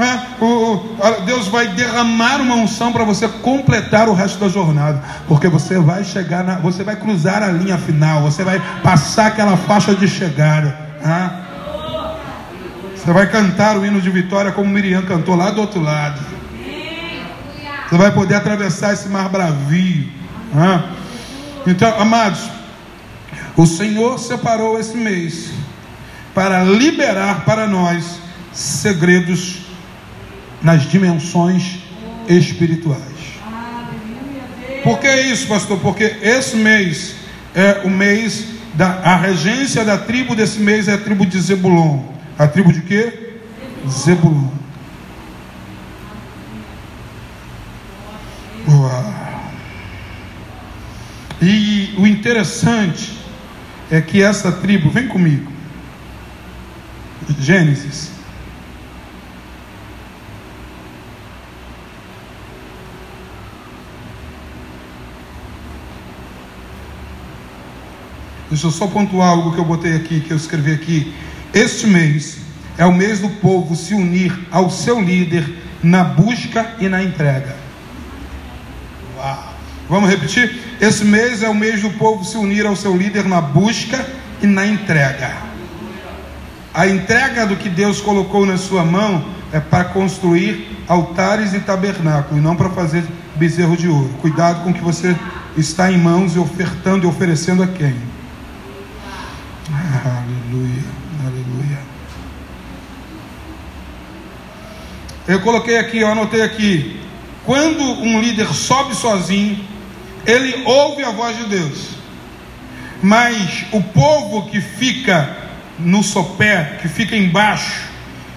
É, 0.00 0.42
o, 0.42 0.46
o, 0.46 1.20
Deus 1.26 1.46
vai 1.48 1.68
derramar 1.68 2.40
uma 2.40 2.54
unção 2.54 2.90
para 2.90 3.04
você 3.04 3.28
completar 3.28 4.08
o 4.08 4.14
resto 4.14 4.38
da 4.38 4.48
jornada, 4.48 5.02
porque 5.28 5.46
você 5.46 5.78
vai 5.78 6.02
chegar, 6.02 6.42
na, 6.42 6.54
você 6.54 6.82
vai 6.82 6.96
cruzar 6.96 7.42
a 7.42 7.48
linha 7.48 7.76
final, 7.76 8.22
você 8.22 8.42
vai 8.42 8.60
passar 8.82 9.26
aquela 9.26 9.58
faixa 9.58 9.94
de 9.94 10.08
chegada. 10.08 10.74
É? 11.04 11.50
Você 12.96 13.12
vai 13.12 13.26
cantar 13.26 13.76
o 13.76 13.84
hino 13.84 14.00
de 14.00 14.10
vitória 14.10 14.52
como 14.52 14.68
Miriam 14.70 15.02
cantou 15.02 15.36
lá 15.36 15.50
do 15.50 15.60
outro 15.60 15.80
lado. 15.82 16.20
Você 17.90 17.96
vai 17.96 18.12
poder 18.12 18.36
atravessar 18.36 18.92
esse 18.92 19.08
mar 19.08 19.28
bravio. 19.28 20.08
Né? 20.54 20.84
Então, 21.66 21.92
amados, 22.00 22.48
o 23.56 23.66
Senhor 23.66 24.16
separou 24.20 24.78
esse 24.78 24.96
mês 24.96 25.50
para 26.32 26.62
liberar 26.62 27.44
para 27.44 27.66
nós 27.66 28.20
segredos 28.52 29.62
nas 30.62 30.82
dimensões 30.82 31.80
espirituais. 32.28 33.00
Por 34.84 35.00
que 35.00 35.12
isso, 35.22 35.48
pastor? 35.48 35.80
Porque 35.80 36.04
esse 36.22 36.56
mês 36.56 37.16
é 37.56 37.80
o 37.84 37.90
mês 37.90 38.44
da 38.74 39.00
a 39.02 39.16
regência 39.16 39.84
da 39.84 39.98
tribo 39.98 40.36
desse 40.36 40.60
mês 40.60 40.86
é 40.86 40.94
a 40.94 40.98
tribo 40.98 41.26
de 41.26 41.40
Zebulon. 41.40 42.04
A 42.38 42.46
tribo 42.46 42.72
de 42.72 42.82
quê? 42.82 43.32
Zebulon. 43.88 44.60
E 51.42 51.94
o 51.96 52.06
interessante 52.30 53.18
é 53.90 54.00
que 54.00 54.22
essa 54.22 54.52
tribo, 54.52 54.88
vem 54.88 55.08
comigo, 55.08 55.50
Gênesis. 57.40 58.12
Deixa 68.48 68.66
eu 68.66 68.70
só 68.70 68.86
pontuar 68.86 69.30
algo 69.30 69.52
que 69.52 69.58
eu 69.58 69.64
botei 69.64 69.96
aqui, 69.96 70.20
que 70.20 70.30
eu 70.30 70.36
escrevi 70.36 70.72
aqui. 70.72 71.12
Este 71.52 71.88
mês 71.88 72.38
é 72.78 72.86
o 72.86 72.92
mês 72.92 73.18
do 73.18 73.28
povo 73.28 73.74
se 73.74 73.92
unir 73.92 74.32
ao 74.52 74.70
seu 74.70 75.00
líder 75.00 75.44
na 75.82 76.04
busca 76.04 76.76
e 76.78 76.88
na 76.88 77.02
entrega. 77.02 77.69
Vamos 79.90 80.08
repetir? 80.08 80.56
Esse 80.80 81.04
mês 81.04 81.42
é 81.42 81.48
o 81.48 81.54
mês 81.54 81.82
do 81.82 81.90
povo 81.90 82.24
se 82.24 82.36
unir 82.36 82.64
ao 82.64 82.76
seu 82.76 82.96
líder 82.96 83.24
na 83.24 83.40
busca 83.40 84.06
e 84.40 84.46
na 84.46 84.64
entrega. 84.64 85.32
A 86.72 86.86
entrega 86.86 87.44
do 87.44 87.56
que 87.56 87.68
Deus 87.68 88.00
colocou 88.00 88.46
na 88.46 88.56
sua 88.56 88.84
mão 88.84 89.24
é 89.52 89.58
para 89.58 89.86
construir 89.86 90.84
altares 90.86 91.54
e 91.54 91.58
tabernáculos, 91.58 92.38
e 92.38 92.40
não 92.40 92.54
para 92.54 92.70
fazer 92.70 93.04
bezerro 93.34 93.76
de 93.76 93.88
ouro. 93.88 94.08
Cuidado 94.20 94.62
com 94.62 94.70
o 94.70 94.72
que 94.72 94.80
você 94.80 95.16
está 95.56 95.90
em 95.90 95.98
mãos 95.98 96.36
e 96.36 96.38
ofertando 96.38 97.04
e 97.04 97.08
oferecendo 97.08 97.60
a 97.64 97.66
quem? 97.66 97.96
Aleluia, 100.04 100.84
aleluia. 101.20 101.78
Eu 105.26 105.40
coloquei 105.40 105.78
aqui, 105.78 105.98
eu 105.98 106.06
anotei 106.06 106.42
aqui. 106.42 107.00
Quando 107.44 107.82
um 107.82 108.20
líder 108.20 108.46
sobe 108.54 108.94
sozinho, 108.94 109.68
ele 110.26 110.62
ouve 110.64 111.04
a 111.04 111.10
voz 111.10 111.36
de 111.36 111.44
Deus. 111.44 111.90
Mas 113.02 113.64
o 113.72 113.82
povo 113.82 114.50
que 114.50 114.60
fica 114.60 115.36
no 115.78 116.02
sopé, 116.02 116.78
que 116.82 116.88
fica 116.88 117.16
embaixo, 117.16 117.88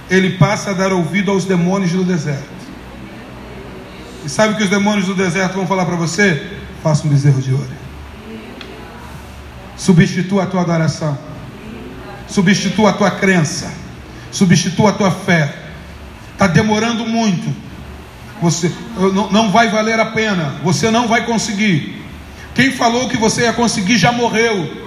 ele 0.09 0.37
passa 0.37 0.71
a 0.71 0.73
dar 0.73 0.93
ouvido 0.93 1.31
aos 1.31 1.45
demônios 1.45 1.91
do 1.91 2.03
deserto. 2.03 2.53
E 4.25 4.29
sabe 4.29 4.53
o 4.53 4.57
que 4.57 4.63
os 4.63 4.69
demônios 4.69 5.07
do 5.07 5.15
deserto 5.15 5.55
vão 5.55 5.67
falar 5.67 5.85
para 5.85 5.95
você? 5.95 6.41
Faça 6.81 7.05
um 7.05 7.09
bezerro 7.09 7.41
de 7.41 7.51
ouro. 7.51 7.83
Substitua 9.75 10.43
a 10.43 10.45
tua 10.45 10.61
adoração. 10.61 11.17
Substitua 12.27 12.91
a 12.91 12.93
tua 12.93 13.11
crença. 13.11 13.73
Substitua 14.31 14.91
a 14.91 14.93
tua 14.93 15.11
fé. 15.11 15.53
Está 16.31 16.47
demorando 16.47 17.05
muito. 17.05 17.53
Você 18.43 18.69
não, 19.31 19.49
vai 19.49 19.69
valer 19.69 19.97
a 20.01 20.07
pena. 20.07 20.55
Você 20.65 20.91
não 20.91 21.07
vai 21.07 21.25
conseguir. 21.25 22.03
Quem 22.53 22.71
falou 22.71 23.07
que 23.07 23.15
você 23.15 23.43
ia 23.43 23.53
conseguir 23.53 23.97
já 23.97 24.11
morreu. 24.11 24.83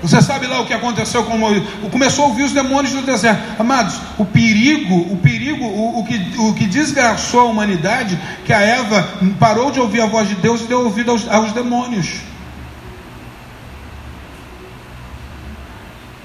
Você 0.00 0.22
sabe 0.22 0.46
lá 0.46 0.60
o 0.60 0.66
que 0.66 0.72
aconteceu 0.72 1.24
com 1.24 1.36
Moisés? 1.36 1.64
Começou 1.90 2.26
a 2.26 2.28
ouvir 2.28 2.44
os 2.44 2.52
demônios 2.52 2.94
do 2.94 3.02
deserto. 3.02 3.42
Amados, 3.60 4.00
o 4.16 4.24
perigo, 4.24 4.94
o 5.12 5.16
perigo, 5.16 5.64
o, 5.64 5.98
o, 5.98 6.04
que, 6.04 6.38
o 6.38 6.54
que 6.54 6.68
desgraçou 6.68 7.40
a 7.40 7.44
humanidade, 7.46 8.16
que 8.46 8.52
a 8.52 8.60
Eva 8.60 9.18
parou 9.40 9.72
de 9.72 9.80
ouvir 9.80 10.00
a 10.00 10.06
voz 10.06 10.28
de 10.28 10.36
Deus 10.36 10.60
e 10.60 10.66
deu 10.66 10.84
ouvido 10.84 11.10
aos, 11.10 11.28
aos 11.28 11.50
demônios. 11.50 12.20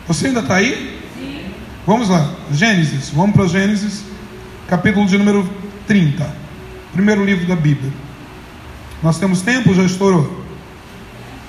Você 0.08 0.28
ainda 0.28 0.42
está 0.42 0.58
aí? 0.58 1.02
Sim. 1.18 1.46
Vamos 1.88 2.10
lá, 2.10 2.30
Gênesis, 2.52 3.10
vamos 3.10 3.36
para 3.36 3.48
Gênesis, 3.48 4.13
capítulo 4.74 5.06
de 5.06 5.20
número 5.20 5.48
30, 5.86 6.28
primeiro 6.94 7.24
livro 7.24 7.46
da 7.46 7.56
Bíblia. 7.56 7.94
Nós 9.04 9.20
temos 9.20 9.44
tempo, 9.44 9.72
já 9.72 9.84
estourou? 9.84 10.44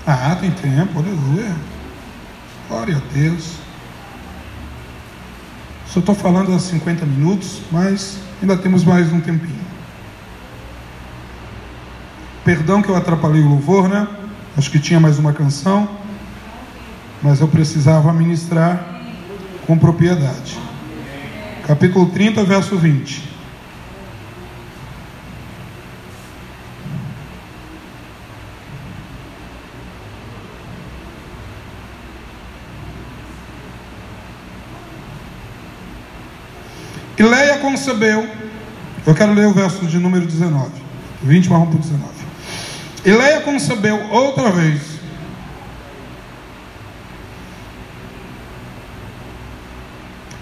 Ah, 0.06 0.36
tem 0.38 0.50
tempo, 0.50 0.98
aleluia. 0.98 1.56
Glória 2.68 2.98
a 2.98 3.14
Deus. 3.14 3.54
Só 5.86 6.00
estou 6.00 6.14
falando 6.14 6.54
há 6.54 6.58
50 6.58 7.06
minutos, 7.06 7.62
mas 7.72 8.18
ainda 8.42 8.58
temos 8.58 8.84
mais 8.84 9.10
um 9.10 9.22
tempinho. 9.22 9.64
Perdão 12.44 12.82
que 12.82 12.90
eu 12.90 12.96
atrapalhei 12.96 13.40
o 13.40 13.48
louvor, 13.48 13.88
né? 13.88 14.06
Acho 14.54 14.70
que 14.70 14.78
tinha 14.78 15.00
mais 15.00 15.18
uma 15.18 15.32
canção, 15.32 15.88
mas 17.22 17.40
eu 17.40 17.48
precisava 17.48 18.12
ministrar 18.12 18.84
com 19.66 19.78
propriedade. 19.78 20.63
Capítulo 21.66 22.10
30, 22.10 22.44
verso 22.44 22.76
20. 22.76 23.22
E 37.16 37.22
Leia 37.22 37.56
concebeu, 37.60 38.28
eu 39.06 39.14
quero 39.14 39.32
ler 39.32 39.46
o 39.46 39.54
verso 39.54 39.86
de 39.86 39.98
número 39.98 40.26
19, 40.26 40.70
20 41.22 41.48
marrom 41.48 41.66
para 41.70 41.78
19. 41.78 42.04
E 43.06 43.10
Leia 43.10 43.40
concebeu 43.40 44.10
outra 44.10 44.50
vez. 44.50 44.82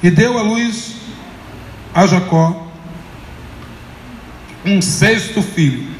E 0.02 0.10
deu 0.10 0.36
à 0.36 0.42
luz 0.42 1.01
a 1.94 2.06
Jacó 2.06 2.68
um 4.64 4.80
sexto 4.80 5.42
filho. 5.42 5.92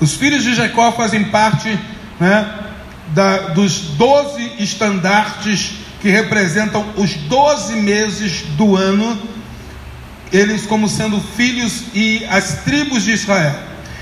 Os 0.00 0.14
filhos 0.14 0.42
de 0.42 0.54
Jacó 0.54 0.90
fazem 0.92 1.24
parte 1.24 1.78
né, 2.18 2.54
da, 3.08 3.48
dos 3.48 3.80
doze 3.96 4.52
estandartes 4.58 5.72
que 6.00 6.08
representam 6.08 6.94
os 6.96 7.12
12 7.14 7.76
meses 7.76 8.44
do 8.56 8.74
ano, 8.76 9.20
eles 10.32 10.64
como 10.64 10.88
sendo 10.88 11.20
filhos 11.20 11.84
e 11.92 12.24
as 12.30 12.62
tribos 12.64 13.04
de 13.04 13.12
Israel. 13.12 13.54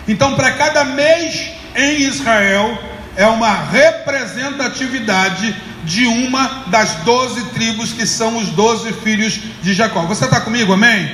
Então, 0.06 0.36
para 0.36 0.52
cada 0.52 0.84
mês 0.84 1.50
em 1.74 2.02
Israel, 2.02 2.80
é 3.16 3.26
uma 3.26 3.52
representatividade 3.52 5.56
de 5.88 6.06
uma 6.06 6.64
das 6.66 6.96
doze 6.96 7.42
tribos 7.46 7.94
que 7.94 8.06
são 8.06 8.36
os 8.36 8.50
doze 8.50 8.92
filhos 8.92 9.40
de 9.62 9.72
Jacó. 9.72 10.02
Você 10.02 10.26
está 10.26 10.38
comigo, 10.38 10.74
amém? 10.74 11.10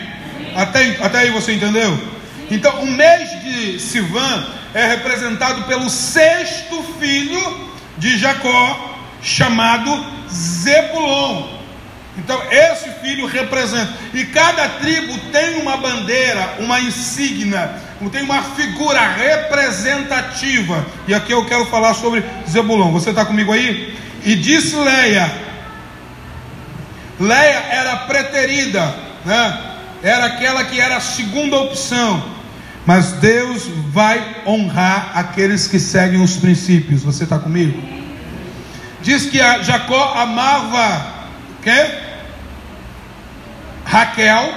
Até, 0.56 0.98
até 1.00 1.18
aí 1.20 1.30
você 1.30 1.52
entendeu? 1.52 1.96
Então, 2.50 2.82
o 2.82 2.86
mês 2.86 3.30
de 3.42 3.78
Sivan 3.78 4.46
é 4.74 4.86
representado 4.88 5.62
pelo 5.62 5.88
sexto 5.88 6.82
filho 6.98 7.40
de 7.96 8.18
Jacó, 8.18 8.98
chamado 9.22 10.04
Zebulon. 10.28 11.54
Então, 12.18 12.40
esse 12.50 12.90
filho 13.00 13.26
representa. 13.26 13.92
E 14.12 14.24
cada 14.24 14.68
tribo 14.68 15.16
tem 15.30 15.60
uma 15.60 15.76
bandeira, 15.76 16.56
uma 16.58 16.80
insígnia, 16.80 17.70
tem 18.10 18.22
uma 18.22 18.42
figura 18.42 19.00
representativa. 19.00 20.84
E 21.06 21.14
aqui 21.14 21.32
eu 21.32 21.46
quero 21.46 21.64
falar 21.66 21.94
sobre 21.94 22.24
Zebulon. 22.48 22.90
Você 22.92 23.10
está 23.10 23.24
comigo 23.24 23.52
aí? 23.52 23.94
E 24.24 24.34
disse 24.34 24.74
Leia. 24.76 25.30
Leia 27.20 27.62
era 27.70 27.96
preterida, 27.98 28.94
né? 29.24 29.60
Era 30.02 30.26
aquela 30.26 30.64
que 30.64 30.80
era 30.80 30.96
a 30.96 31.00
segunda 31.00 31.56
opção. 31.56 32.24
Mas 32.84 33.12
Deus 33.12 33.66
vai 33.90 34.42
honrar 34.46 35.12
aqueles 35.14 35.66
que 35.66 35.78
seguem 35.78 36.22
os 36.22 36.36
princípios. 36.36 37.02
Você 37.02 37.24
está 37.24 37.38
comigo? 37.38 38.04
diz 39.04 39.26
que 39.26 39.38
Jacó 39.62 40.14
amava 40.16 41.06
que? 41.62 42.04
Raquel 43.84 44.52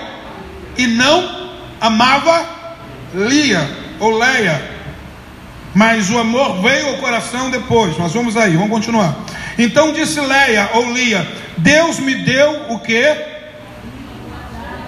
e 0.78 0.88
não 0.88 1.50
amava 1.82 2.46
Lia 3.14 3.70
ou 4.00 4.18
Leia. 4.18 4.78
Mas 5.76 6.10
o 6.10 6.18
amor 6.18 6.62
veio 6.62 6.88
ao 6.88 6.98
coração 6.98 7.52
depois. 7.52 7.98
Nós 7.98 8.14
vamos 8.14 8.36
aí, 8.38 8.56
vamos 8.56 8.72
continuar. 8.72 9.16
Então 9.58 9.92
disse 9.92 10.20
Leia 10.20 10.70
ou 10.74 10.92
Lia: 10.94 11.28
Deus 11.58 12.00
me 12.00 12.16
deu 12.16 12.68
o 12.70 12.80
que? 12.80 13.04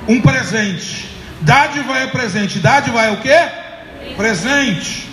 Um 0.07 0.21
presente. 0.21 1.09
Dádiva 1.41 1.97
é 1.97 2.07
presente. 2.07 2.59
Dádiva 2.59 3.03
é 3.03 3.11
o 3.11 3.17
que? 3.17 4.15
Presente. 4.15 5.07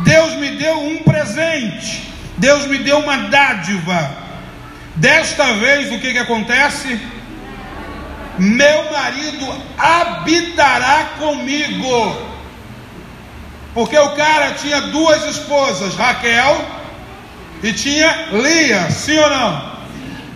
Deus 0.00 0.34
me 0.34 0.50
deu 0.56 0.78
um 0.80 0.98
presente. 0.98 2.12
Deus 2.36 2.66
me 2.66 2.78
deu 2.78 2.98
uma 2.98 3.16
dádiva. 3.28 4.26
Desta 4.96 5.52
vez, 5.54 5.92
o 5.92 5.98
que, 5.98 6.12
que 6.12 6.18
acontece? 6.18 7.00
Meu 8.38 8.92
marido 8.92 9.46
habitará 9.78 11.10
comigo. 11.18 12.26
Porque 13.72 13.98
o 13.98 14.10
cara 14.10 14.52
tinha 14.52 14.80
duas 14.82 15.24
esposas, 15.24 15.94
Raquel 15.94 16.76
e 17.62 17.72
tinha 17.72 18.28
Lia, 18.32 18.90
sim 18.90 19.18
ou 19.18 19.30
não? 19.30 19.76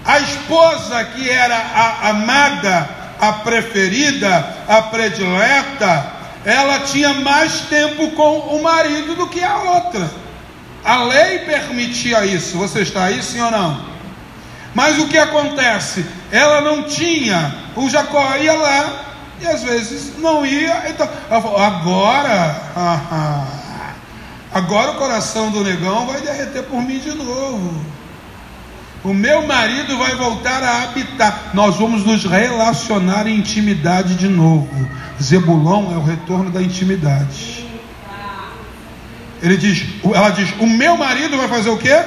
A 0.05 0.19
esposa 0.21 1.05
que 1.05 1.29
era 1.29 1.57
a 1.57 2.09
amada, 2.09 2.89
a 3.21 3.33
preferida, 3.35 4.57
a 4.67 4.83
predileta, 4.83 6.13
ela 6.45 6.81
tinha 6.81 7.13
mais 7.15 7.61
tempo 7.63 8.11
com 8.13 8.39
o 8.39 8.63
marido 8.63 9.15
do 9.15 9.29
que 9.29 9.43
a 9.45 9.57
outra. 9.59 10.11
A 10.85 11.05
lei 11.05 11.41
permitia 11.41 12.25
isso. 12.25 12.57
Você 12.57 12.81
está 12.81 13.05
aí, 13.05 13.23
sim 13.23 13.41
ou 13.41 13.51
não? 13.51 13.85
Mas 14.75 14.99
o 14.99 15.09
que 15.09 15.19
acontece? 15.19 16.07
Ela 16.31 16.61
não 16.63 16.85
tinha. 16.85 17.55
O 17.77 17.91
Jacó 17.91 18.37
ia 18.37 18.55
lá 18.55 19.05
e 19.41 19.47
às 19.47 19.63
vezes 19.63 20.19
não 20.19 20.47
ia. 20.47 20.85
Então, 20.89 21.09
falou, 21.29 21.59
agora, 21.59 22.57
agora 24.53 24.93
o 24.93 24.95
coração 24.97 25.51
do 25.51 25.63
negão 25.63 26.07
vai 26.07 26.21
derreter 26.21 26.63
por 26.65 26.83
mim 26.83 26.99
de 26.99 27.13
novo. 27.13 27.85
O 29.03 29.15
meu 29.15 29.47
marido 29.47 29.97
vai 29.97 30.15
voltar 30.15 30.63
a 30.63 30.83
habitar. 30.83 31.51
Nós 31.55 31.77
vamos 31.77 32.05
nos 32.05 32.25
relacionar 32.25 33.27
em 33.27 33.37
intimidade 33.37 34.15
de 34.15 34.29
novo. 34.29 34.69
Zebulon 35.23 35.93
é 35.93 35.97
o 35.97 36.03
retorno 36.03 36.51
da 36.51 36.61
intimidade. 36.61 37.67
Ele 39.43 39.57
diz, 39.57 39.87
ela 40.05 40.31
diz: 40.31 40.53
O 40.61 40.67
meu 40.67 40.99
marido 40.99 41.37
vai 41.39 41.49
fazer 41.49 41.71
o 41.71 41.79
quê? 41.79 41.99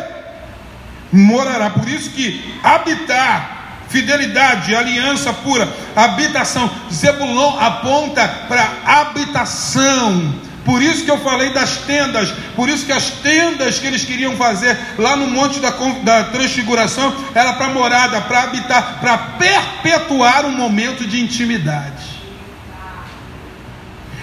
Morará. 1.11 1.71
Por 1.71 1.87
isso 1.87 2.11
que 2.11 2.59
habitar, 2.63 3.79
fidelidade, 3.89 4.75
aliança 4.75 5.33
pura, 5.33 5.67
habitação. 5.95 6.69
Zebulon 6.91 7.57
aponta 7.59 8.27
para 8.47 8.67
habitação. 8.85 10.35
Por 10.65 10.81
isso 10.81 11.03
que 11.03 11.11
eu 11.11 11.17
falei 11.19 11.49
das 11.49 11.77
tendas, 11.79 12.31
por 12.55 12.69
isso 12.69 12.85
que 12.85 12.91
as 12.91 13.09
tendas 13.09 13.79
que 13.79 13.87
eles 13.87 14.05
queriam 14.05 14.35
fazer 14.37 14.77
lá 14.97 15.15
no 15.15 15.27
Monte 15.27 15.59
da, 15.59 15.71
da 15.71 16.23
Transfiguração 16.25 17.13
era 17.35 17.53
para 17.53 17.69
morada, 17.69 18.21
para 18.21 18.43
habitar, 18.43 18.99
para 19.01 19.17
perpetuar 19.17 20.45
um 20.45 20.55
momento 20.55 21.05
de 21.05 21.19
intimidade. 21.19 22.13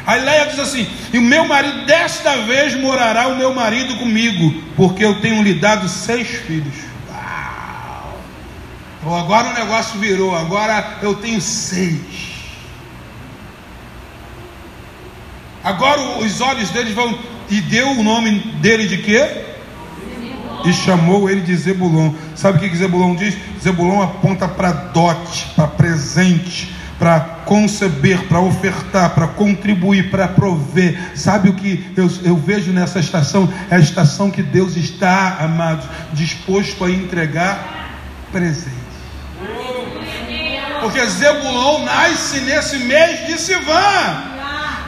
A 0.07 0.15
Leia 0.15 0.47
diz 0.47 0.59
assim: 0.59 0.89
E 1.13 1.19
o 1.19 1.23
meu 1.23 1.47
marido, 1.47 1.85
desta 1.85 2.39
vez 2.39 2.75
morará 2.75 3.29
o 3.29 3.37
meu 3.37 3.55
marido 3.55 3.97
comigo, 3.97 4.63
porque 4.77 5.05
eu 5.05 5.21
tenho 5.21 5.43
lhe 5.43 5.55
dado 5.55 5.89
seis 5.91 6.27
filhos. 6.27 6.75
Uau! 7.11 8.19
Então 8.99 9.15
agora 9.15 9.51
o 9.51 9.53
negócio 9.53 10.01
virou, 10.01 10.35
agora 10.35 10.99
eu 11.03 11.15
tenho 11.17 11.41
seis. 11.41 12.30
Agora 15.63 16.19
os 16.19 16.41
olhos 16.41 16.71
deles 16.71 16.95
vão. 16.95 17.19
E 17.49 17.61
deu 17.61 17.91
o 17.91 18.03
nome 18.03 18.39
dele 18.61 18.87
de 18.87 18.99
quê? 18.99 19.47
E 20.65 20.73
chamou 20.73 21.29
ele 21.29 21.41
de 21.41 21.57
Zebulon. 21.57 22.13
Sabe 22.37 22.59
o 22.59 22.61
que 22.61 22.77
Zebulon 22.77 23.17
diz? 23.17 23.37
Zebulon 23.61 24.03
aponta 24.03 24.47
para 24.47 24.71
dote, 24.71 25.47
para 25.57 25.67
presente 25.67 26.81
para 27.01 27.19
conceber, 27.47 28.29
para 28.29 28.41
ofertar, 28.41 29.15
para 29.15 29.27
contribuir, 29.27 30.11
para 30.11 30.29
prover. 30.29 31.13
Sabe 31.15 31.49
o 31.49 31.55
que 31.55 31.91
eu, 31.97 32.11
eu, 32.23 32.37
vejo 32.37 32.73
nessa 32.73 33.01
estação? 33.01 33.51
É 33.71 33.77
a 33.77 33.79
estação 33.79 34.31
que 34.31 34.43
Deus 34.43 34.77
está, 34.77 35.39
amados, 35.41 35.87
disposto 36.13 36.85
a 36.85 36.91
entregar 36.91 37.97
presente. 38.31 38.77
Porque 40.83 41.07
Zebulon 41.07 41.85
nasce 41.85 42.41
nesse 42.41 42.79
mês 42.81 43.27
de 43.27 43.39
Sivan. 43.39 44.30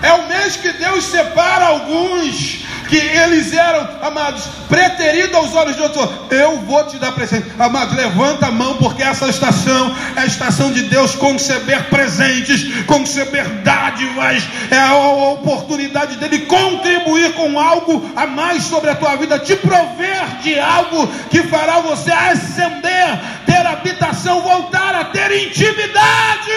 É 0.03 0.13
o 0.13 0.27
mês 0.27 0.57
que 0.57 0.73
Deus 0.73 1.05
separa 1.05 1.67
alguns 1.67 2.65
que 2.89 2.99
eles 2.99 3.55
eram, 3.55 3.89
amados, 4.03 4.43
preteridos 4.69 5.35
aos 5.35 5.55
olhos 5.55 5.77
de 5.77 5.83
outros. 5.83 6.09
Eu 6.31 6.59
vou 6.59 6.85
te 6.85 6.99
dar 6.99 7.13
presente. 7.13 7.51
Amados, 7.59 7.97
levanta 7.97 8.49
a 8.49 8.51
mão, 8.51 8.77
porque 8.77 9.03
essa 9.03 9.31
estação 9.31 9.97
é 10.15 10.21
a 10.21 10.27
estação 10.27 10.71
de 10.71 10.83
Deus 10.83 11.15
conceber 11.15 11.85
presentes, 11.85 12.85
conceber 12.85 13.49
dádivas, 13.63 14.43
é 14.71 14.79
a 14.79 14.95
oportunidade 14.95 16.17
dele 16.17 16.41
contribuir 16.41 17.33
com 17.33 17.59
algo 17.59 18.11
a 18.15 18.27
mais 18.27 18.65
sobre 18.65 18.91
a 18.91 18.95
tua 18.95 19.17
vida, 19.17 19.39
te 19.39 19.57
prover 19.57 20.27
de 20.43 20.59
algo 20.59 21.07
que 21.31 21.45
fará 21.45 21.79
você 21.79 22.13
ascender, 22.13 23.21
ter 23.47 23.67
habitação, 23.67 24.43
voltar 24.43 24.95
a 24.97 25.05
ter 25.05 25.47
intimidade. 25.47 26.53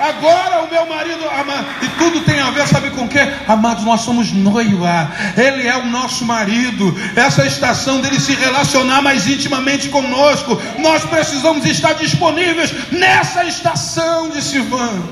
Agora 0.00 0.62
o 0.62 0.70
meu 0.70 0.86
marido, 0.86 1.22
ama, 1.28 1.66
e 1.82 1.88
tudo 1.98 2.22
tem 2.22 2.40
a 2.40 2.50
ver, 2.50 2.66
sabe 2.66 2.88
com 2.90 3.02
o 3.02 3.08
que? 3.08 3.18
Amados, 3.46 3.84
nós 3.84 4.00
somos 4.00 4.32
noiva, 4.32 5.12
ele 5.36 5.68
é 5.68 5.76
o 5.76 5.84
nosso 5.84 6.24
marido. 6.24 6.96
Essa 7.14 7.46
estação 7.46 8.00
dele 8.00 8.18
se 8.18 8.34
relacionar 8.34 9.02
mais 9.02 9.26
intimamente 9.26 9.90
conosco, 9.90 10.60
nós 10.78 11.04
precisamos 11.04 11.66
estar 11.66 11.92
disponíveis 11.92 12.72
nessa 12.90 13.44
estação 13.44 14.30
de 14.30 14.42
Sivan. 14.42 15.02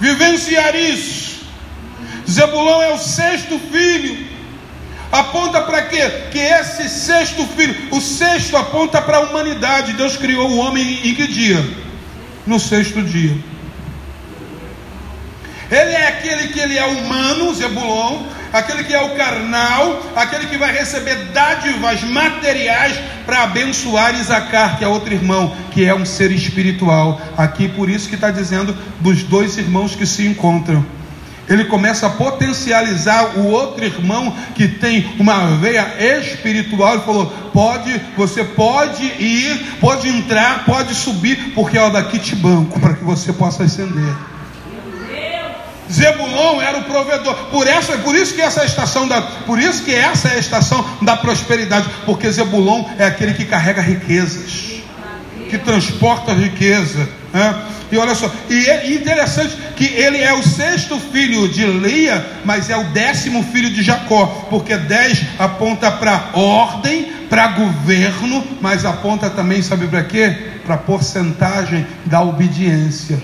Vivenciar 0.00 0.74
isso. 0.74 1.44
Zebulão 2.28 2.82
é 2.82 2.94
o 2.94 2.98
sexto 2.98 3.58
filho. 3.70 4.26
Aponta 5.12 5.60
para 5.60 5.82
quê? 5.82 6.02
Que 6.32 6.38
esse 6.38 6.88
sexto 6.88 7.46
filho, 7.48 7.76
o 7.90 8.00
sexto 8.00 8.56
aponta 8.56 9.02
para 9.02 9.18
a 9.18 9.20
humanidade. 9.20 9.92
Deus 9.92 10.16
criou 10.16 10.48
o 10.50 10.56
homem 10.56 11.00
em 11.04 11.14
que 11.14 11.26
dia? 11.26 11.84
No 12.46 12.58
sexto 12.58 13.02
dia. 13.02 13.36
Ele 15.70 15.90
é 15.90 16.08
aquele 16.08 16.48
que 16.48 16.60
ele 16.60 16.78
é 16.78 16.84
humano, 16.84 17.54
Zebulon, 17.54 18.22
aquele 18.52 18.84
que 18.84 18.94
é 18.94 19.00
o 19.00 19.16
carnal, 19.16 20.02
aquele 20.14 20.46
que 20.46 20.56
vai 20.56 20.72
receber 20.72 21.16
dádivas 21.32 22.02
materiais 22.02 22.96
para 23.26 23.44
abençoar 23.44 24.14
Isacar, 24.14 24.78
que 24.78 24.84
é 24.84 24.88
outro 24.88 25.12
irmão, 25.12 25.56
que 25.72 25.84
é 25.84 25.94
um 25.94 26.04
ser 26.04 26.30
espiritual. 26.30 27.20
Aqui 27.36 27.66
por 27.66 27.88
isso 27.88 28.08
que 28.08 28.14
está 28.14 28.30
dizendo 28.30 28.76
dos 29.00 29.22
dois 29.22 29.56
irmãos 29.58 29.96
que 29.96 30.06
se 30.06 30.26
encontram 30.26 30.84
ele 31.48 31.64
começa 31.64 32.06
a 32.06 32.10
potencializar 32.10 33.38
o 33.38 33.48
outro 33.48 33.84
irmão 33.84 34.34
que 34.54 34.66
tem 34.66 35.14
uma 35.18 35.56
veia 35.56 35.94
espiritual. 36.18 36.94
Ele 36.94 37.02
falou: 37.02 37.26
pode, 37.52 38.00
você 38.16 38.44
pode 38.44 39.04
ir, 39.04 39.76
pode 39.80 40.08
entrar, 40.08 40.64
pode 40.64 40.94
subir, 40.94 41.52
porque 41.54 41.78
ó, 41.78 41.90
daqui 41.90 42.18
te 42.18 42.34
banco 42.34 42.80
para 42.80 42.94
que 42.94 43.04
você 43.04 43.32
possa 43.32 43.64
ascender. 43.64 44.14
Zebulon 45.90 46.62
era 46.62 46.78
o 46.78 46.84
provedor. 46.84 47.34
Por 47.50 47.66
essa, 47.66 47.98
por 47.98 48.14
isso 48.14 48.34
que 48.34 48.40
essa 48.40 48.60
é 48.60 48.62
a 48.62 48.66
estação 48.66 49.06
da, 49.06 49.20
por 49.20 49.58
isso 49.58 49.84
que 49.84 49.94
essa 49.94 50.28
é 50.28 50.36
a 50.36 50.38
estação 50.38 50.84
da 51.02 51.16
prosperidade, 51.16 51.88
porque 52.06 52.30
Zebulon 52.30 52.84
é 52.98 53.04
aquele 53.04 53.34
que 53.34 53.44
carrega 53.44 53.82
riquezas, 53.82 54.80
que 55.50 55.58
transporta 55.58 56.32
riqueza. 56.32 57.08
E 57.90 57.96
olha 57.96 58.14
só, 58.14 58.30
e 58.48 58.66
é 58.66 58.92
interessante 58.92 59.56
que 59.76 59.84
ele 59.84 60.18
é 60.18 60.32
o 60.32 60.42
sexto 60.42 60.98
filho 61.00 61.48
de 61.48 61.66
Lia, 61.66 62.24
mas 62.44 62.70
é 62.70 62.76
o 62.76 62.84
décimo 62.84 63.42
filho 63.42 63.70
de 63.70 63.82
Jacó, 63.82 64.46
porque 64.48 64.76
dez 64.76 65.24
aponta 65.38 65.90
para 65.90 66.30
ordem, 66.32 67.12
para 67.28 67.48
governo, 67.48 68.44
mas 68.60 68.84
aponta 68.84 69.28
também, 69.28 69.62
sabe 69.62 69.88
para 69.88 70.04
quê? 70.04 70.52
Para 70.64 70.76
porcentagem 70.76 71.84
da 72.06 72.22
obediência. 72.22 73.20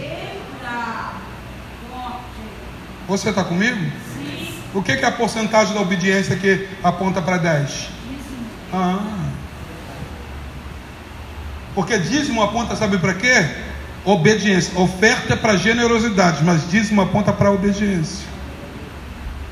Você 3.06 3.30
está 3.30 3.44
comigo? 3.44 3.78
Sim. 4.14 4.54
O 4.74 4.82
que, 4.82 4.96
que 4.96 5.04
é 5.04 5.08
a 5.08 5.12
porcentagem 5.12 5.74
da 5.74 5.80
obediência 5.80 6.36
que 6.36 6.68
aponta 6.82 7.22
para 7.22 7.38
10? 7.38 7.88
Ah. 8.72 8.98
Porque 11.74 11.98
dízimo 11.98 12.42
aponta, 12.42 12.76
sabe 12.76 12.98
para 12.98 13.14
quê? 13.14 13.69
Obediência. 14.05 14.78
Oferta 14.78 15.34
é 15.34 15.36
para 15.36 15.57
generosidade, 15.57 16.42
mas 16.42 16.70
dízimo 16.70 17.03
aponta 17.03 17.32
para 17.32 17.51
obediência. 17.51 18.26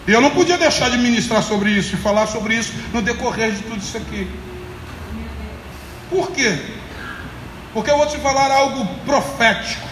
E 0.07 0.13
eu 0.13 0.21
não 0.21 0.31
podia 0.31 0.57
deixar 0.57 0.91
de 0.91 0.97
ministrar 0.97 1.43
sobre 1.43 1.71
isso 1.71 1.95
e 1.95 1.99
falar 1.99 2.27
sobre 2.27 2.55
isso 2.55 2.73
no 2.95 3.03
decorrer 3.03 3.53
de 3.53 3.63
tudo 3.63 3.77
isso 3.77 3.97
aqui. 3.97 4.27
Por 6.09 6.31
quê? 6.31 6.59
Porque 7.75 7.91
eu 7.91 7.99
vou 7.99 8.07
te 8.07 8.17
falar 8.17 8.51
algo 8.51 8.87
profético. 9.05 9.87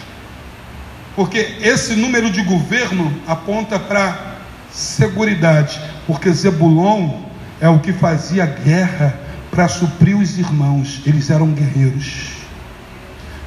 Porque 1.15 1.57
esse 1.61 1.95
número 1.95 2.31
de 2.31 2.41
governo 2.41 3.13
aponta 3.27 3.77
para 3.77 4.37
seguridade. 4.71 5.79
Porque 6.07 6.31
Zebulon 6.31 7.21
é 7.61 7.69
o 7.69 7.79
que 7.79 7.93
fazia 7.93 8.47
guerra 8.47 9.19
para 9.51 9.67
suprir 9.67 10.17
os 10.17 10.39
irmãos. 10.39 11.01
Eles 11.05 11.29
eram 11.29 11.51
guerreiros 11.51 12.36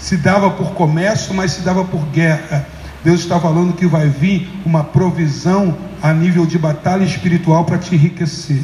se 0.01 0.17
dava 0.17 0.51
por 0.51 0.73
comércio, 0.73 1.35
mas 1.35 1.53
se 1.53 1.61
dava 1.61 1.85
por 1.85 2.05
guerra. 2.07 2.67
Deus 3.05 3.21
está 3.21 3.39
falando 3.39 3.75
que 3.75 3.87
vai 3.87 4.09
vir 4.09 4.51
uma 4.65 4.83
provisão 4.83 5.77
a 6.03 6.13
nível 6.13 6.47
de 6.47 6.59
batalha 6.59 7.05
espiritual 7.05 7.65
para 7.65 7.79
te 7.79 7.95
enriquecer. 7.95 8.63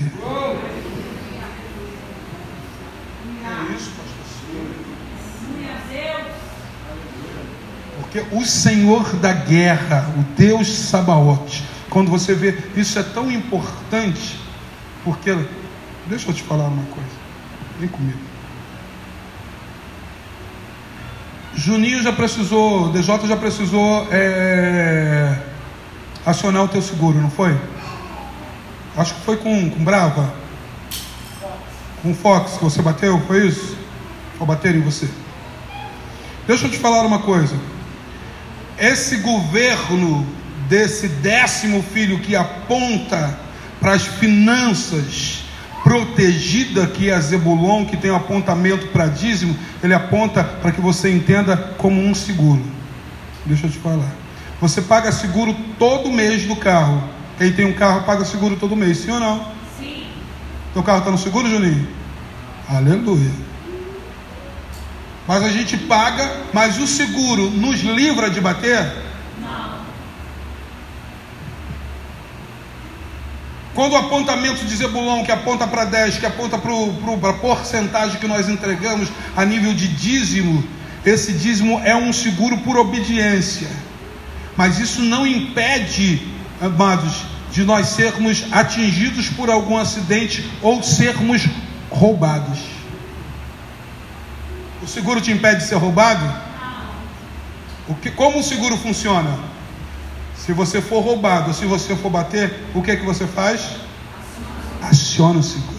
Porque 8.01 8.25
o 8.35 8.45
Senhor 8.45 9.17
da 9.17 9.33
guerra, 9.33 10.11
o 10.17 10.23
Deus 10.37 10.69
Sabaote, 10.69 11.65
quando 11.91 12.11
você 12.11 12.35
vê 12.35 12.57
isso 12.75 12.99
é 12.99 13.03
tão 13.03 13.31
importante, 13.31 14.41
porque 15.05 15.37
deixa 16.07 16.31
eu 16.31 16.35
te 16.35 16.43
falar 16.43 16.65
uma 16.69 16.85
coisa, 16.85 17.11
vem 17.79 17.89
comigo. 17.89 18.26
Juninho 21.57 22.03
já 22.03 22.13
precisou, 22.13 22.93
DJ 22.93 23.27
já 23.27 23.37
precisou 23.37 24.07
é, 24.13 25.39
acionar 26.25 26.65
o 26.65 26.69
teu 26.69 26.83
seguro, 26.83 27.19
não 27.19 27.31
foi? 27.31 27.59
Acho 28.95 29.15
que 29.15 29.21
foi 29.23 29.39
com, 29.39 29.71
com 29.71 29.83
Brava. 29.83 30.35
Com 32.03 32.15
Fox 32.15 32.59
que 32.59 32.65
você 32.65 32.83
bateu, 32.83 33.19
foi 33.27 33.47
isso? 33.47 33.75
Ou 34.39 34.47
bater 34.47 34.75
em 34.75 34.83
você? 34.83 35.09
Deixa 36.47 36.67
eu 36.67 36.71
te 36.71 36.77
falar 36.77 37.01
uma 37.03 37.21
coisa. 37.21 37.57
Esse 38.79 39.17
governo 39.17 40.27
desse 40.69 41.09
décimo 41.09 41.83
filho 41.83 42.21
que 42.21 42.37
aponta 42.37 43.41
para 43.81 43.93
as 43.93 44.03
finanças, 44.03 45.46
protegida 45.87 46.85
que 46.89 47.11
é 47.11 47.15
a 47.15 47.21
Zebulon, 47.21 47.85
que 47.85 47.97
tem 47.97 48.11
um 48.11 48.17
apontamento 48.17 48.89
para 48.89 49.07
dízimo, 49.07 49.57
ele 49.81 49.95
aponta 49.95 50.43
para 50.43 50.73
que 50.73 50.81
você 50.81 51.09
entenda 51.09 51.57
como 51.79 52.03
um 52.03 52.13
seguro. 52.13 52.61
Deixa 53.45 53.69
eu 53.69 53.71
te 53.71 53.79
falar. 53.79 54.11
Você 54.61 54.83
paga 54.83 55.13
seguro 55.13 55.55
todo 55.79 56.11
mês 56.11 56.43
do 56.43 56.57
carro. 56.57 57.09
Quem 57.39 57.53
tem 57.53 57.65
um 57.65 57.73
carro 57.73 58.03
paga 58.03 58.25
seguro 58.25 58.57
todo 58.57 58.75
mês, 58.75 58.99
sim 58.99 59.13
ou 59.13 59.21
não? 59.21 59.47
Sim. 59.79 60.09
Teu 60.75 60.83
carro 60.83 60.99
está 60.99 61.11
no 61.13 61.19
seguro, 61.19 61.49
Juninho? 61.49 61.87
Aleluia. 62.69 63.31
Mas 65.29 65.45
a 65.45 65.51
gente 65.51 65.77
paga, 65.77 66.29
mas 66.53 66.81
o 66.81 66.87
seguro 66.89 67.49
nos 67.49 67.81
livra 67.83 68.29
de 68.29 68.41
bater? 68.41 69.06
Quando 73.77 73.93
o 73.93 73.97
apontamento 73.97 74.65
de 74.65 74.75
Zebulon, 74.75 75.23
que 75.23 75.31
aponta 75.31 75.67
para 75.67 75.85
10, 75.85 76.17
que 76.17 76.25
aponta 76.25 76.57
para 76.57 77.31
a 77.31 77.33
porcentagem 77.35 78.19
que 78.19 78.27
nós 78.27 78.49
entregamos 78.49 79.11
a 79.37 79.45
nível 79.45 79.75
de 79.75 79.87
dízimo, 79.87 80.65
esse 81.05 81.35
dízimo 81.35 81.79
é 81.85 81.95
um 81.95 82.11
seguro 82.11 82.57
por 82.57 82.79
obediência. 82.79 83.69
Mas 84.57 84.79
isso 84.79 85.03
não 85.03 85.27
impede, 85.27 86.27
amados, 86.59 87.25
de 87.53 87.65
nós 87.65 87.89
sermos 87.89 88.47
atingidos 88.51 89.29
por 89.29 89.51
algum 89.51 89.77
acidente 89.77 90.51
ou 90.63 90.83
sermos 90.83 91.47
roubados. 91.91 92.59
O 94.83 94.87
seguro 94.87 95.21
te 95.21 95.31
impede 95.31 95.61
de 95.61 95.69
ser 95.69 95.75
roubado? 95.75 96.25
O 97.87 97.95
que, 97.95 98.11
como 98.11 98.39
o 98.39 98.43
seguro 98.43 98.79
funciona? 98.79 99.39
Se 100.47 100.53
você 100.53 100.81
for 100.81 101.01
roubado, 101.01 101.53
se 101.53 101.65
você 101.67 101.97
for 101.97 102.09
bater, 102.09 102.55
o 102.73 102.81
que 102.81 102.93
é 102.93 102.97
que 102.97 103.05
você 103.05 103.27
faz? 103.27 103.79
Aciona 104.81 105.41
o 105.41 105.43
seguro. 105.43 105.75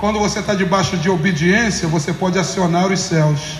Quando 0.00 0.18
você 0.18 0.40
está 0.40 0.52
debaixo 0.52 0.96
de 0.96 1.08
obediência, 1.08 1.86
você 1.86 2.12
pode 2.12 2.36
acionar 2.36 2.90
os 2.90 2.98
céus. 2.98 3.58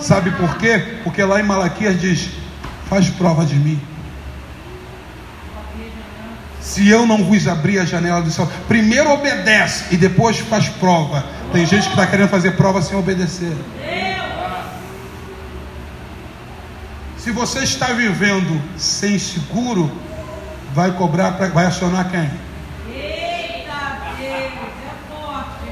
Sabe 0.00 0.30
por 0.30 0.56
quê? 0.56 1.00
Porque 1.04 1.22
lá 1.22 1.38
em 1.38 1.42
Malaquias 1.42 2.00
diz: 2.00 2.30
faz 2.88 3.10
prova 3.10 3.44
de 3.44 3.56
mim. 3.56 3.78
Se 6.62 6.88
eu 6.88 7.06
não 7.06 7.24
vos 7.24 7.46
abrir 7.46 7.78
a 7.78 7.84
janela 7.84 8.22
do 8.22 8.30
céu, 8.30 8.50
primeiro 8.66 9.10
obedece 9.10 9.94
e 9.94 9.98
depois 9.98 10.38
faz 10.38 10.66
prova. 10.70 11.26
Tem 11.52 11.66
gente 11.66 11.84
que 11.84 11.90
está 11.90 12.06
querendo 12.06 12.28
fazer 12.28 12.52
prova 12.52 12.80
sem 12.80 12.96
obedecer. 12.98 13.54
Se 17.26 17.32
você 17.32 17.64
está 17.64 17.86
vivendo 17.86 18.62
sem 18.78 19.18
seguro, 19.18 19.90
vai 20.72 20.92
cobrar, 20.92 21.32
pra, 21.32 21.48
vai 21.48 21.66
acionar 21.66 22.08
quem? 22.08 22.20
Eita, 22.88 23.98
Deus, 24.16 24.30
é 24.30 24.92
forte. 25.10 25.68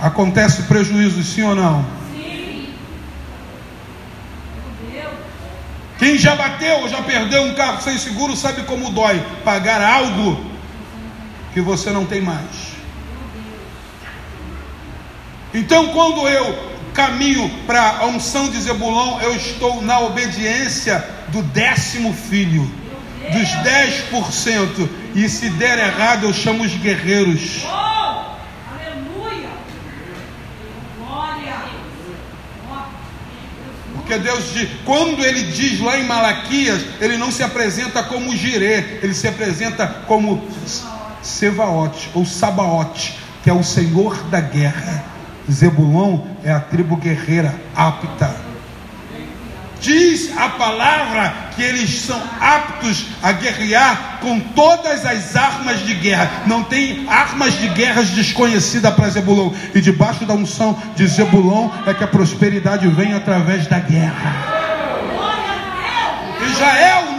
Acontece 0.00 0.62
prejuízo, 0.62 1.22
sim 1.22 1.44
ou 1.44 1.54
não? 1.54 1.86
Sim. 2.12 2.74
Quem 6.00 6.18
já 6.18 6.34
bateu 6.34 6.80
ou 6.80 6.88
já 6.88 7.00
perdeu 7.00 7.44
um 7.44 7.54
carro 7.54 7.80
sem 7.82 7.96
seguro 7.98 8.34
sabe 8.34 8.64
como 8.64 8.90
dói 8.90 9.24
pagar 9.44 9.80
algo 9.80 10.44
que 11.54 11.60
você 11.60 11.92
não 11.92 12.04
tem 12.04 12.20
mais. 12.20 12.72
Então, 15.54 15.86
quando 15.90 16.28
eu 16.28 16.69
caminho 16.94 17.50
para 17.66 17.98
a 17.98 18.06
unção 18.06 18.50
de 18.50 18.60
Zebulão, 18.60 19.20
eu 19.22 19.34
estou 19.34 19.82
na 19.82 20.00
obediência 20.00 21.04
do 21.28 21.42
décimo 21.42 22.12
filho, 22.12 22.70
dos 23.32 23.48
10%. 23.48 24.88
E 25.14 25.28
se 25.28 25.50
der 25.50 25.78
errado, 25.78 26.24
eu 26.24 26.32
chamo 26.32 26.62
os 26.62 26.74
guerreiros. 26.74 27.64
Porque 33.94 34.18
Deus 34.18 34.52
diz, 34.52 34.68
quando 34.84 35.24
ele 35.24 35.52
diz 35.52 35.78
lá 35.80 35.96
em 35.96 36.04
Malaquias, 36.04 36.82
ele 37.00 37.16
não 37.16 37.30
se 37.30 37.44
apresenta 37.44 38.02
como 38.02 38.34
Jirê, 38.34 38.98
ele 39.02 39.14
se 39.14 39.28
apresenta 39.28 39.86
como 39.86 40.42
Sevaote 41.22 42.10
ou 42.12 42.26
Sabaote, 42.26 43.16
que 43.44 43.48
é 43.48 43.52
o 43.52 43.62
Senhor 43.62 44.16
da 44.24 44.40
guerra. 44.40 45.19
Zebulon 45.50 46.20
é 46.44 46.52
a 46.52 46.60
tribo 46.60 46.96
guerreira 46.96 47.54
apta. 47.74 48.34
Diz 49.80 50.36
a 50.36 50.50
palavra 50.50 51.32
que 51.56 51.62
eles 51.62 52.02
são 52.02 52.20
aptos 52.38 53.06
a 53.22 53.32
guerrear 53.32 54.18
com 54.20 54.38
todas 54.38 55.06
as 55.06 55.34
armas 55.34 55.80
de 55.86 55.94
guerra. 55.94 56.30
Não 56.46 56.62
tem 56.62 57.06
armas 57.08 57.54
de 57.54 57.68
guerra 57.68 58.02
desconhecidas 58.02 58.94
para 58.94 59.08
Zebulon. 59.08 59.52
E 59.74 59.80
debaixo 59.80 60.26
da 60.26 60.34
unção 60.34 60.76
de 60.94 61.06
Zebulon 61.06 61.70
é 61.86 61.94
que 61.94 62.04
a 62.04 62.08
prosperidade 62.08 62.86
vem 62.88 63.14
através 63.14 63.66
da 63.66 63.78
guerra. 63.78 64.60
Israel 66.52 67.10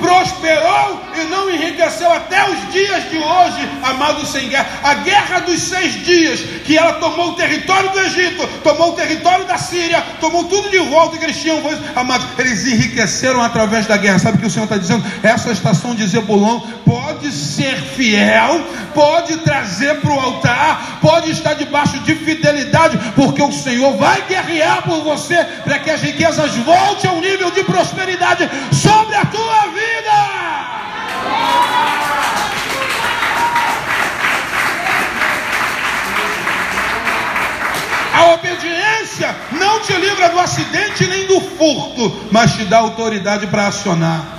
prosperou 0.00 1.09
e 1.18 1.24
não 1.24 1.50
enriqueceu 1.50 2.10
até 2.12 2.48
os 2.50 2.72
dias 2.72 3.10
de 3.10 3.18
hoje, 3.18 3.68
amado 3.82 4.24
sem 4.26 4.48
guerra. 4.48 4.66
A 4.82 4.94
guerra 4.94 5.40
dos 5.40 5.60
seis 5.60 6.04
dias, 6.04 6.40
que 6.64 6.76
ela 6.76 6.94
tomou 6.94 7.30
o 7.30 7.34
território 7.34 7.90
do 7.90 8.00
Egito, 8.00 8.46
tomou 8.62 8.90
o 8.90 8.96
território 8.96 9.44
da 9.44 9.58
Síria, 9.58 10.02
tomou 10.20 10.44
tudo 10.44 10.70
de 10.70 10.78
volta 10.78 11.18
que 11.18 11.24
eles 11.24 11.36
tinham, 11.36 11.60
amados, 11.96 12.26
eles 12.38 12.66
enriqueceram 12.66 13.42
através 13.42 13.86
da 13.86 13.96
guerra. 13.96 14.18
Sabe 14.18 14.38
o 14.38 14.40
que 14.40 14.46
o 14.46 14.50
Senhor 14.50 14.64
está 14.64 14.76
dizendo? 14.76 15.04
Essa 15.22 15.50
estação 15.50 15.94
de 15.94 16.06
Zebulon 16.06 16.60
pode 16.84 17.30
ser 17.32 17.76
fiel, 17.76 18.64
pode 18.94 19.36
trazer 19.38 20.00
para 20.00 20.12
o 20.12 20.20
altar, 20.20 20.98
pode 21.00 21.30
estar 21.30 21.54
debaixo 21.54 21.98
de 22.00 22.14
fidelidade, 22.14 22.98
porque 23.14 23.42
o 23.42 23.52
Senhor 23.52 23.96
vai 23.96 24.22
guerrear 24.28 24.82
por 24.82 25.02
você 25.02 25.44
para 25.64 25.78
que 25.78 25.90
as 25.90 26.00
riquezas 26.00 26.54
voltem 26.56 27.10
ao 27.10 27.20
nível 27.20 27.50
de 27.50 27.62
prosperidade 27.64 28.48
sobre 28.72 29.16
a 29.16 29.24
tua 29.24 29.66
vida 29.68 30.79
A 38.20 38.34
obediência 38.34 39.34
não 39.52 39.80
te 39.80 39.94
livra 39.94 40.28
do 40.28 40.38
acidente 40.38 41.06
nem 41.06 41.26
do 41.26 41.40
furto, 41.40 42.28
mas 42.30 42.52
te 42.52 42.64
dá 42.66 42.78
autoridade 42.78 43.46
para 43.46 43.68
acionar. 43.68 44.38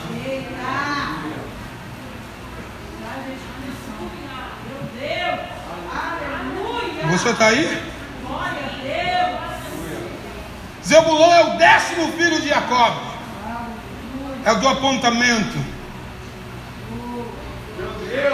Você 7.10 7.30
está 7.30 7.48
aí? 7.48 7.92
Zebulon 10.86 11.34
é 11.34 11.44
o 11.46 11.58
décimo 11.58 12.12
filho 12.14 12.40
de 12.40 12.50
Jacob 12.50 12.94
é 14.46 14.56
do 14.56 14.68
apontamento. 14.68 15.58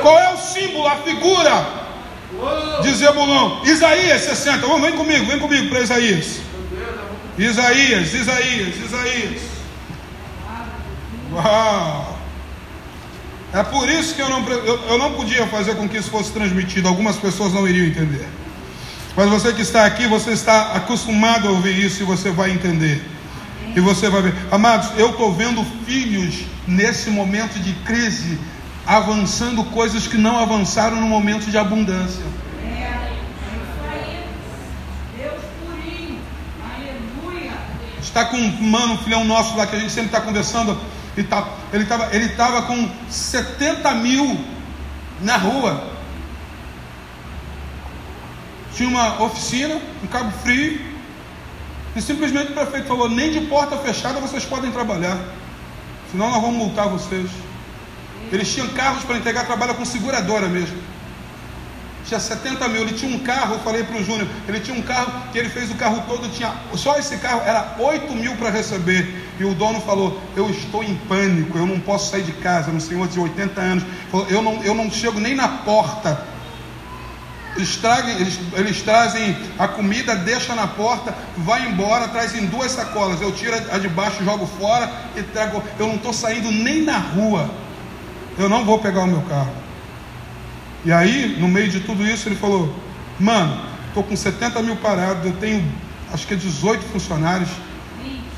Qual 0.02 0.20
é 0.20 0.34
o 0.34 0.38
símbolo, 0.38 0.88
a 0.88 0.96
figura 0.98 1.87
de 2.82 2.94
Zebulon? 2.94 3.64
Isaías 3.66 4.22
60. 4.22 4.66
Vamos, 4.66 4.82
vem 4.82 4.98
comigo, 4.98 5.26
vem 5.26 5.40
comigo 5.40 5.70
para 5.70 5.82
Isaías. 5.82 6.40
Isaías, 7.38 8.14
Isaías, 8.14 8.76
Isaías. 8.78 9.42
Uau! 11.32 12.18
É 13.54 13.64
por 13.64 13.90
isso 13.90 14.14
que 14.16 14.22
eu 14.22 14.30
não, 14.30 14.48
eu, 14.50 14.80
eu 14.90 14.98
não 14.98 15.14
podia 15.14 15.48
fazer 15.48 15.76
com 15.76 15.88
que 15.88 15.98
isso 15.98 16.10
fosse 16.10 16.32
transmitido. 16.32 16.88
Algumas 16.88 17.16
pessoas 17.16 17.54
não 17.54 17.68
iriam 17.68 17.88
entender. 17.88 18.28
Mas 19.16 19.30
você 19.30 19.54
que 19.54 19.62
está 19.62 19.86
aqui, 19.86 20.06
você 20.08 20.32
está 20.32 20.74
acostumado 20.74 21.48
a 21.48 21.52
ouvir 21.52 21.78
isso 21.84 22.04
e 22.04 22.06
você 22.06 22.30
vai 22.30 22.52
entender. 22.52 23.02
E 23.76 23.80
você 23.80 24.10
vai 24.10 24.22
ver, 24.22 24.36
amados, 24.52 24.92
eu 24.98 25.10
estou 25.10 25.34
vendo 25.34 25.66
filhos 25.86 26.46
nesse 26.68 27.10
momento 27.10 27.60
de 27.60 27.74
crise 27.84 28.38
avançando 28.88 29.66
coisas 29.66 30.08
que 30.08 30.18
não 30.18 30.40
avançaram 30.40 31.02
no 31.02 31.08
momento 31.08 31.52
de 31.52 31.58
abundância. 31.58 32.24
Está 38.02 38.24
com 38.26 38.38
um 38.38 38.62
mano, 38.62 38.98
filhão 39.00 39.26
nosso 39.26 39.58
lá 39.58 39.68
que 39.68 39.76
a 39.76 39.80
gente 39.80 39.92
sempre 39.92 40.08
está 40.08 40.22
conversando. 40.22 40.80
Ele 41.18 41.28
tá, 41.28 41.46
estava 41.74 42.16
ele 42.16 42.30
tava 42.30 42.62
com 42.62 42.90
70 43.10 43.94
mil 43.96 44.40
na 45.22 45.36
rua. 45.36 45.84
Tinha 48.74 48.88
uma 48.88 49.22
oficina, 49.22 49.80
um 50.04 50.08
cabo 50.08 50.32
frio, 50.44 50.80
e 51.96 52.02
simplesmente 52.02 52.52
o 52.52 52.56
prefeito 52.56 52.88
falou: 52.88 53.10
nem 53.10 53.32
de 53.32 53.42
porta 53.42 53.76
fechada 53.78 54.20
vocês 54.22 54.46
podem 54.46 54.72
trabalhar, 54.72 55.20
senão 56.10 56.32
nós 56.32 56.42
vamos 56.42 56.58
multar 56.58 56.88
vocês. 56.88 57.30
Eles 58.32 58.54
tinham 58.54 58.68
carros 58.70 59.04
para 59.04 59.18
entregar 59.18 59.46
trabalho 59.46 59.76
com 59.76 59.86
seguradora 59.86 60.48
mesmo. 60.48 60.78
tinha 62.06 62.20
70 62.20 62.68
mil, 62.70 62.82
ele 62.84 62.94
tinha 62.94 63.14
um 63.16 63.20
carro, 63.20 63.56
eu 63.56 63.60
falei 63.60 63.84
para 63.84 63.98
o 63.98 64.04
Júnior, 64.04 64.28
ele 64.48 64.60
tinha 64.60 64.78
um 64.78 64.82
carro 64.82 65.12
que 65.32 65.38
ele 65.38 65.50
fez 65.50 65.70
o 65.70 65.76
carro 65.76 66.04
todo, 66.08 66.30
tinha 66.30 66.54
só 66.76 66.98
esse 66.98 67.18
carro 67.18 67.42
era 67.46 67.76
8 67.80 68.14
mil 68.14 68.36
para 68.36 68.50
receber. 68.50 69.28
E 69.40 69.46
o 69.46 69.54
dono 69.54 69.80
falou: 69.82 70.20
Eu 70.36 70.50
estou 70.50 70.84
em 70.84 70.96
pânico, 70.96 71.58
eu 71.58 71.66
não 71.66 71.80
posso 71.80 72.12
sair 72.12 72.24
de 72.24 72.32
casa, 72.34 72.72
um 72.72 72.80
senhor 72.80 73.08
de 73.08 73.20
80 73.20 73.62
anos. 73.62 73.84
Falou, 74.12 74.28
eu, 74.30 74.42
não, 74.42 74.64
eu 74.64 74.74
não 74.74 74.90
chego 74.90 75.20
nem 75.20 75.36
na 75.36 75.48
porta. 75.48 76.26
Eles, 77.56 77.76
tragem, 77.76 78.16
eles, 78.18 78.40
eles 78.54 78.82
trazem 78.84 79.36
a 79.58 79.68
comida, 79.68 80.16
deixa 80.16 80.54
na 80.54 80.68
porta, 80.68 81.16
vai 81.38 81.68
embora, 81.68 82.08
trazem 82.08 82.46
duas 82.46 82.72
sacolas. 82.72 83.20
Eu 83.20 83.32
tiro 83.32 83.56
a 83.72 83.80
de 83.80 83.90
baixo, 83.90 84.24
jogo 84.24 84.46
fora 84.60 84.92
e 85.16 85.24
trago. 85.24 85.64
Eu 85.80 85.88
não 85.88 85.96
estou 85.96 86.14
saindo 86.14 86.52
nem 86.52 86.84
na 86.84 86.98
rua. 86.98 87.50
Eu 88.38 88.48
não 88.48 88.64
vou 88.64 88.80
pegar 88.80 89.02
o 89.02 89.08
meu 89.08 89.22
carro. 89.22 89.52
E 90.86 90.92
aí, 90.92 91.38
no 91.40 91.48
meio 91.48 91.70
de 91.70 91.80
tudo 91.82 92.06
isso, 92.06 92.30
ele 92.30 92.36
falou: 92.36 92.74
Mano, 93.20 93.60
estou 93.88 94.04
com 94.04 94.16
70 94.16 94.62
mil 94.62 94.76
parados, 94.78 95.26
eu 95.26 95.34
tenho 95.34 95.64
acho 96.14 96.28
que 96.28 96.34
é 96.34 96.38
18 96.38 96.84
funcionários. 96.86 97.50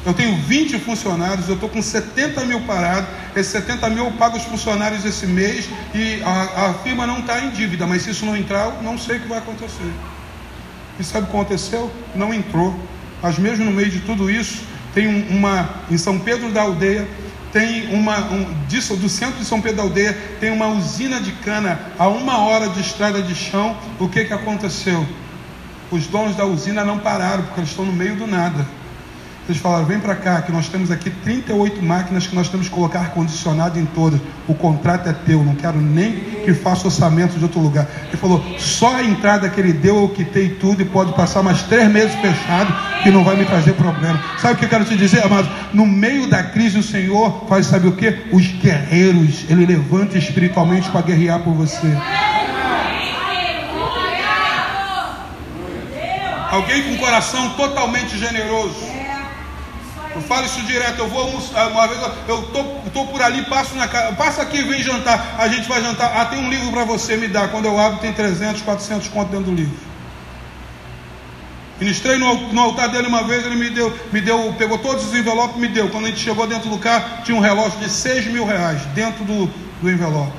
Eu 0.05 0.13
tenho 0.13 0.37
20 0.37 0.79
funcionários, 0.79 1.49
eu 1.49 1.55
estou 1.55 1.67
com 1.67 1.81
70 1.81 2.45
mil 2.45 2.61
parados. 2.61 3.09
Esses 3.35 3.51
70 3.51 3.89
mil 3.89 4.05
eu 4.05 4.11
pago 4.13 4.37
os 4.37 4.43
funcionários 4.43 5.03
esse 5.03 5.27
mês 5.27 5.69
e 5.93 6.23
a, 6.23 6.69
a 6.69 6.73
firma 6.75 7.05
não 7.05 7.19
está 7.19 7.41
em 7.41 7.49
dívida, 7.49 7.85
mas 7.85 8.03
se 8.03 8.11
isso 8.11 8.25
não 8.25 8.35
entrar, 8.35 8.67
eu 8.67 8.81
não 8.81 8.97
sei 8.97 9.17
o 9.17 9.19
que 9.19 9.27
vai 9.27 9.39
acontecer. 9.39 9.91
E 10.99 11.03
sabe 11.03 11.25
o 11.25 11.29
que 11.29 11.35
aconteceu? 11.35 11.91
Não 12.15 12.33
entrou. 12.33 12.77
Mas 13.21 13.37
mesmo 13.37 13.65
no 13.65 13.71
meio 13.71 13.89
de 13.89 13.99
tudo 13.99 14.31
isso, 14.31 14.63
tem 14.93 15.07
uma, 15.29 15.69
em 15.91 15.97
São 15.97 16.17
Pedro 16.17 16.49
da 16.49 16.61
Aldeia, 16.61 17.07
tem 17.51 17.93
uma, 17.93 18.19
um, 18.31 18.45
disso, 18.67 18.95
do 18.95 19.09
centro 19.09 19.39
de 19.39 19.45
São 19.45 19.61
Pedro 19.61 19.77
da 19.77 19.83
Aldeia, 19.83 20.17
tem 20.39 20.51
uma 20.51 20.67
usina 20.67 21.19
de 21.19 21.31
cana 21.33 21.79
a 21.97 22.07
uma 22.07 22.39
hora 22.39 22.69
de 22.69 22.79
estrada 22.79 23.21
de 23.21 23.35
chão. 23.35 23.77
O 23.99 24.07
que, 24.07 24.25
que 24.25 24.33
aconteceu? 24.33 25.05
Os 25.91 26.07
donos 26.07 26.35
da 26.35 26.45
usina 26.45 26.85
não 26.85 26.99
pararam, 26.99 27.43
porque 27.43 27.61
eles 27.61 27.69
estão 27.71 27.85
no 27.85 27.93
meio 27.93 28.15
do 28.15 28.27
nada. 28.27 28.65
Eles 29.49 29.59
falaram: 29.59 29.85
vem 29.85 29.99
para 29.99 30.15
cá, 30.15 30.43
que 30.43 30.51
nós 30.51 30.69
temos 30.69 30.91
aqui 30.91 31.09
38 31.09 31.81
máquinas 31.83 32.27
que 32.27 32.35
nós 32.35 32.49
temos 32.49 32.69
que 32.69 32.73
colocar 32.75 32.99
ar-condicionado 32.99 33.79
em 33.79 33.85
todas. 33.85 34.21
O 34.47 34.53
contrato 34.53 35.09
é 35.09 35.13
teu, 35.13 35.43
não 35.43 35.55
quero 35.55 35.81
nem 35.81 36.13
que 36.45 36.53
faça 36.53 36.85
orçamento 36.85 37.35
de 37.35 37.43
outro 37.43 37.59
lugar. 37.59 37.87
Ele 38.07 38.17
falou: 38.17 38.45
só 38.59 38.97
a 38.97 39.03
entrada 39.03 39.49
que 39.49 39.59
ele 39.59 39.73
deu 39.73 39.97
eu 39.97 40.09
quitei 40.09 40.49
tudo 40.49 40.83
e 40.83 40.85
pode 40.85 41.13
passar 41.13 41.41
mais 41.41 41.63
três 41.63 41.89
meses 41.89 42.13
fechado, 42.21 43.01
que 43.01 43.09
não 43.09 43.23
vai 43.23 43.35
me 43.35 43.45
trazer 43.45 43.73
problema. 43.73 44.23
Sabe 44.37 44.53
o 44.53 44.57
que 44.57 44.65
eu 44.65 44.69
quero 44.69 44.85
te 44.85 44.95
dizer, 44.95 45.25
amados? 45.25 45.49
No 45.73 45.85
meio 45.85 46.29
da 46.29 46.43
crise, 46.43 46.77
o 46.77 46.83
Senhor 46.83 47.45
faz, 47.49 47.65
sabe 47.65 47.87
o 47.87 47.93
que? 47.93 48.27
Os 48.31 48.45
guerreiros, 48.45 49.45
ele 49.49 49.65
levanta 49.65 50.15
espiritualmente 50.15 50.89
para 50.91 51.01
guerrear 51.01 51.39
por 51.39 51.55
você. 51.55 51.87
Alguém 56.51 56.83
com 56.83 56.97
coração 56.97 57.49
totalmente 57.51 58.15
generoso. 58.15 58.98
Eu 60.19 60.23
falo 60.23 60.45
isso 60.45 60.61
direto, 60.63 60.99
eu 60.99 61.07
vou 61.07 61.21
almoçar, 61.21 61.69
uma 61.69 61.87
vez 61.87 61.97
eu 62.27 62.41
tô, 62.47 62.61
tô 62.93 63.05
por 63.05 63.21
ali, 63.21 63.41
passo 63.43 63.73
na 63.75 63.87
casa, 63.87 64.13
passa 64.17 64.41
aqui 64.41 64.61
vem 64.63 64.83
jantar, 64.83 65.37
a 65.39 65.47
gente 65.47 65.65
vai 65.65 65.81
jantar, 65.81 66.11
ah, 66.13 66.25
tem 66.25 66.39
um 66.39 66.49
livro 66.49 66.69
para 66.73 66.83
você, 66.83 67.15
me 67.15 67.29
dá, 67.29 67.47
quando 67.47 67.65
eu 67.65 67.79
abro 67.79 67.99
tem 67.99 68.11
300, 68.11 68.61
400 68.61 69.07
conto 69.07 69.29
dentro 69.29 69.45
do 69.45 69.55
livro. 69.55 69.77
Ministrei 71.79 72.17
no, 72.17 72.51
no, 72.51 72.61
altar 72.61 72.89
dele 72.89 73.07
uma 73.07 73.23
vez, 73.23 73.45
ele 73.45 73.55
me 73.55 73.69
deu, 73.69 73.97
me 74.11 74.19
deu, 74.19 74.53
pegou 74.57 74.77
todos 74.79 75.05
os 75.05 75.15
envelopes 75.15 75.55
e 75.55 75.59
me 75.61 75.69
deu. 75.69 75.87
Quando 75.87 76.03
a 76.03 76.09
gente 76.09 76.19
chegou 76.19 76.45
dentro 76.45 76.69
do 76.69 76.77
carro, 76.79 77.23
tinha 77.23 77.37
um 77.37 77.39
relógio 77.39 77.79
de 77.79 77.89
6 77.89 78.25
mil 78.25 78.45
reais 78.45 78.81
dentro 78.93 79.23
do, 79.23 79.49
do 79.81 79.89
envelope. 79.89 80.33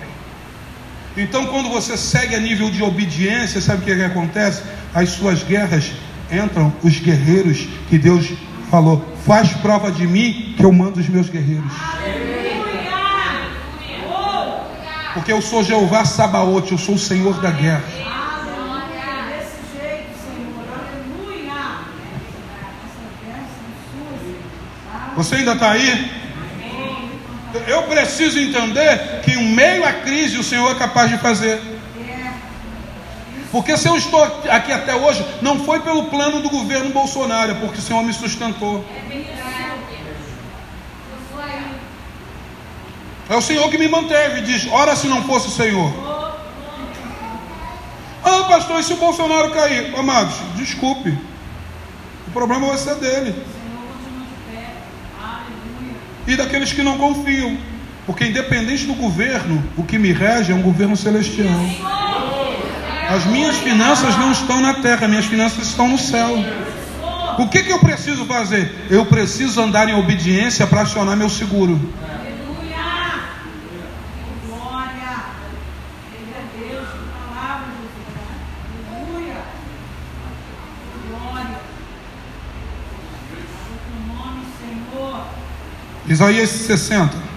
Então, 1.17 1.47
quando 1.47 1.71
você 1.71 1.97
segue 1.97 2.35
a 2.35 2.39
nível 2.39 2.71
de 2.71 2.83
obediência, 2.83 3.63
sabe 3.63 3.81
o 3.81 3.85
que, 3.87 3.93
é 3.93 3.97
que 3.97 4.03
acontece? 4.03 4.63
As 4.95 5.09
suas 5.09 5.43
guerras 5.43 5.91
entram 6.31 6.71
os 6.83 6.99
guerreiros 6.99 7.67
que 7.89 7.97
Deus 7.97 8.29
falou: 8.71 9.10
Faz 9.27 9.53
prova 9.55 9.91
de 9.91 10.07
mim 10.07 10.55
que 10.57 10.65
eu 10.65 10.73
mando 10.73 11.01
os 11.01 11.09
meus 11.09 11.29
guerreiros. 11.29 11.73
Porque 15.15 15.33
eu 15.33 15.43
sou 15.43 15.65
Jeová 15.65 16.05
Sabaote, 16.05 16.73
eu 16.73 16.79
sou 16.79 16.95
o 16.95 16.99
Senhor 16.99 17.41
da 17.41 17.51
guerra. 17.51 17.85
Você 25.17 25.35
ainda 25.35 25.53
está 25.53 25.73
aí? 25.73 26.11
Eu 27.67 27.83
preciso 27.83 28.39
entender 28.39 29.21
que, 29.23 29.33
em 29.33 29.55
meio 29.55 29.85
à 29.85 29.93
crise, 29.93 30.39
o 30.39 30.45
Senhor 30.45 30.71
é 30.71 30.75
capaz 30.77 31.11
de 31.11 31.19
fazer. 31.19 31.61
Porque 33.51 33.77
se 33.77 33.89
eu 33.89 33.97
estou 33.97 34.23
aqui 34.23 34.73
até 34.73 34.95
hoje, 34.95 35.27
não 35.43 35.65
foi 35.65 35.81
pelo 35.81 36.05
plano 36.05 36.41
do 36.41 36.49
governo 36.49 36.91
Bolsonaro, 36.91 37.53
é 37.53 37.55
porque 37.55 37.79
o 37.79 37.83
Senhor 37.83 38.03
me 38.05 38.13
sustentou. 38.13 38.85
É 43.29 43.37
o 43.37 43.41
Senhor 43.41 43.69
que 43.71 43.79
me 43.79 43.89
manteve. 43.89 44.43
Diz: 44.43 44.69
ora, 44.71 44.95
se 44.95 45.09
não 45.09 45.23
fosse 45.25 45.49
o 45.49 45.51
Senhor. 45.51 45.93
Ah, 48.23 48.45
pastor, 48.49 48.81
e 48.81 48.85
se 48.85 48.93
o 48.93 48.97
Bolsonaro 48.97 49.51
cair? 49.51 49.95
Amados, 49.97 50.35
desculpe. 50.57 51.17
O 52.29 52.31
problema 52.33 52.69
vai 52.69 52.79
ser 52.79 52.97
dele. 52.97 53.35
E 56.27 56.37
daqueles 56.37 56.73
que 56.73 56.83
não 56.83 56.99
confiam. 56.99 57.57
Porque 58.07 58.25
independente 58.25 58.87
do 58.87 58.95
governo, 58.95 59.63
o 59.77 59.85
que 59.85 59.99
me 59.99 60.13
rege 60.13 60.53
é 60.53 60.55
um 60.55 60.63
governo 60.63 60.97
celestial. 60.97 62.10
As 63.11 63.27
minhas 63.27 63.57
finanças 63.57 64.17
não 64.17 64.31
estão 64.31 64.61
na 64.61 64.75
terra, 64.75 65.09
minhas 65.09 65.27
finanças 65.27 65.67
estão 65.67 65.89
no 65.89 65.99
céu. 65.99 66.29
O 67.41 67.49
que, 67.49 67.65
que 67.65 67.73
eu 67.73 67.81
preciso 67.81 68.25
fazer? 68.25 68.87
Eu 68.89 69.05
preciso 69.05 69.61
andar 69.61 69.89
em 69.89 69.95
obediência 69.95 70.65
para 70.65 70.83
acionar 70.83 71.17
meu 71.17 71.29
seguro. 71.29 71.93
Isaías 86.07 86.49
60. 86.49 87.30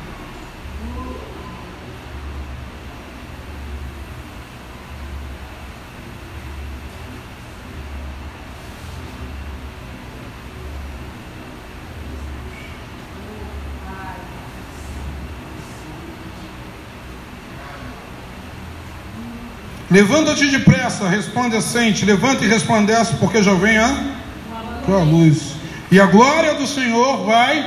Levanta-te 19.93 20.47
depressa, 20.47 21.07
resplandecente, 21.07 22.03
levanta 22.03 22.43
e 22.43 22.47
resplandece, 22.47 23.13
porque 23.19 23.43
já 23.43 23.53
vem 23.53 23.77
a 23.77 23.95
tua 24.83 25.03
luz. 25.03 25.53
E 25.91 25.99
a 25.99 26.07
glória 26.07 26.55
do 26.55 26.65
Senhor 26.65 27.23
vai 27.23 27.63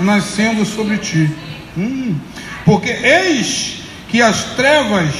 nascendo 0.00 0.66
sobre 0.66 0.98
ti. 0.98 1.30
Hum. 1.78 2.16
Porque 2.64 2.90
eis 2.90 3.82
que 4.08 4.20
as 4.20 4.42
trevas 4.56 5.14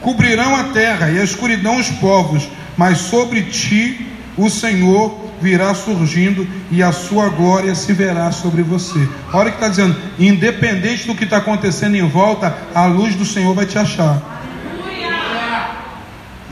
cobrirão 0.00 0.54
a 0.54 0.64
terra 0.64 1.10
e 1.10 1.18
a 1.18 1.24
escuridão 1.24 1.80
os 1.80 1.88
povos, 1.90 2.48
mas 2.76 2.98
sobre 2.98 3.42
ti 3.42 4.06
o 4.36 4.48
Senhor 4.48 5.32
virá 5.40 5.74
surgindo 5.74 6.46
e 6.70 6.80
a 6.80 6.92
sua 6.92 7.28
glória 7.28 7.74
se 7.74 7.92
verá 7.92 8.30
sobre 8.30 8.62
você. 8.62 9.08
Olha 9.32 9.48
o 9.48 9.50
que 9.50 9.56
está 9.56 9.68
dizendo: 9.68 9.96
independente 10.16 11.08
do 11.08 11.16
que 11.16 11.24
está 11.24 11.38
acontecendo 11.38 11.96
em 11.96 12.08
volta, 12.08 12.56
a 12.72 12.86
luz 12.86 13.16
do 13.16 13.24
Senhor 13.24 13.52
vai 13.52 13.66
te 13.66 13.76
achar. 13.76 14.30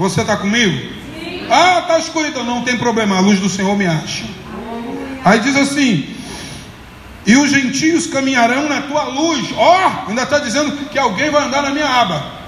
Você 0.01 0.23
está 0.23 0.35
comigo? 0.39 0.95
Sim. 1.13 1.47
Ah, 1.51 1.81
está 1.81 1.99
escuridão. 1.99 2.43
Não 2.43 2.65
tem 2.65 2.79
problema, 2.79 3.19
a 3.19 3.21
luz 3.21 3.39
do 3.39 3.51
Senhor 3.51 3.77
me 3.77 3.87
acha. 3.87 4.25
Aí 5.23 5.41
diz 5.41 5.55
assim: 5.55 6.09
E 7.27 7.37
os 7.37 7.51
gentios 7.51 8.07
caminharão 8.07 8.67
na 8.67 8.81
tua 8.81 9.03
luz. 9.05 9.51
Ó, 9.55 9.77
oh, 9.77 10.09
ainda 10.09 10.23
está 10.23 10.39
dizendo 10.39 10.75
que 10.89 10.99
alguém 10.99 11.31
vai 11.31 11.45
andar 11.45 11.61
na 11.61 11.69
minha 11.69 11.87
aba. 11.87 12.41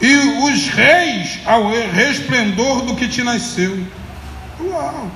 E 0.00 0.16
os 0.48 0.68
reis 0.68 1.38
ao 1.46 1.70
resplendor 1.92 2.82
do 2.86 2.96
que 2.96 3.06
te 3.06 3.22
nasceu. 3.22 3.86
Uau! 4.58 5.12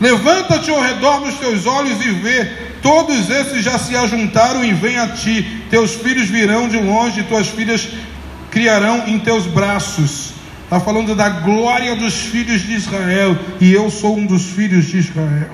Levanta-te 0.00 0.70
ao 0.70 0.80
redor 0.80 1.20
dos 1.20 1.34
teus 1.34 1.66
olhos 1.66 2.00
e 2.04 2.10
vê 2.12 2.68
Todos 2.82 3.28
esses 3.28 3.64
já 3.64 3.78
se 3.78 3.96
ajuntaram 3.96 4.64
e 4.64 4.72
vêm 4.72 4.98
a 4.98 5.08
ti. 5.08 5.64
Teus 5.70 5.94
filhos 5.94 6.28
virão 6.28 6.68
de 6.68 6.78
longe, 6.78 7.22
tuas 7.24 7.48
filhas 7.48 7.88
criarão 8.50 9.04
em 9.06 9.18
teus 9.18 9.46
braços. 9.46 10.32
Está 10.64 10.78
falando 10.78 11.14
da 11.14 11.28
glória 11.28 11.96
dos 11.96 12.14
filhos 12.14 12.62
de 12.62 12.74
Israel. 12.74 13.36
E 13.60 13.72
eu 13.72 13.90
sou 13.90 14.16
um 14.16 14.26
dos 14.26 14.44
filhos 14.44 14.86
de 14.86 14.98
Israel. 14.98 15.50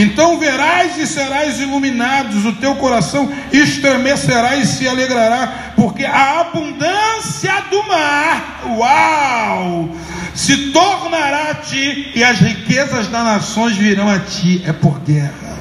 Então 0.00 0.38
verás 0.38 0.96
e 0.96 1.08
serás 1.08 1.58
iluminados, 1.58 2.44
o 2.44 2.52
teu 2.52 2.76
coração 2.76 3.28
estremecerá 3.52 4.54
e 4.54 4.64
se 4.64 4.86
alegrará, 4.86 5.72
porque 5.74 6.04
a 6.04 6.38
abundância 6.38 7.52
do 7.68 7.82
mar, 7.82 8.62
uau, 8.76 9.88
se 10.36 10.70
tornará 10.70 11.50
a 11.50 11.54
ti, 11.56 12.12
e 12.14 12.22
as 12.22 12.38
riquezas 12.38 13.08
das 13.08 13.24
nações 13.24 13.76
virão 13.76 14.08
a 14.08 14.20
ti, 14.20 14.62
é 14.64 14.72
por 14.72 15.00
guerra. 15.00 15.58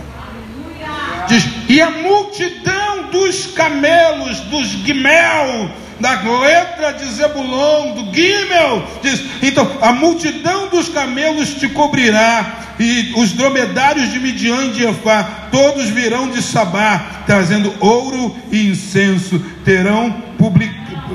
Diz, 1.27 1.43
e 1.67 1.81
a 1.81 1.89
multidão 1.89 3.09
dos 3.09 3.47
camelos, 3.47 4.39
dos 4.41 4.75
guimel, 4.83 5.71
da 5.99 6.21
letra 6.39 6.93
de 6.93 7.05
Zebulon, 7.05 7.93
do 7.93 8.13
Gimel, 8.13 8.83
diz, 9.01 9.23
então 9.41 9.69
a 9.81 9.91
multidão 9.91 10.67
dos 10.69 10.89
camelos 10.89 11.55
te 11.55 11.67
cobrirá, 11.69 12.65
e 12.79 13.13
os 13.15 13.31
dromedários 13.31 14.11
de 14.11 14.19
Midian 14.19 14.65
e 14.65 14.71
de 14.71 14.83
Efá, 14.85 15.23
todos 15.51 15.89
virão 15.89 16.29
de 16.29 16.41
Sabá, 16.41 17.23
trazendo 17.25 17.73
ouro 17.79 18.35
e 18.51 18.69
incenso, 18.69 19.39
terão 19.65 20.23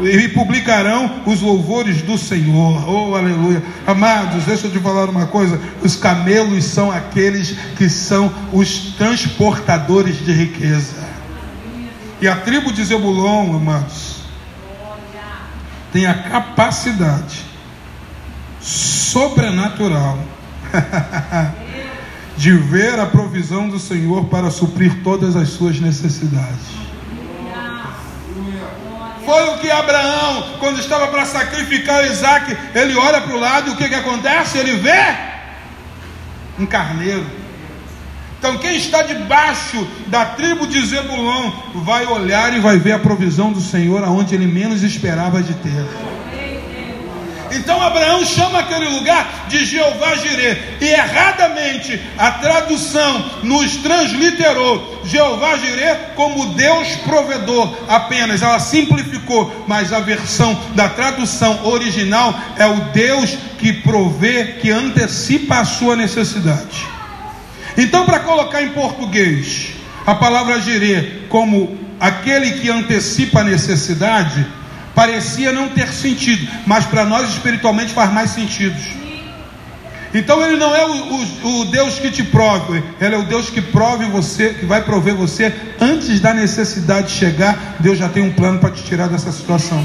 e 0.02 0.28
publicarão 0.28 1.22
os 1.26 1.40
louvores 1.40 2.02
do 2.02 2.18
Senhor. 2.18 2.88
Oh, 2.88 3.14
aleluia. 3.14 3.62
Amados, 3.86 4.44
deixa 4.44 4.66
eu 4.66 4.72
te 4.72 4.80
falar 4.80 5.08
uma 5.08 5.26
coisa: 5.26 5.60
os 5.82 5.94
camelos 5.94 6.64
são 6.64 6.90
aqueles 6.90 7.56
que 7.76 7.88
são 7.88 8.32
os 8.52 8.94
transportadores 8.96 10.24
de 10.24 10.32
riqueza. 10.32 11.12
E 12.20 12.26
a 12.26 12.36
tribo 12.36 12.72
de 12.72 12.84
Zebulon, 12.84 13.56
amados, 13.56 14.11
tem 15.92 16.06
a 16.06 16.14
capacidade 16.14 17.44
sobrenatural 18.60 20.18
de 22.36 22.52
ver 22.52 22.98
a 22.98 23.06
provisão 23.06 23.68
do 23.68 23.78
Senhor 23.78 24.24
para 24.24 24.50
suprir 24.50 25.02
todas 25.04 25.36
as 25.36 25.50
suas 25.50 25.78
necessidades. 25.78 26.82
Foi 29.24 29.48
o 29.50 29.58
que 29.58 29.70
Abraão, 29.70 30.56
quando 30.58 30.80
estava 30.80 31.06
para 31.08 31.24
sacrificar 31.24 32.04
Isaac, 32.04 32.56
ele 32.74 32.96
olha 32.96 33.20
para 33.20 33.34
o 33.34 33.38
lado 33.38 33.70
e 33.70 33.74
o 33.74 33.76
que, 33.76 33.88
que 33.88 33.94
acontece? 33.94 34.58
Ele 34.58 34.76
vê 34.76 35.16
um 36.58 36.66
carneiro. 36.66 37.41
Então, 38.42 38.58
quem 38.58 38.76
está 38.76 39.02
debaixo 39.02 39.86
da 40.08 40.24
tribo 40.24 40.66
de 40.66 40.84
Zebulon 40.84 41.52
vai 41.76 42.04
olhar 42.06 42.52
e 42.52 42.58
vai 42.58 42.76
ver 42.76 42.90
a 42.90 42.98
provisão 42.98 43.52
do 43.52 43.60
Senhor 43.60 44.02
aonde 44.02 44.34
ele 44.34 44.48
menos 44.48 44.82
esperava 44.82 45.40
de 45.40 45.54
ter. 45.54 45.86
Então 47.52 47.80
Abraão 47.80 48.24
chama 48.24 48.58
aquele 48.58 48.88
lugar 48.88 49.46
de 49.48 49.64
Jeová 49.64 50.16
Jirê. 50.16 50.56
E 50.80 50.86
erradamente 50.86 52.00
a 52.18 52.32
tradução 52.32 53.30
nos 53.44 53.76
transliterou 53.76 55.02
Jeová 55.04 55.56
Jirê 55.58 55.94
como 56.16 56.54
Deus 56.54 56.88
provedor 57.04 57.76
apenas. 57.86 58.42
Ela 58.42 58.58
simplificou, 58.58 59.64
mas 59.68 59.92
a 59.92 60.00
versão 60.00 60.58
da 60.74 60.88
tradução 60.88 61.64
original 61.64 62.34
é 62.56 62.66
o 62.66 62.80
Deus 62.92 63.38
que 63.58 63.72
provê, 63.72 64.56
que 64.60 64.72
antecipa 64.72 65.60
a 65.60 65.64
sua 65.64 65.94
necessidade. 65.94 67.01
Então, 67.76 68.04
para 68.04 68.20
colocar 68.20 68.62
em 68.62 68.70
português 68.70 69.72
a 70.06 70.14
palavra 70.14 70.60
Jirê 70.60 71.22
como 71.28 71.78
aquele 71.98 72.52
que 72.52 72.68
antecipa 72.68 73.40
a 73.40 73.44
necessidade, 73.44 74.46
parecia 74.94 75.52
não 75.52 75.68
ter 75.68 75.88
sentido, 75.88 76.46
mas 76.66 76.84
para 76.84 77.04
nós 77.04 77.28
espiritualmente 77.30 77.92
faz 77.92 78.12
mais 78.12 78.30
sentido. 78.30 78.76
Então 80.14 80.44
ele 80.44 80.58
não 80.58 80.74
é 80.74 80.84
o, 80.84 80.90
o, 80.90 81.60
o, 81.60 81.64
Deus 81.66 81.98
que 81.98 82.10
te 82.10 82.22
prove, 82.22 82.82
ele 83.00 83.14
é 83.14 83.18
o 83.18 83.22
Deus 83.22 83.48
que 83.48 83.62
prove 83.62 84.04
você, 84.06 84.50
que 84.50 84.66
vai 84.66 84.82
prover 84.82 85.14
você 85.14 85.54
antes 85.80 86.20
da 86.20 86.34
necessidade 86.34 87.12
chegar. 87.12 87.76
Deus 87.80 87.96
já 87.98 88.08
tem 88.08 88.22
um 88.22 88.32
plano 88.32 88.58
para 88.58 88.70
te 88.70 88.82
tirar 88.82 89.08
dessa 89.08 89.32
situação. 89.32 89.82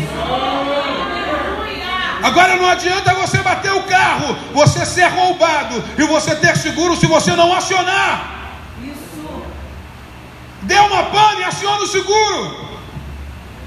Agora 2.28 2.57
não 2.57 2.69
adianta 2.69 3.13
você 3.13 3.38
bater 3.38 3.71
o 3.71 3.84
carro, 3.84 4.36
você 4.53 4.86
ser 4.86 5.07
roubado 5.07 5.82
e 5.97 6.03
você 6.03 6.36
ter 6.36 6.57
seguro 6.57 6.95
se 6.97 7.05
você 7.05 7.32
não 7.36 7.53
acionar. 7.53 8.36
Deu 10.63 10.84
uma 10.88 11.03
pane, 11.03 11.45
aciona 11.45 11.84
o 11.84 11.88
seguro. 11.88 12.67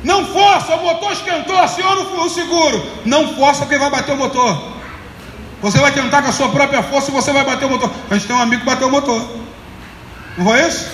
Não 0.04 0.26
força, 0.26 0.76
o 0.76 0.82
motor 0.82 1.12
esquentou, 1.12 1.58
aciona 1.58 2.02
o 2.02 2.28
seguro. 2.28 2.86
Não 3.06 3.34
força 3.34 3.60
porque 3.60 3.78
vai 3.78 3.90
bater 3.90 4.12
o 4.12 4.18
motor. 4.18 4.52
Você 5.62 5.78
vai 5.78 5.92
tentar 5.92 6.22
com 6.22 6.28
a 6.28 6.32
sua 6.32 6.50
própria 6.50 6.82
força 6.82 7.10
e 7.10 7.14
você 7.14 7.32
vai 7.32 7.44
bater 7.44 7.64
o 7.64 7.70
motor. 7.70 7.90
A 8.10 8.14
gente 8.14 8.26
tem 8.26 8.36
um 8.36 8.42
amigo 8.42 8.60
que 8.60 8.66
bateu 8.66 8.88
o 8.88 8.90
motor. 8.90 9.26
Não 10.36 10.44
foi 10.44 10.68
isso? 10.68 10.86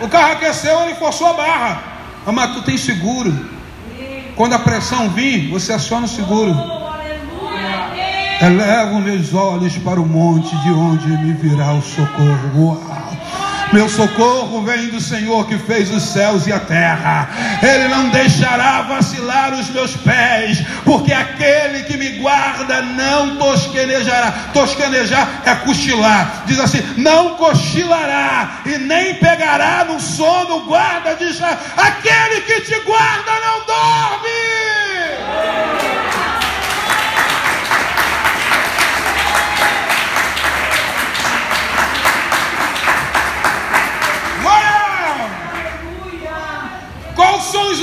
O 0.00 0.08
carro 0.08 0.32
aqueceu, 0.32 0.82
ele 0.82 0.94
forçou 0.96 1.28
a 1.28 1.32
barra. 1.32 1.82
Ah, 2.26 2.32
mas 2.32 2.52
tu 2.54 2.62
tem 2.62 2.76
seguro. 2.76 3.57
Quando 4.38 4.52
a 4.52 4.58
pressão 4.60 5.10
vir, 5.10 5.50
você 5.50 5.72
aciona 5.72 6.06
o 6.06 6.08
seguro. 6.08 6.54
Elevo 8.40 9.00
meus 9.00 9.34
olhos 9.34 9.76
para 9.78 10.00
o 10.00 10.06
monte 10.06 10.56
de 10.58 10.70
onde 10.70 11.08
me 11.08 11.32
virá 11.32 11.72
o 11.72 11.82
socorro. 11.82 12.87
Meu 13.72 13.86
socorro 13.86 14.62
vem 14.62 14.88
do 14.88 15.00
Senhor 15.00 15.46
que 15.46 15.58
fez 15.58 15.90
os 15.90 16.02
céus 16.02 16.46
e 16.46 16.52
a 16.52 16.58
terra. 16.58 17.28
Ele 17.62 17.86
não 17.88 18.08
deixará 18.08 18.82
vacilar 18.82 19.52
os 19.52 19.68
meus 19.70 19.94
pés, 19.96 20.64
porque 20.84 21.12
aquele 21.12 21.82
que 21.82 21.96
me 21.98 22.18
guarda 22.18 22.80
não 22.80 23.36
tosquenejará. 23.36 24.32
Tosquenejar 24.54 25.42
é 25.44 25.54
cochilar. 25.56 26.44
Diz 26.46 26.58
assim: 26.58 26.82
não 26.96 27.34
cochilará 27.34 28.62
e 28.64 28.78
nem 28.78 29.14
pegará 29.16 29.84
no 29.84 30.00
sono 30.00 30.60
guarda 30.64 31.14
de. 31.14 31.28
Aquele 31.76 32.40
que 32.42 32.60
te 32.62 32.80
guarda 32.80 33.32
não 33.40 33.66
dorme. 33.66 34.37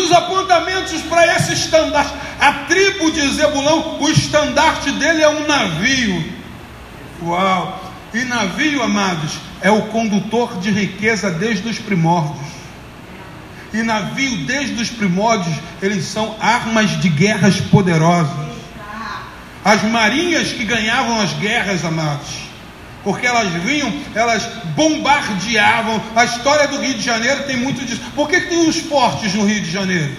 Os 0.05 0.11
apontamentos 0.11 1.01
para 1.03 1.35
esse 1.35 1.53
estandarte? 1.53 2.13
A 2.39 2.51
tribo 2.65 3.11
de 3.11 3.27
Zebulão, 3.33 3.97
o 3.99 4.09
estandarte 4.09 4.91
dele 4.91 5.21
é 5.21 5.29
um 5.29 5.47
navio. 5.47 6.33
Uau! 7.23 7.93
E 8.13 8.19
navio, 8.23 8.81
amados, 8.81 9.33
é 9.61 9.69
o 9.69 9.83
condutor 9.87 10.59
de 10.59 10.71
riqueza 10.71 11.29
desde 11.31 11.67
os 11.67 11.79
primórdios. 11.79 12.45
E 13.73 13.83
navio, 13.83 14.45
desde 14.45 14.81
os 14.81 14.89
primórdios, 14.89 15.53
eles 15.81 16.05
são 16.05 16.37
armas 16.39 17.01
de 17.01 17.09
guerras 17.09 17.59
poderosas. 17.59 18.55
As 19.65 19.83
marinhas 19.83 20.53
que 20.53 20.63
ganhavam 20.63 21.19
as 21.19 21.33
guerras, 21.33 21.83
amados, 21.83 22.44
porque 23.05 23.27
elas 23.27 23.53
vinham, 23.63 23.93
elas 24.15 24.43
bombardeavam. 24.75 26.01
A 26.15 26.25
história 26.25 26.67
do 26.67 26.79
Rio 26.79 26.95
de 26.95 27.03
Janeiro 27.03 27.43
tem 27.43 27.55
muito 27.55 27.85
disso. 27.85 28.01
Por 28.15 28.27
que 28.27 28.41
tem 28.41 28.67
os 28.67 28.77
fortes 28.77 29.33
no 29.35 29.45
Rio 29.45 29.61
de 29.61 29.71
Janeiro? 29.71 30.11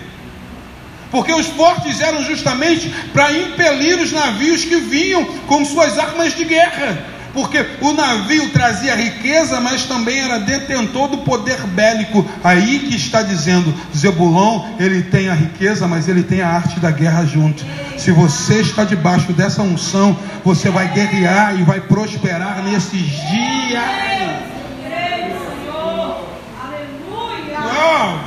Porque 1.10 1.32
os 1.32 1.46
fortes 1.48 2.00
eram 2.00 2.24
justamente 2.24 2.88
para 3.12 3.32
impelir 3.32 3.98
os 3.98 4.12
navios 4.12 4.64
que 4.64 4.76
vinham 4.76 5.24
com 5.48 5.64
suas 5.64 5.98
armas 5.98 6.36
de 6.36 6.44
guerra 6.44 7.15
porque 7.36 7.66
o 7.82 7.92
navio 7.92 8.48
trazia 8.48 8.96
riqueza, 8.96 9.60
mas 9.60 9.84
também 9.84 10.20
era 10.20 10.38
detentor 10.38 11.08
do 11.08 11.18
poder 11.18 11.60
bélico. 11.66 12.26
Aí 12.42 12.78
que 12.78 12.96
está 12.96 13.20
dizendo, 13.20 13.74
Zebulon, 13.94 14.64
ele 14.80 15.02
tem 15.02 15.28
a 15.28 15.34
riqueza, 15.34 15.86
mas 15.86 16.08
ele 16.08 16.22
tem 16.22 16.40
a 16.40 16.48
arte 16.48 16.80
da 16.80 16.90
guerra 16.90 17.26
junto. 17.26 17.62
Se 17.98 18.10
você 18.10 18.62
está 18.62 18.84
debaixo 18.84 19.34
dessa 19.34 19.60
unção, 19.60 20.18
você 20.42 20.70
vai 20.70 20.88
guerrear 20.88 21.60
e 21.60 21.62
vai 21.62 21.78
prosperar 21.78 22.62
nesses 22.64 23.02
dias. 23.02 23.82
Uau! 27.52 28.20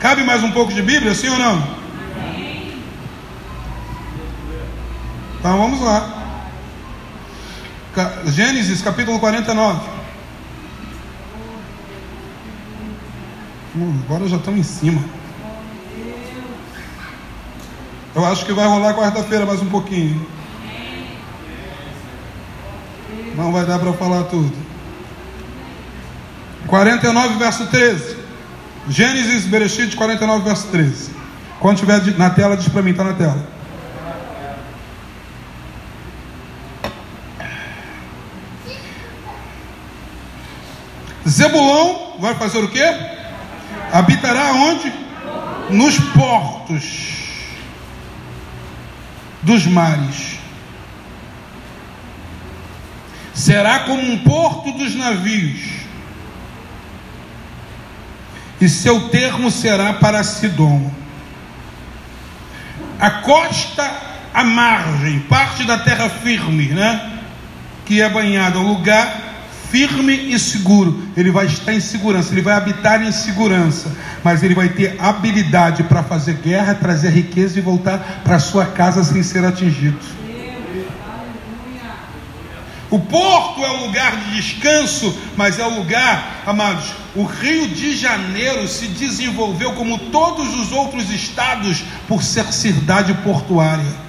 Cabe 0.00 0.22
mais 0.22 0.42
um 0.42 0.50
pouco 0.52 0.70
de 0.70 0.82
Bíblia, 0.82 1.14
sim 1.14 1.30
ou 1.30 1.38
não? 1.38 1.66
Então 5.40 5.56
vamos 5.56 5.80
lá. 5.80 6.23
Gênesis 8.26 8.82
capítulo 8.82 9.20
49. 9.20 9.80
Hum, 13.76 14.00
agora 14.04 14.28
já 14.28 14.36
estamos 14.36 14.60
em 14.60 14.62
cima. 14.62 15.02
Eu 18.14 18.24
acho 18.24 18.44
que 18.46 18.52
vai 18.52 18.66
rolar 18.66 18.94
quarta-feira 18.94 19.46
mais 19.46 19.60
um 19.60 19.66
pouquinho. 19.66 20.26
Não 23.36 23.52
vai 23.52 23.64
dar 23.66 23.78
para 23.78 23.92
falar 23.92 24.24
tudo. 24.24 24.52
49, 26.66 27.38
verso 27.38 27.66
13. 27.66 28.16
Gênesis, 28.88 29.46
Bereshit 29.46 29.96
49, 29.96 30.44
verso 30.44 30.68
13. 30.68 31.10
Quando 31.60 31.76
estiver 31.76 32.18
na 32.18 32.30
tela, 32.30 32.56
diz 32.56 32.68
para 32.68 32.82
mim, 32.82 32.90
está 32.90 33.04
na 33.04 33.14
tela. 33.14 33.54
Zebulão 41.28 42.16
vai 42.18 42.34
fazer 42.34 42.58
o 42.58 42.68
quê? 42.68 42.84
Habitará 43.92 44.52
onde? 44.52 44.92
Nos 45.70 45.98
portos 45.98 47.14
dos 49.42 49.66
mares. 49.66 50.38
Será 53.32 53.80
como 53.80 54.00
um 54.00 54.18
porto 54.18 54.72
dos 54.72 54.94
navios, 54.94 55.60
e 58.60 58.68
seu 58.68 59.08
termo 59.08 59.50
será 59.50 59.94
para 59.94 60.22
Sidom. 60.22 60.90
A 63.00 63.10
costa, 63.10 63.92
a 64.32 64.44
margem, 64.44 65.20
parte 65.20 65.64
da 65.64 65.78
terra 65.78 66.08
firme, 66.08 66.68
né? 66.68 67.18
Que 67.84 68.00
é 68.00 68.08
banhada, 68.08 68.58
o 68.58 68.66
lugar 68.66 69.33
firme 69.74 70.32
e 70.32 70.38
seguro. 70.38 71.02
Ele 71.16 71.32
vai 71.32 71.46
estar 71.46 71.72
em 71.72 71.80
segurança, 71.80 72.32
ele 72.32 72.42
vai 72.42 72.54
habitar 72.54 73.02
em 73.02 73.10
segurança, 73.10 73.90
mas 74.22 74.40
ele 74.44 74.54
vai 74.54 74.68
ter 74.68 74.94
habilidade 75.00 75.82
para 75.82 76.00
fazer 76.00 76.34
guerra, 76.34 76.76
trazer 76.76 77.10
riqueza 77.10 77.58
e 77.58 77.60
voltar 77.60 78.22
para 78.22 78.38
sua 78.38 78.66
casa 78.66 79.02
sem 79.02 79.20
ser 79.24 79.44
atingido. 79.44 79.98
O 82.88 83.00
porto 83.00 83.64
é 83.64 83.70
o 83.72 83.86
lugar 83.86 84.16
de 84.16 84.36
descanso, 84.36 85.12
mas 85.36 85.58
é 85.58 85.66
o 85.66 85.74
lugar, 85.74 86.42
amados. 86.46 86.92
O 87.16 87.24
Rio 87.24 87.66
de 87.66 87.96
Janeiro 87.96 88.68
se 88.68 88.86
desenvolveu 88.86 89.72
como 89.72 89.98
todos 89.98 90.54
os 90.54 90.70
outros 90.70 91.10
estados 91.10 91.82
por 92.06 92.22
ser 92.22 92.44
cidade 92.52 93.12
portuária. 93.24 94.03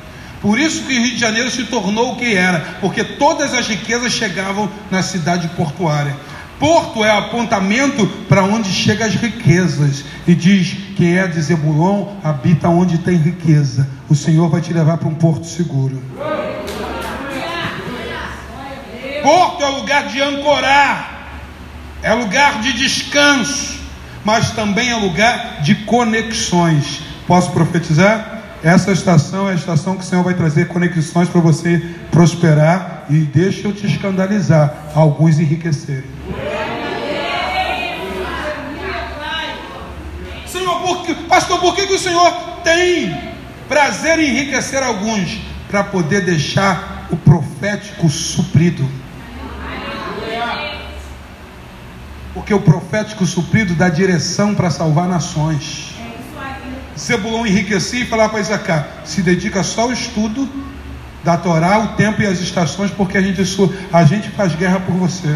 Por 0.45 0.59
isso 0.59 0.83
que 0.83 0.93
Rio 0.93 1.15
de 1.15 1.17
Janeiro 1.17 1.49
se 1.49 1.63
tornou 1.63 2.11
o 2.11 2.17
que 2.17 2.35
era, 2.35 2.77
porque 2.79 3.03
todas 3.03 3.51
as 3.51 3.67
riquezas 3.67 4.13
chegavam 4.13 4.69
na 4.91 5.01
cidade 5.01 5.47
portuária. 5.55 6.15
Porto 6.59 7.03
é 7.03 7.09
apontamento 7.09 8.05
para 8.29 8.43
onde 8.43 8.71
chegam 8.71 9.07
as 9.07 9.15
riquezas. 9.15 10.05
E 10.27 10.35
diz: 10.35 10.77
quem 10.95 11.17
é 11.17 11.25
de 11.25 11.41
Zebulon 11.41 12.13
habita 12.23 12.69
onde 12.69 12.99
tem 12.99 13.15
riqueza. 13.15 13.89
O 14.07 14.13
Senhor 14.13 14.47
vai 14.47 14.61
te 14.61 14.71
levar 14.71 14.97
para 14.99 15.07
um 15.07 15.15
porto 15.15 15.47
seguro. 15.47 15.99
Porto 19.23 19.63
é 19.63 19.67
lugar 19.67 20.09
de 20.09 20.21
ancorar, 20.21 21.39
é 22.03 22.13
lugar 22.13 22.61
de 22.61 22.71
descanso, 22.73 23.79
mas 24.23 24.51
também 24.51 24.91
é 24.91 24.95
lugar 24.95 25.63
de 25.63 25.73
conexões. 25.73 27.01
Posso 27.25 27.49
profetizar? 27.49 28.35
Essa 28.65 28.91
estação 28.91 29.47
é 29.47 29.51
a 29.51 29.55
estação 29.55 29.95
que 29.95 30.01
o 30.01 30.03
Senhor 30.03 30.23
vai 30.23 30.33
trazer 30.33 30.67
conexões 30.67 31.29
para 31.29 31.39
você 31.39 31.77
prosperar 32.09 33.05
e 33.11 33.19
deixa 33.19 33.67
eu 33.67 33.71
te 33.71 33.85
escandalizar, 33.85 34.89
alguns 34.95 35.37
enriquecerem. 35.37 36.09
Senhor, 40.47 40.79
por 40.79 41.05
que, 41.05 41.13
pastor, 41.13 41.59
por 41.59 41.75
que, 41.75 41.85
que 41.85 41.93
o 41.93 41.99
Senhor 41.99 42.31
tem 42.63 43.15
prazer 43.69 44.17
em 44.17 44.31
enriquecer 44.31 44.81
alguns? 44.81 45.37
Para 45.69 45.83
poder 45.83 46.21
deixar 46.21 47.05
o 47.11 47.17
profético 47.17 48.09
suprido. 48.09 48.89
Porque 52.33 52.51
o 52.51 52.61
profético 52.61 53.27
suprido 53.27 53.75
dá 53.75 53.89
direção 53.89 54.55
para 54.55 54.71
salvar 54.71 55.07
nações. 55.07 55.94
Zebulon 56.97 57.45
enriquecia 57.45 58.01
e 58.01 58.05
falava 58.05 58.29
para 58.29 58.41
Isacar: 58.41 58.87
se 59.03 59.21
dedica 59.21 59.63
só 59.63 59.81
ao 59.81 59.91
estudo 59.91 60.47
da 61.23 61.35
Torá, 61.37 61.79
o 61.79 61.87
tempo 61.95 62.21
e 62.21 62.25
as 62.25 62.39
estações, 62.39 62.91
porque 62.91 63.17
a 63.17 63.21
gente, 63.21 63.41
a 63.91 64.03
gente 64.05 64.29
faz 64.29 64.55
guerra 64.55 64.79
por 64.79 64.95
você. 64.95 65.35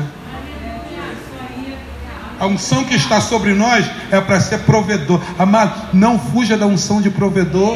A 2.39 2.45
unção 2.45 2.85
que 2.85 2.95
está 2.95 3.19
sobre 3.19 3.53
nós 3.53 3.85
é 4.11 4.21
para 4.21 4.39
ser 4.39 4.59
provedor. 4.59 5.21
Amado, 5.37 5.89
não 5.91 6.17
fuja 6.17 6.57
da 6.57 6.65
unção 6.65 7.01
de 7.01 7.09
provedor. 7.09 7.75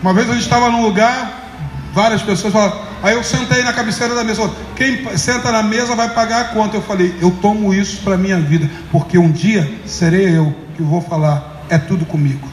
Uma 0.00 0.14
vez 0.14 0.30
a 0.30 0.32
gente 0.32 0.44
estava 0.44 0.70
num 0.70 0.82
lugar, 0.82 1.50
várias 1.92 2.22
pessoas 2.22 2.52
falaram, 2.52 2.85
Aí 3.02 3.14
eu 3.14 3.22
sentei 3.22 3.62
na 3.62 3.72
cabeceira 3.72 4.14
da 4.14 4.24
mesa. 4.24 4.50
Quem 4.74 5.16
senta 5.16 5.52
na 5.52 5.62
mesa 5.62 5.94
vai 5.94 6.08
pagar 6.10 6.40
a 6.40 6.44
conta. 6.46 6.76
Eu 6.76 6.82
falei, 6.82 7.14
eu 7.20 7.30
tomo 7.42 7.72
isso 7.72 8.02
para 8.02 8.16
minha 8.16 8.38
vida, 8.38 8.68
porque 8.90 9.18
um 9.18 9.30
dia 9.30 9.70
serei 9.84 10.36
eu 10.36 10.54
que 10.76 10.82
vou 10.82 11.00
falar, 11.00 11.62
é 11.68 11.78
tudo 11.78 12.04
comigo. 12.04 12.46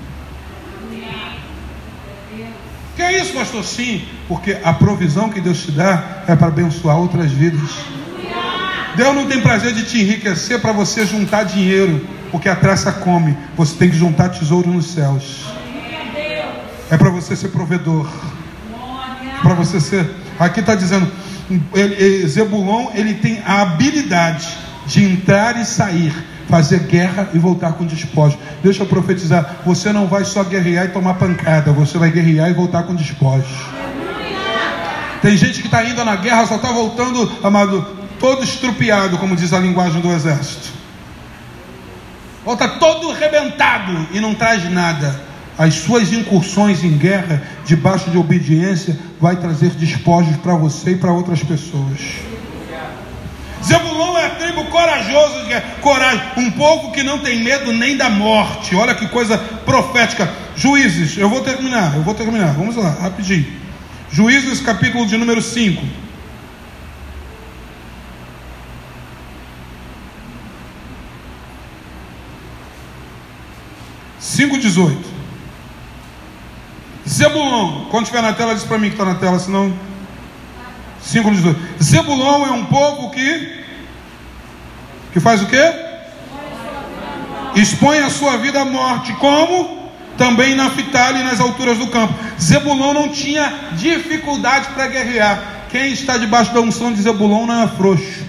Que 2.95 3.01
é 3.01 3.21
isso, 3.21 3.33
pastor? 3.33 3.63
Sim, 3.63 4.03
porque 4.27 4.57
a 4.63 4.71
provisão 4.71 5.29
que 5.29 5.41
Deus 5.41 5.63
te 5.63 5.71
dá 5.71 6.23
é 6.27 6.35
para 6.35 6.47
abençoar 6.47 6.97
outras 6.97 7.31
vidas. 7.31 7.69
Deus 8.95 9.15
não 9.15 9.25
tem 9.25 9.41
prazer 9.41 9.73
de 9.73 9.83
te 9.85 9.99
enriquecer 9.99 10.61
para 10.61 10.71
você 10.71 11.03
juntar 11.05 11.43
dinheiro, 11.43 12.07
porque 12.31 12.47
a 12.47 12.55
traça 12.55 12.91
come. 12.91 13.35
Você 13.57 13.75
tem 13.75 13.89
que 13.89 13.97
juntar 13.97 14.29
tesouro 14.29 14.69
nos 14.69 14.93
céus. 14.93 15.45
É 16.91 16.97
para 16.97 17.09
você 17.09 17.35
ser 17.35 17.47
provedor. 17.47 18.07
É 19.39 19.41
para 19.41 19.55
você 19.55 19.79
ser 19.79 20.22
Aqui 20.39 20.59
está 20.59 20.75
dizendo, 20.75 21.09
ele, 21.73 22.27
Zebulon 22.27 22.87
ele 22.93 23.15
tem 23.15 23.41
a 23.45 23.61
habilidade 23.61 24.47
de 24.85 25.03
entrar 25.03 25.59
e 25.59 25.65
sair, 25.65 26.13
fazer 26.49 26.79
guerra 26.79 27.29
e 27.33 27.39
voltar 27.39 27.73
com 27.73 27.85
despojos. 27.85 28.37
Deixa 28.63 28.83
eu 28.83 28.87
profetizar, 28.87 29.57
você 29.65 29.91
não 29.93 30.07
vai 30.07 30.25
só 30.25 30.43
guerrear 30.43 30.85
e 30.85 30.89
tomar 30.89 31.15
pancada, 31.15 31.71
você 31.71 31.97
vai 31.97 32.11
guerrear 32.11 32.49
e 32.49 32.53
voltar 32.53 32.83
com 32.83 32.95
despojos. 32.95 33.47
Tem 35.21 35.37
gente 35.37 35.61
que 35.61 35.67
está 35.67 35.83
indo 35.83 36.03
na 36.03 36.17
guerra, 36.17 36.45
só 36.45 36.55
está 36.55 36.71
voltando, 36.71 37.31
amado, 37.43 37.85
todo 38.19 38.43
estrupiado, 38.43 39.17
como 39.17 39.35
diz 39.35 39.53
a 39.53 39.59
linguagem 39.59 40.01
do 40.01 40.11
exército. 40.11 40.69
Volta 42.43 42.67
todo 42.67 43.11
arrebentado 43.11 44.07
e 44.11 44.19
não 44.19 44.35
traz 44.35 44.69
nada 44.69 45.32
as 45.57 45.75
suas 45.75 46.11
incursões 46.11 46.83
em 46.83 46.97
guerra, 46.97 47.43
debaixo 47.65 48.09
de 48.09 48.17
obediência, 48.17 48.97
vai 49.19 49.35
trazer 49.35 49.69
despojos 49.71 50.35
para 50.37 50.55
você 50.55 50.91
e 50.91 50.95
para 50.95 51.11
outras 51.11 51.43
pessoas. 51.43 51.99
Zebulon 53.63 54.17
é 54.17 54.25
a 54.25 54.29
tribo 54.31 54.65
corajosa, 54.65 55.63
coragem, 55.79 56.21
um 56.37 56.51
povo 56.51 56.91
que 56.91 57.01
não 57.01 57.19
tem 57.19 57.41
medo 57.41 57.71
nem 57.71 57.95
da 57.95 58.09
morte. 58.09 58.75
Olha 58.75 58.93
que 58.93 59.07
coisa 59.07 59.37
profética. 59.37 60.29
Juízes, 60.55 61.17
eu 61.17 61.29
vou 61.29 61.41
terminar, 61.41 61.95
eu 61.95 62.03
vou 62.03 62.13
terminar. 62.13 62.53
Vamos 62.53 62.75
lá, 62.75 62.89
rapidinho. 62.89 63.45
Juízes, 64.11 64.59
capítulo 64.59 65.05
de 65.05 65.17
número 65.17 65.41
5. 65.41 65.81
Cinco 74.19 74.57
dezoito. 74.57 75.12
Zebulon, 77.07 77.85
quando 77.91 78.05
estiver 78.05 78.21
na 78.21 78.33
tela, 78.33 78.55
diz 78.55 78.63
para 78.63 78.77
mim 78.77 78.87
que 78.87 78.93
está 78.93 79.05
na 79.05 79.15
tela, 79.15 79.37
senão. 79.39 79.73
5,18. 81.05 81.55
Zebulon 81.81 82.45
é 82.45 82.51
um 82.51 82.65
povo 82.65 83.11
que. 83.11 83.63
Que 85.11 85.19
faz 85.19 85.41
o 85.41 85.45
quê? 85.45 85.73
Expõe 87.55 87.99
a 87.99 88.09
sua 88.09 88.37
vida 88.37 88.61
à 88.61 88.65
morte. 88.65 89.13
Como? 89.13 89.83
Também 90.17 90.55
na 90.55 90.69
Fitale 90.69 91.19
e 91.19 91.23
nas 91.23 91.39
alturas 91.39 91.77
do 91.77 91.87
campo. 91.87 92.13
Zebulon 92.39 92.93
não 92.93 93.09
tinha 93.09 93.53
dificuldade 93.73 94.67
para 94.73 94.87
guerrear. 94.87 95.43
Quem 95.69 95.91
está 95.91 96.17
debaixo 96.17 96.53
da 96.53 96.61
unção 96.61 96.93
de 96.93 97.01
Zebulon 97.01 97.45
não 97.45 97.63
é 97.63 97.67
frouxo. 97.67 98.23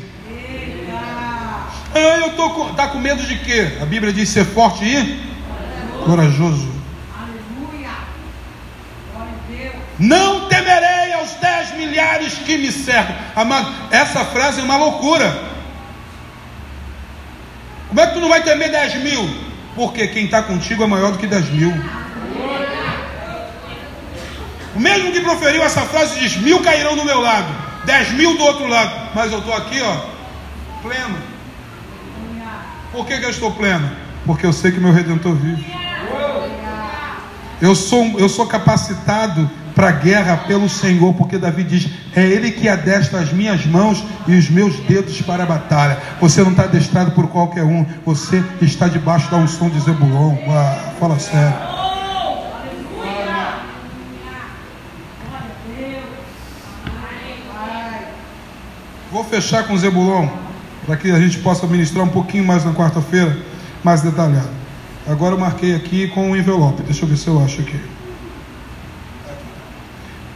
Ah, 1.95 2.19
eu 2.19 2.31
tô 2.33 2.51
com, 2.51 2.75
tá 2.75 2.89
com 2.89 2.99
medo 2.99 3.23
de 3.23 3.37
quê? 3.37 3.79
A 3.81 3.85
Bíblia 3.85 4.13
diz 4.13 4.29
ser 4.29 4.45
forte 4.45 4.85
e 4.85 5.21
corajoso. 6.05 6.74
Não 9.99 10.49
temerei 10.49 11.13
aos 11.13 11.31
dez 11.35 11.73
milhares 11.75 12.35
que 12.35 12.59
me 12.59 12.73
cercam. 12.73 13.15
Amado, 13.37 13.73
essa 13.91 14.25
frase 14.25 14.61
é 14.61 14.65
uma 14.65 14.77
loucura. 14.77 15.55
Como 17.89 18.01
é 18.01 18.07
que 18.07 18.15
tu 18.15 18.21
não 18.21 18.29
vai 18.29 18.43
temer 18.43 18.71
dez 18.71 18.95
mil? 18.97 19.29
Porque 19.77 20.09
quem 20.09 20.25
está 20.25 20.43
contigo 20.43 20.83
é 20.83 20.87
maior 20.87 21.13
do 21.13 21.19
que 21.19 21.27
dez 21.27 21.49
mil. 21.49 21.73
O 24.75 24.81
mesmo 24.81 25.13
que 25.13 25.21
proferiu 25.21 25.63
essa 25.63 25.83
frase 25.83 26.19
diz: 26.19 26.37
mil 26.39 26.61
cairão 26.61 26.97
do 26.97 27.05
meu 27.05 27.21
lado, 27.21 27.47
dez 27.85 28.11
mil 28.11 28.37
do 28.37 28.43
outro 28.43 28.67
lado. 28.67 29.11
Mas 29.15 29.31
eu 29.31 29.39
estou 29.39 29.55
aqui, 29.55 29.81
ó, 29.81 29.97
pleno. 30.83 31.19
Por 32.91 33.07
que, 33.07 33.19
que 33.19 33.25
eu 33.25 33.31
estou 33.31 33.53
pleno? 33.53 33.91
Porque 34.27 34.45
eu 34.45 34.53
sei 34.53 34.73
que 34.73 34.81
meu 34.81 34.93
redentor 34.93 35.35
vive. 35.35 35.65
Eu 37.61 37.75
sou, 37.75 38.19
eu 38.19 38.29
sou 38.29 38.47
capacitado 38.47 39.49
para 39.75 39.89
a 39.89 39.93
guerra 39.93 40.37
pelo 40.37 40.69
Senhor, 40.69 41.13
porque 41.15 41.37
Davi 41.37 41.65
diz: 41.65 41.89
É 42.15 42.25
Ele 42.25 42.51
que 42.53 42.69
adestra 42.69 43.21
as 43.21 43.33
minhas 43.33 43.67
mãos 43.67 44.05
e 44.27 44.37
os 44.37 44.49
meus 44.49 44.79
dedos 44.81 45.21
para 45.23 45.43
a 45.43 45.47
batalha. 45.47 45.99
Você 46.21 46.43
não 46.43 46.53
está 46.53 46.65
adestrado 46.65 47.11
por 47.11 47.29
qualquer 47.29 47.65
um, 47.65 47.85
você 48.05 48.43
está 48.63 48.87
debaixo 48.87 49.31
da 49.31 49.37
unção 49.37 49.69
de 49.69 49.81
Zebulon. 49.81 50.37
Ah, 50.49 50.93
fala 50.99 51.19
sério. 51.19 51.75
Vou 59.11 59.23
fechar 59.23 59.65
com 59.69 59.77
Zebulon, 59.77 60.29
para 60.85 60.97
que 60.97 61.09
a 61.11 61.21
gente 61.21 61.39
possa 61.39 61.69
ministrar 61.69 62.05
um 62.05 62.09
pouquinho 62.09 62.45
mais 62.45 62.65
na 62.65 62.73
quarta-feira, 62.73 63.37
mais 63.83 64.03
detalhado. 64.03 64.49
Agora 65.07 65.35
eu 65.35 65.39
marquei 65.39 65.75
aqui 65.75 66.09
com 66.09 66.31
um 66.31 66.37
envelope. 66.37 66.83
Deixa 66.83 67.05
eu 67.05 67.09
ver 67.09 67.17
se 67.17 67.29
eu 67.29 67.41
acho 67.41 67.61
aqui. 67.61 67.94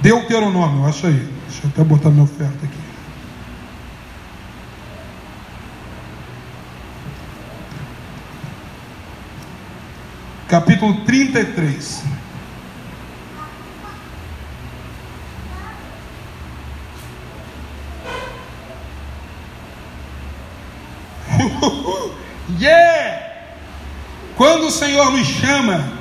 Deuteronômio, 0.00 0.86
acha 0.86 1.08
aí. 1.08 1.28
Deixa 1.48 1.66
eu 1.66 1.70
até 1.70 1.82
botar 1.82 2.10
minha 2.10 2.22
oferta 2.22 2.64
aqui. 2.64 2.78
Capítulo 10.48 11.04
33. 11.04 12.04
yeah! 22.58 23.28
Quando 24.36 24.68
o 24.68 24.70
Senhor 24.70 25.12
me 25.12 25.24
chama, 25.24 25.92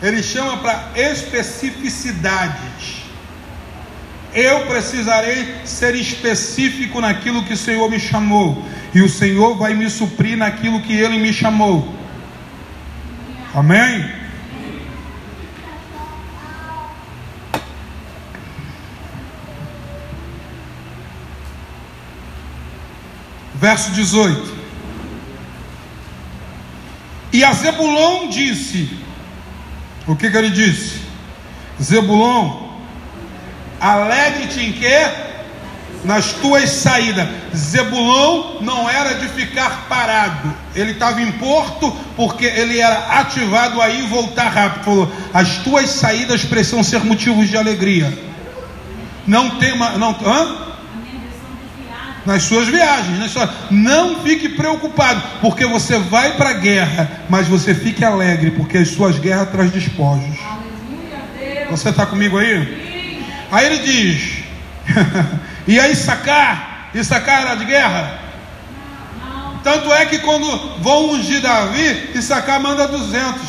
Ele 0.00 0.22
chama 0.22 0.58
para 0.58 0.92
especificidades. 0.94 2.99
Eu 4.32 4.66
precisarei 4.66 5.54
ser 5.64 5.94
específico 5.94 7.00
naquilo 7.00 7.44
que 7.44 7.54
o 7.54 7.56
Senhor 7.56 7.90
me 7.90 7.98
chamou, 7.98 8.64
e 8.94 9.02
o 9.02 9.08
Senhor 9.08 9.56
vai 9.56 9.74
me 9.74 9.90
suprir 9.90 10.36
naquilo 10.36 10.82
que 10.82 10.92
Ele 10.92 11.18
me 11.18 11.32
chamou. 11.32 11.94
Amém? 13.54 14.20
Verso 23.60 23.90
18. 23.90 24.60
E 27.32 27.44
a 27.44 27.52
Zebulon 27.52 28.28
disse: 28.30 28.88
O 30.06 30.16
que, 30.16 30.30
que 30.30 30.36
ele 30.36 30.50
disse? 30.50 31.00
Zebulon, 31.80 32.69
alegre-te 33.80 34.60
em 34.60 34.72
quê? 34.72 35.08
Nas 36.04 36.32
tuas 36.34 36.70
saídas. 36.70 37.28
Zebulon 37.54 38.60
não 38.62 38.88
era 38.88 39.14
de 39.14 39.28
ficar 39.28 39.86
parado, 39.88 40.54
ele 40.74 40.92
estava 40.92 41.20
em 41.20 41.32
porto 41.32 41.94
porque 42.16 42.44
ele 42.44 42.78
era 42.78 43.20
ativado 43.20 43.80
aí 43.80 44.04
e 44.04 44.08
voltar 44.08 44.48
rápido. 44.48 44.84
Falou: 44.84 45.12
as 45.34 45.58
tuas 45.58 45.90
saídas 45.90 46.44
precisam 46.44 46.82
ser 46.82 47.04
motivos 47.04 47.48
de 47.48 47.56
alegria. 47.56 48.16
Não 49.26 49.50
tem 49.58 49.72
uma. 49.72 49.90
Não, 49.98 50.16
hã? 50.24 50.70
nas 52.24 52.42
suas 52.44 52.68
viagens. 52.68 53.18
Nas 53.18 53.30
suas... 53.30 53.50
Não 53.70 54.20
fique 54.22 54.50
preocupado, 54.50 55.22
porque 55.40 55.66
você 55.66 55.98
vai 55.98 56.36
para 56.36 56.50
a 56.50 56.54
guerra, 56.54 57.10
mas 57.28 57.48
você 57.48 57.74
fique 57.74 58.04
alegre, 58.04 58.52
porque 58.52 58.78
as 58.78 58.88
suas 58.88 59.18
guerras 59.18 59.50
trazem 59.50 59.72
despojos. 59.72 60.38
Você 61.70 61.88
está 61.88 62.06
comigo 62.06 62.38
aí? 62.38 62.89
Aí 63.50 63.66
ele 63.66 63.78
diz: 63.78 64.44
E 65.66 65.78
aí 65.78 65.94
sacar? 65.94 66.90
Issacar 66.94 67.42
era 67.42 67.54
de 67.54 67.64
guerra? 67.64 68.18
Tanto 69.62 69.92
é 69.92 70.06
que 70.06 70.18
quando 70.20 70.80
vão 70.80 71.10
ungir 71.10 71.40
Davi, 71.40 72.10
Issacar 72.14 72.60
manda 72.60 72.88
200. 72.88 73.40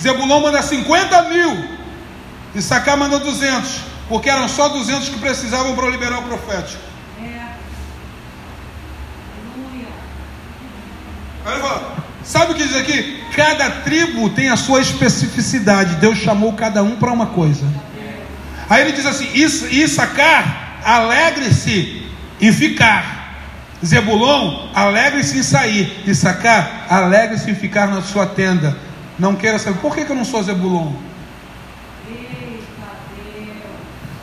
Zebulon 0.00 0.40
manda 0.40 0.62
50 0.62 1.22
mil. 1.24 1.64
Issacar 2.54 2.96
manda 2.96 3.18
200. 3.18 3.80
Porque 4.08 4.30
eram 4.30 4.48
só 4.48 4.68
200 4.68 5.08
que 5.08 5.18
precisavam 5.18 5.74
para 5.74 5.90
liberar 5.90 6.20
o 6.20 6.22
profético. 6.22 6.88
Sabe 12.22 12.52
o 12.52 12.54
que 12.54 12.66
diz 12.66 12.76
aqui? 12.76 13.24
Cada 13.34 13.70
tribo 13.70 14.28
tem 14.30 14.50
a 14.50 14.56
sua 14.56 14.80
especificidade. 14.80 15.96
Deus 15.96 16.18
chamou 16.18 16.52
cada 16.52 16.82
um 16.82 16.96
para 16.96 17.10
uma 17.10 17.26
coisa. 17.26 17.66
Aí 18.68 18.82
ele 18.82 18.92
diz 18.92 19.06
assim: 19.06 19.28
Issacar, 19.34 20.80
alegre-se 20.84 22.06
em 22.40 22.52
ficar. 22.52 23.16
Zebulon, 23.84 24.70
alegre-se 24.74 25.38
em 25.38 25.42
sair. 25.42 26.02
Issacar, 26.06 26.86
alegre-se 26.88 27.50
em 27.50 27.54
ficar 27.54 27.86
na 27.86 28.02
sua 28.02 28.26
tenda. 28.26 28.76
Não 29.18 29.34
queira 29.34 29.58
saber. 29.58 29.78
Por 29.78 29.94
que, 29.94 30.04
que 30.04 30.10
eu 30.10 30.16
não 30.16 30.24
sou 30.24 30.42
Zebulon? 30.42 30.92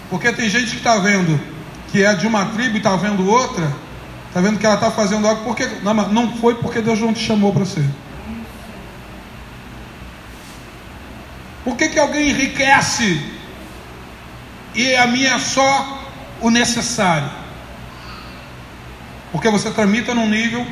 Porque 0.10 0.32
tem 0.32 0.50
gente 0.50 0.72
que 0.72 0.78
está 0.78 0.98
vendo 0.98 1.40
que 1.92 2.04
é 2.04 2.14
de 2.14 2.28
uma 2.28 2.46
tribo 2.48 2.76
e 2.76 2.78
está 2.78 2.96
vendo 2.96 3.28
outra 3.30 3.72
Está 4.36 4.46
vendo 4.46 4.60
que 4.60 4.66
ela 4.66 4.76
está 4.76 4.92
fazendo 4.92 5.26
algo 5.26 5.46
porque. 5.46 5.66
Não, 5.82 5.94
não 5.94 6.36
foi 6.36 6.56
porque 6.56 6.82
Deus 6.82 7.00
não 7.00 7.14
te 7.14 7.26
chamou 7.26 7.54
para 7.54 7.64
ser. 7.64 7.86
Por 11.64 11.78
que, 11.78 11.88
que 11.88 11.98
alguém 11.98 12.32
enriquece 12.32 13.24
e 14.76 14.96
a 14.96 15.08
minha 15.08 15.36
é 15.36 15.40
só 15.40 16.04
o 16.42 16.50
necessário? 16.50 17.30
Porque 19.32 19.50
você 19.50 19.72
tramita 19.72 20.14
num 20.14 20.30
nível 20.30 20.66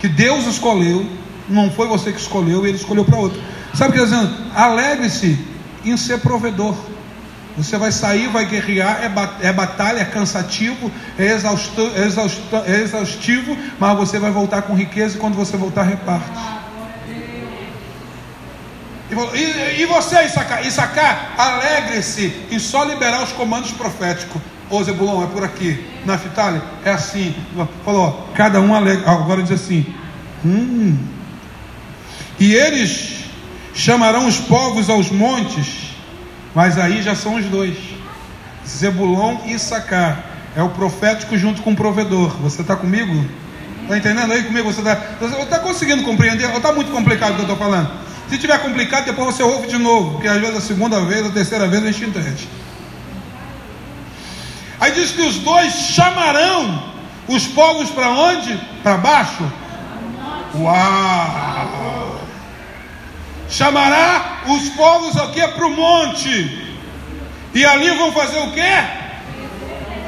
que 0.00 0.08
Deus 0.08 0.46
escolheu, 0.46 1.06
não 1.48 1.70
foi 1.70 1.88
você 1.88 2.12
que 2.12 2.20
escolheu, 2.20 2.66
ele 2.66 2.76
escolheu 2.76 3.04
para 3.04 3.16
outro. 3.16 3.40
Sabe 3.74 3.90
o 3.90 3.92
que 3.94 4.02
está 4.02 4.16
dizendo? 4.16 4.52
Alegre-se 4.54 5.38
em 5.84 5.96
ser 5.96 6.18
provedor. 6.20 6.76
Você 7.56 7.76
vai 7.76 7.90
sair, 7.90 8.28
vai 8.28 8.46
guerrear, 8.46 9.00
é, 9.02 9.48
é 9.48 9.52
batalha, 9.52 10.00
é 10.00 10.04
cansativo, 10.04 10.90
é, 11.18 11.26
é, 11.26 12.72
é 12.72 12.80
exaustivo, 12.80 13.56
mas 13.80 13.96
você 13.96 14.18
vai 14.18 14.30
voltar 14.30 14.62
com 14.62 14.74
riqueza 14.74 15.16
e 15.16 15.20
quando 15.20 15.34
você 15.34 15.56
voltar, 15.56 15.82
reparte. 15.82 16.57
E, 19.10 19.82
e 19.82 19.86
você, 19.86 20.22
Issacar, 20.24 20.66
Issacar 20.66 21.32
alegre-se 21.36 22.32
em 22.50 22.58
só 22.58 22.84
liberar 22.84 23.22
os 23.22 23.32
comandos 23.32 23.72
proféticos. 23.72 24.40
Ô 24.70 24.82
Zebulon, 24.82 25.24
é 25.24 25.26
por 25.26 25.42
aqui. 25.42 25.84
Naftali, 26.04 26.60
é 26.84 26.90
assim. 26.90 27.34
Falou, 27.84 28.28
cada 28.34 28.60
um 28.60 28.74
alegre. 28.74 29.04
Agora 29.06 29.42
diz 29.42 29.52
assim: 29.52 29.86
hum. 30.44 30.98
E 32.38 32.54
eles 32.54 33.24
chamarão 33.74 34.26
os 34.26 34.38
povos 34.38 34.90
aos 34.90 35.10
montes 35.10 35.88
mas 36.54 36.78
aí 36.78 37.02
já 37.02 37.14
são 37.14 37.36
os 37.36 37.44
dois. 37.46 37.76
Zebulon 38.66 39.36
e 39.46 39.58
Sacar. 39.58 40.24
É 40.56 40.62
o 40.62 40.70
profético 40.70 41.38
junto 41.38 41.62
com 41.62 41.70
o 41.70 41.76
provedor. 41.76 42.30
Você 42.40 42.62
está 42.62 42.74
comigo? 42.74 43.24
Está 43.82 43.96
entendendo 43.96 44.32
aí 44.32 44.42
comigo? 44.42 44.72
Você 44.72 44.80
está 44.80 44.96
tá 45.46 45.60
conseguindo 45.60 46.02
compreender? 46.02 46.46
Ou 46.50 46.56
está 46.56 46.72
muito 46.72 46.90
complicado 46.90 47.30
o 47.30 47.34
que 47.34 47.40
eu 47.42 47.52
estou 47.52 47.56
falando? 47.56 47.90
Se 48.28 48.38
tiver 48.38 48.58
complicado, 48.60 49.06
depois 49.06 49.34
você 49.34 49.42
ouve 49.42 49.68
de 49.68 49.78
novo. 49.78 50.12
Porque 50.12 50.28
às 50.28 50.40
vezes 50.40 50.56
a 50.56 50.60
segunda 50.60 51.00
vez, 51.00 51.26
a 51.26 51.30
terceira 51.30 51.66
vez 51.66 51.82
a 51.82 51.90
gente 51.90 52.04
entende. 52.04 52.48
Aí 54.80 54.92
diz 54.92 55.10
que 55.10 55.22
os 55.22 55.38
dois 55.38 55.72
chamarão 55.72 56.92
os 57.26 57.46
povos 57.46 57.90
para 57.90 58.10
onde? 58.10 58.56
Para 58.82 58.96
baixo? 58.96 59.52
Uau! 60.54 62.18
chamará 63.48 64.42
os 64.46 64.68
povos 64.70 65.16
aqui 65.16 65.40
para 65.48 65.66
o 65.66 65.70
monte, 65.70 66.76
e 67.54 67.64
ali 67.64 67.90
vão 67.96 68.12
fazer 68.12 68.38
o 68.38 68.52
quê? 68.52 68.74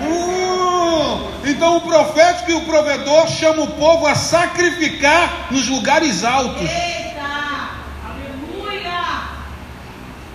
Uh, 0.02 1.48
então 1.48 1.78
o 1.78 1.80
profético 1.80 2.50
e 2.50 2.54
o 2.54 2.60
provedor 2.62 3.28
chamam 3.28 3.64
o 3.64 3.72
povo 3.72 4.06
a 4.06 4.14
sacrificar 4.14 5.48
nos 5.50 5.68
lugares 5.68 6.24
altos. 6.24 6.68
Eita, 6.70 7.70
aleluia, 8.04 9.00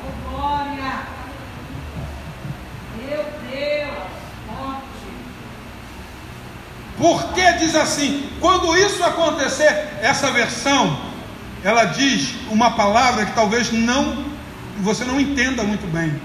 oh 0.04 0.30
glória, 0.30 1.00
meu 2.98 3.26
Deus, 3.52 3.98
forte. 4.48 4.86
Porque 6.98 7.54
diz 7.54 7.76
assim: 7.76 8.30
quando 8.40 8.76
isso 8.78 9.04
acontecer, 9.04 9.90
essa 10.02 10.32
versão 10.32 10.98
ela 11.64 11.86
diz 11.86 12.36
uma 12.52 12.72
palavra 12.72 13.26
que 13.26 13.34
talvez 13.34 13.72
não 13.72 14.24
você 14.80 15.04
não 15.04 15.20
entenda 15.20 15.64
muito 15.64 15.88
bem. 15.88 16.22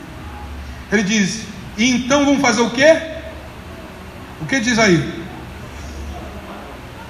Ele 0.93 1.03
diz: 1.03 1.45
"E 1.79 1.91
então 1.91 2.25
vamos 2.25 2.41
fazer 2.41 2.61
o 2.61 2.71
quê? 2.71 3.01
O 4.41 4.47
que 4.47 4.61
diz 4.61 4.79
aí? 4.79 5.21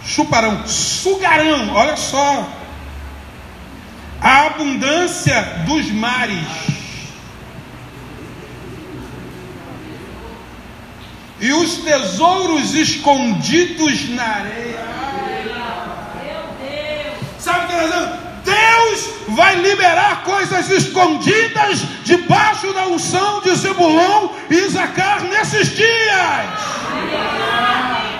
Chuparão, 0.05 0.67
sugarão, 0.67 1.75
olha 1.75 1.97
só. 1.97 2.49
A 4.21 4.47
abundância 4.47 5.41
dos 5.67 5.91
mares. 5.91 6.47
E 11.41 11.53
os 11.53 11.79
tesouros 11.79 12.75
escondidos 12.75 14.11
na 14.11 14.23
areia. 14.23 14.91
Sabe 17.39 17.65
o 17.65 17.69
que 17.69 17.85
dizendo? 17.85 18.19
Deus 18.45 19.11
vai 19.29 19.55
liberar 19.57 20.23
coisas 20.23 20.69
escondidas 20.71 21.81
debaixo 22.05 22.73
da 22.75 22.87
unção 22.87 23.41
de 23.41 23.55
Zebulon 23.55 24.29
e 24.51 24.69
Zacar 24.69 25.23
nesses 25.25 25.75
dias. 25.75 26.71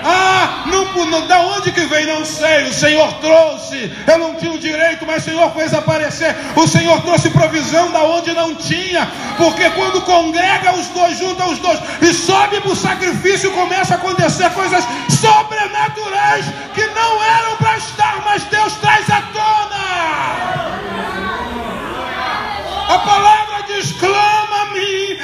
Ah, 0.03 0.63
não, 0.65 1.05
não, 1.05 1.27
da 1.27 1.39
onde 1.39 1.71
que 1.71 1.81
vem? 1.81 2.05
Não 2.05 2.25
sei. 2.25 2.63
O 2.63 2.73
Senhor 2.73 3.13
trouxe. 3.13 3.91
Eu 4.07 4.17
não 4.17 4.35
tinha 4.35 4.51
o 4.51 4.59
direito, 4.59 5.05
mas 5.05 5.23
o 5.23 5.29
Senhor 5.29 5.51
fez 5.51 5.73
aparecer. 5.73 6.35
O 6.55 6.67
Senhor 6.67 7.01
trouxe 7.01 7.29
provisão 7.29 7.91
da 7.91 8.03
onde 8.03 8.33
não 8.33 8.55
tinha. 8.55 9.09
Porque 9.37 9.69
quando 9.71 10.01
congrega 10.01 10.73
os 10.73 10.87
dois, 10.87 11.17
junta 11.17 11.45
os 11.45 11.59
dois 11.59 11.79
e 12.01 12.13
sobe 12.13 12.59
para 12.61 12.71
o 12.71 12.75
sacrifício, 12.75 13.51
começa 13.51 13.93
a 13.93 13.97
acontecer 13.97 14.49
coisas 14.51 14.83
sobrenaturais 15.09 16.45
que 16.73 16.85
não 16.87 17.23
eram 17.23 17.57
para 17.57 17.77
estar, 17.77 18.21
mas 18.25 18.43
Deus 18.43 18.73
traz 18.75 19.09
à 19.09 19.21
tona. 19.21 19.81
A 22.89 22.99
palavra 22.99 23.63
diz: 23.67 23.91
mim 24.01 24.30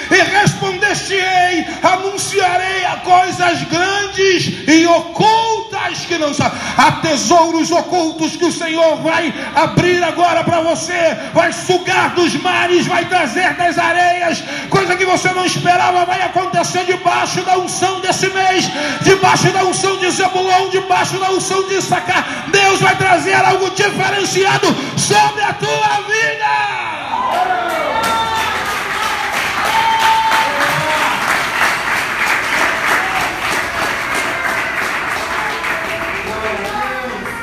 e 0.09 0.21
responder-te-ei, 0.21 1.65
anunciarei 1.83 2.85
a 2.85 2.97
coisas 2.97 3.63
grandes 3.63 4.67
e 4.67 4.85
ocultas 4.87 6.05
que 6.07 6.17
não 6.17 6.33
sabem. 6.33 6.59
Há 6.77 6.91
tesouros 6.93 7.71
ocultos 7.71 8.35
que 8.35 8.45
o 8.45 8.51
Senhor 8.51 8.97
vai 8.97 9.33
abrir 9.55 10.03
agora 10.03 10.43
para 10.43 10.61
você, 10.61 11.17
vai 11.33 11.51
sugar 11.51 12.11
dos 12.15 12.33
mares, 12.35 12.85
vai 12.87 13.05
trazer 13.05 13.53
das 13.55 13.77
areias, 13.77 14.43
coisa 14.69 14.95
que 14.95 15.05
você 15.05 15.29
não 15.29 15.45
esperava, 15.45 16.05
vai 16.05 16.21
acontecer 16.21 16.85
debaixo 16.85 17.41
da 17.41 17.57
unção 17.57 17.99
desse 18.01 18.27
mês, 18.29 18.69
debaixo 19.01 19.51
da 19.51 19.63
unção 19.63 19.97
de 19.97 20.09
Zebulon, 20.11 20.69
debaixo 20.69 21.17
da 21.17 21.31
unção 21.31 21.67
de 21.67 21.81
Sacar. 21.81 22.47
Deus 22.51 22.79
vai 22.79 22.95
trazer 22.95 23.35
algo 23.35 23.69
diferenciado 23.71 24.67
sobre 24.97 25.41
a 25.43 25.53
tua 25.53 26.01
vida. 26.07 26.86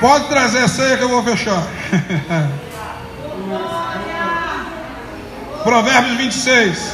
Pode 0.04 0.28
trazer 0.28 0.58
a 0.58 0.68
ceia 0.68 0.98
que 0.98 1.02
eu 1.02 1.08
vou 1.08 1.22
fechar. 1.22 1.64
Provérbios 5.64 6.18
26. 6.18 6.92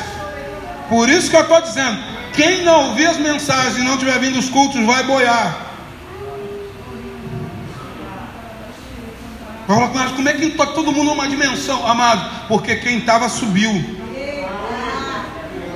Por 0.89 1.09
isso 1.09 1.28
que 1.28 1.35
eu 1.35 1.41
estou 1.41 1.61
dizendo: 1.61 2.01
quem 2.32 2.62
não 2.62 2.91
ouvir 2.91 3.07
as 3.07 3.16
mensagens 3.16 3.78
e 3.78 3.82
não 3.82 3.99
tiver 3.99 4.16
vindo 4.20 4.39
os 4.39 4.49
cultos, 4.49 4.81
vai 4.87 5.03
boiar. 5.03 5.59
Mas 9.66 10.12
como 10.12 10.28
é 10.28 10.35
que 10.35 10.45
está 10.45 10.66
todo 10.66 10.93
mundo 10.93 11.11
numa 11.11 11.27
dimensão, 11.27 11.85
amado? 11.85 12.47
Porque 12.47 12.77
quem 12.77 12.99
estava 12.99 13.28
subiu. 13.28 13.99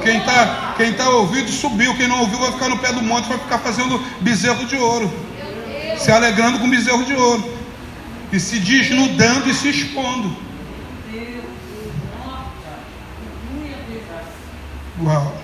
Quem 0.04 0.18
está 0.18 0.74
quem 0.76 0.92
tá 0.92 1.10
ouvido 1.10 1.50
subiu. 1.50 1.96
Quem 1.96 2.06
não 2.06 2.20
ouviu 2.20 2.38
vai 2.38 2.52
ficar 2.52 2.68
no 2.68 2.78
pé 2.78 2.92
do 2.92 3.02
monte, 3.02 3.28
vai 3.28 3.38
ficar 3.38 3.58
fazendo 3.58 3.98
bezerro 4.20 4.64
de 4.66 4.76
ouro. 4.76 5.33
Se 5.98 6.10
alegrando 6.10 6.58
com 6.58 6.68
bezerro 6.68 7.04
de 7.04 7.14
ouro. 7.14 7.54
E 8.32 8.40
se 8.40 8.58
desnudando 8.58 9.48
e 9.48 9.54
se 9.54 9.68
expondo. 9.68 10.36
Uau. 15.02 15.43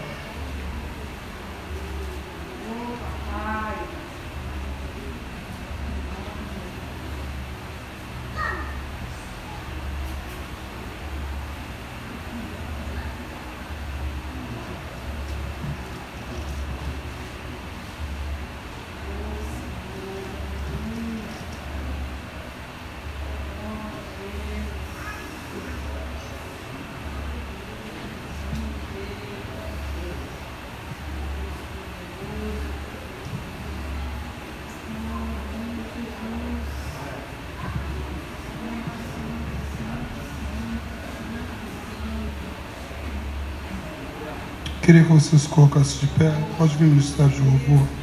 Queria 44.90 45.04
que 45.04 45.12
vocês 45.12 45.46
colocassem 45.46 46.00
de 46.00 46.06
pé. 46.18 46.34
Pode 46.58 46.76
vir 46.76 46.88
no 46.88 46.98
estado 46.98 47.30
de 47.30 47.40
louvor. 47.42 47.99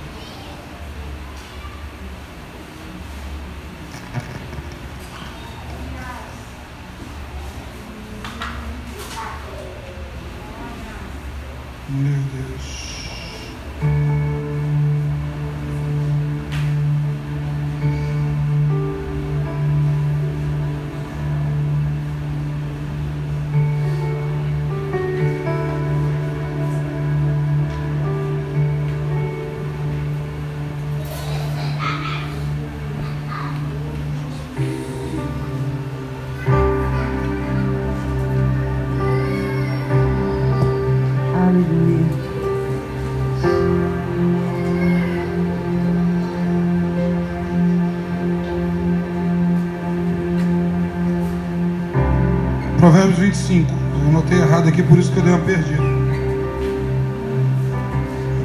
25. 53.47 53.71
Eu 53.71 54.09
anotei 54.09 54.37
errado 54.39 54.67
aqui, 54.67 54.83
por 54.83 54.99
isso 54.99 55.11
que 55.11 55.19
eu 55.19 55.23
dei 55.23 55.33
uma 55.33 55.41
perdida. 55.45 55.81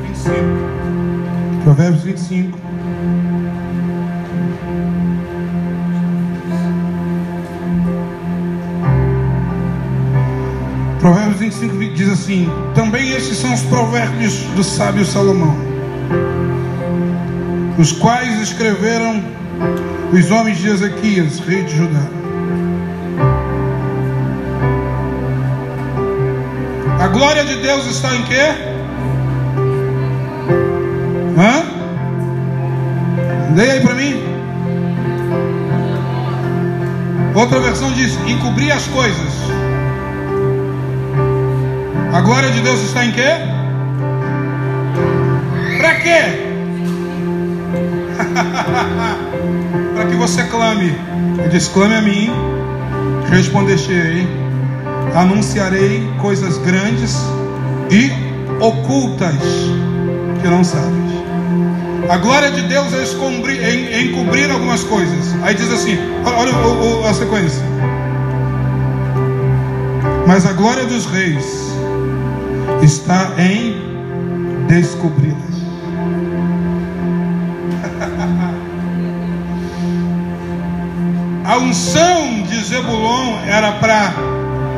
25. 0.07 0.35
Provérbios 1.65 2.03
25. 2.05 2.59
Provérbios 11.01 11.39
25 11.39 11.95
diz 11.95 12.09
assim: 12.09 12.49
Também 12.75 13.11
estes 13.11 13.39
são 13.39 13.53
os 13.53 13.63
provérbios 13.63 14.35
do 14.55 14.63
sábio 14.63 15.05
Salomão, 15.05 15.57
os 17.77 17.91
quais 17.91 18.41
escreveram 18.41 19.21
os 20.13 20.31
homens 20.31 20.59
de 20.59 20.69
Ezequias, 20.69 21.41
rei 21.41 21.65
de 21.65 21.77
Judá. 21.77 22.22
A 27.03 27.09
glória 27.09 27.45
de 27.45 27.57
Deus 27.57 27.85
está 27.87 28.15
em 28.15 28.23
quê? 28.23 28.55
Hã? 31.37 31.65
Leia 33.57 33.73
aí 33.73 33.81
para 33.81 33.95
mim. 33.97 34.23
Outra 37.35 37.59
versão 37.59 37.91
diz: 37.91 38.17
encobrir 38.29 38.71
as 38.71 38.87
coisas. 38.87 39.33
A 42.13 42.21
glória 42.21 42.53
de 42.53 42.61
Deus 42.61 42.81
está 42.83 43.05
em 43.05 43.11
quê? 43.11 43.33
Para 45.79 45.95
quê? 45.97 46.21
Para 49.97 50.07
que 50.07 50.15
você 50.15 50.45
clame. 50.45 50.97
Ele 51.37 51.49
diz: 51.49 51.67
clame 51.67 51.97
a 51.97 52.01
mim, 52.01 52.31
responder-te-ei, 53.29 54.42
anunciarei 55.15 56.09
coisas 56.21 56.59
grandes 56.59 57.17
e 57.91 58.11
ocultas 58.63 59.35
que 60.41 60.49
não 60.49 60.65
sabes. 60.65 61.13
A 62.09 62.17
glória 62.19 62.51
de 62.51 62.63
Deus 62.63 62.93
é 62.95 63.03
escobrir, 63.03 63.63
é 63.63 64.03
encobrir 64.03 64.51
algumas 64.51 64.83
coisas. 64.85 65.35
Aí 65.43 65.55
diz 65.55 65.71
assim: 65.73 65.97
olha 66.25 66.53
o- 66.55 67.03
o- 67.03 67.07
a 67.07 67.15
sequência. 67.15 67.63
Mas 70.27 70.47
a 70.47 70.53
glória 70.53 70.85
dos 70.85 71.07
reis 71.07 71.45
está 72.83 73.33
em 73.39 73.75
descobri-las. 74.69 75.43
A 81.45 81.59
unção 81.59 82.43
de 82.49 82.57
Zebulon 82.65 83.39
era 83.47 83.73
para 83.73 84.13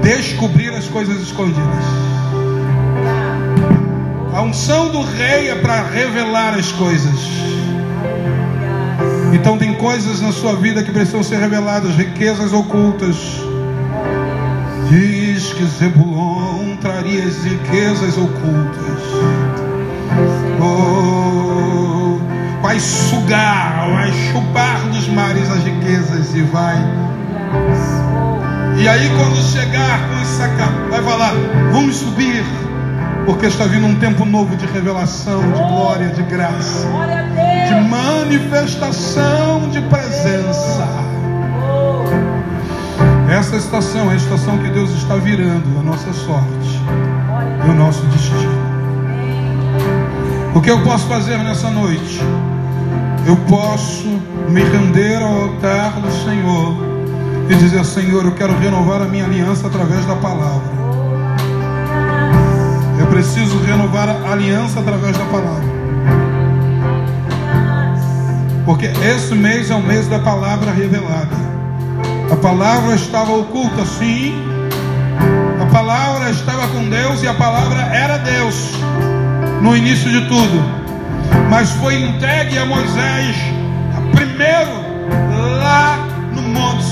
descobrir 0.04 0.68
as 0.74 0.86
coisas 0.86 1.20
escondidas. 1.22 1.84
A 4.34 4.42
unção 4.42 4.90
do 4.90 5.00
rei 5.00 5.48
é 5.48 5.54
para 5.54 5.82
revelar 5.82 6.54
as 6.54 6.70
coisas. 6.72 7.18
Então 9.32 9.56
tem 9.56 9.74
coisas 9.74 10.20
na 10.20 10.30
sua 10.30 10.54
vida 10.54 10.82
que 10.82 10.92
precisam 10.92 11.22
ser 11.22 11.38
reveladas, 11.38 11.96
riquezas 11.96 12.52
ocultas. 12.52 13.16
Diz 14.90 15.52
que 15.54 15.64
Zebulon 15.64 16.76
traria 16.76 17.24
as 17.24 17.42
riquezas 17.42 18.16
ocultas. 18.18 19.00
Oh, 20.60 22.18
vai 22.60 22.78
sugar, 22.78 23.88
vai 23.90 24.12
chupar 24.30 24.80
dos 24.90 25.08
mares 25.08 25.50
as 25.50 25.64
riquezas 25.64 26.34
e 26.34 26.42
vai. 26.42 26.76
E 28.76 28.88
aí 28.88 29.08
quando 29.16 29.36
chegar 29.36 30.08
com 30.08 30.20
essa 30.20 30.48
capa, 30.48 30.88
vai 30.90 31.02
falar, 31.02 31.32
vamos 31.72 31.96
subir, 31.96 32.44
porque 33.24 33.46
está 33.46 33.64
vindo 33.64 33.86
um 33.86 33.94
tempo 33.94 34.24
novo 34.24 34.56
de 34.56 34.66
revelação, 34.66 35.40
de 35.40 35.58
glória, 35.58 36.08
de 36.08 36.22
graça, 36.24 36.86
de 37.68 37.88
manifestação 37.88 39.70
de 39.70 39.80
presença. 39.82 40.88
Essa 43.30 43.56
estação 43.56 44.10
é 44.10 44.14
a 44.14 44.16
estação 44.16 44.58
que 44.58 44.68
Deus 44.70 44.90
está 44.90 45.16
virando 45.16 45.78
a 45.78 45.82
nossa 45.82 46.12
sorte 46.12 46.80
e 47.66 47.70
o 47.70 47.74
nosso 47.74 48.02
destino. 48.06 48.64
O 50.54 50.60
que 50.60 50.70
eu 50.70 50.82
posso 50.82 51.06
fazer 51.06 51.38
nessa 51.38 51.70
noite? 51.70 52.20
Eu 53.26 53.36
posso 53.48 54.06
me 54.48 54.62
render 54.62 55.22
ao 55.22 55.42
altar 55.42 55.92
do 56.00 56.12
Senhor 56.12 56.93
e 57.48 57.54
dizer: 57.54 57.84
Senhor, 57.84 58.24
eu 58.24 58.32
quero 58.32 58.56
renovar 58.58 59.02
a 59.02 59.06
minha 59.06 59.24
aliança 59.24 59.66
através 59.66 60.04
da 60.06 60.16
palavra. 60.16 60.72
Eu 62.98 63.06
preciso 63.06 63.58
renovar 63.58 64.08
a 64.08 64.32
aliança 64.32 64.80
através 64.80 65.16
da 65.16 65.24
palavra. 65.24 65.74
Porque 68.64 68.86
esse 68.86 69.34
mês 69.34 69.70
é 69.70 69.74
o 69.74 69.82
mês 69.82 70.08
da 70.08 70.18
palavra 70.18 70.70
revelada. 70.70 71.44
A 72.30 72.36
palavra 72.36 72.94
estava 72.94 73.32
oculta, 73.32 73.84
sim. 73.84 74.34
A 75.60 75.66
palavra 75.66 76.30
estava 76.30 76.66
com 76.68 76.88
Deus 76.88 77.22
e 77.22 77.28
a 77.28 77.34
palavra 77.34 77.80
era 77.94 78.16
Deus 78.18 78.72
no 79.60 79.76
início 79.76 80.10
de 80.10 80.28
tudo. 80.28 80.64
Mas 81.50 81.70
foi 81.72 82.00
entregue 82.02 82.58
a 82.58 82.64
Moisés 82.64 83.36
primeiro 84.14 84.70
lá 85.60 86.03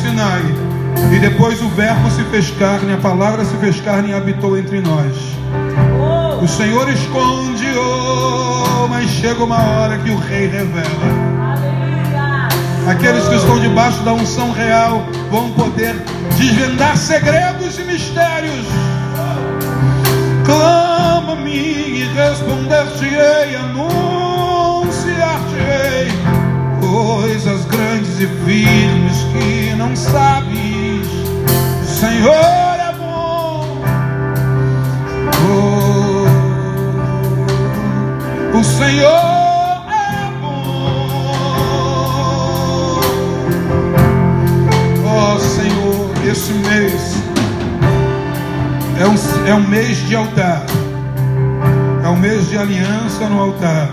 Sinai. 0.03 0.43
E 1.15 1.19
depois 1.21 1.63
o 1.63 1.69
Verbo 1.69 2.11
se 2.11 2.25
fez 2.25 2.51
carne, 2.51 2.93
a 2.93 2.97
palavra 2.97 3.45
se 3.45 3.57
fez 3.59 3.81
carne 3.81 4.11
e 4.11 4.15
habitou 4.15 4.59
entre 4.59 4.81
nós. 4.81 5.15
O 6.43 6.49
Senhor 6.49 6.89
esconde, 6.91 7.67
oh, 7.79 8.89
mas 8.89 9.09
chega 9.09 9.45
uma 9.45 9.63
hora 9.63 9.97
que 9.99 10.11
o 10.11 10.19
Rei 10.19 10.49
revela. 10.49 11.33
Aqueles 12.89 13.29
que 13.29 13.37
estão 13.37 13.61
debaixo 13.61 14.03
da 14.03 14.13
unção 14.13 14.51
real 14.51 15.07
vão 15.31 15.53
poder 15.53 15.95
desvendar 16.37 16.97
segredos 16.97 17.79
e 17.79 17.85
mistérios. 17.85 18.67
Clama-me 20.45 21.53
e 21.53 22.11
responder-te-ei, 22.13 23.55
anunciar-te-ei 23.55 24.12
grandes 27.93 28.21
e 28.21 28.27
firmes 28.27 29.19
que 29.33 29.75
não 29.77 29.95
sabes. 29.95 31.07
O 31.83 31.85
Senhor 31.85 32.33
é 32.33 32.93
bom. 32.99 33.83
Oh, 35.51 36.27
o 38.59 38.65
Senhor 38.65 39.85
é 39.91 40.31
bom. 40.41 40.63
Senhor, 45.41 46.11
esse 46.31 46.53
mês 46.53 47.17
é 48.99 49.07
um, 49.07 49.17
é 49.49 49.55
um 49.55 49.69
mês 49.69 49.99
de 50.07 50.17
altar, 50.17 50.65
é 52.05 52.09
um 52.09 52.17
mês 52.17 52.49
de 52.49 52.57
aliança 52.57 53.29
no 53.29 53.41
altar, 53.41 53.91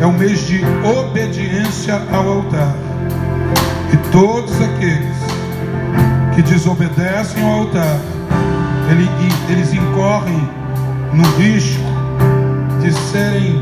é 0.00 0.06
um 0.06 0.12
mês 0.12 0.46
de 0.46 0.60
obediência 0.84 2.00
ao 2.12 2.28
altar. 2.28 2.89
E 3.92 3.96
todos 4.12 4.52
aqueles 4.60 5.16
que 6.34 6.42
desobedecem 6.42 7.42
ao 7.42 7.60
altar, 7.60 7.98
ele- 8.90 9.08
eles 9.48 9.72
incorrem 9.72 10.48
no 11.12 11.24
risco 11.38 11.82
de 12.80 12.92
serem 12.92 13.60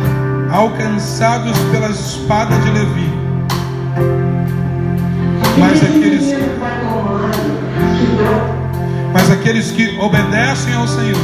alcançados 0.50 1.58
pela 1.70 1.88
espada 1.88 2.56
de 2.58 2.70
Levi. 2.70 3.12
Mas 5.58 5.82
aqueles, 5.82 6.34
mas 9.12 9.30
aqueles 9.30 9.70
que 9.72 9.98
obedecem 10.00 10.74
ao 10.74 10.86
Senhor, 10.86 11.16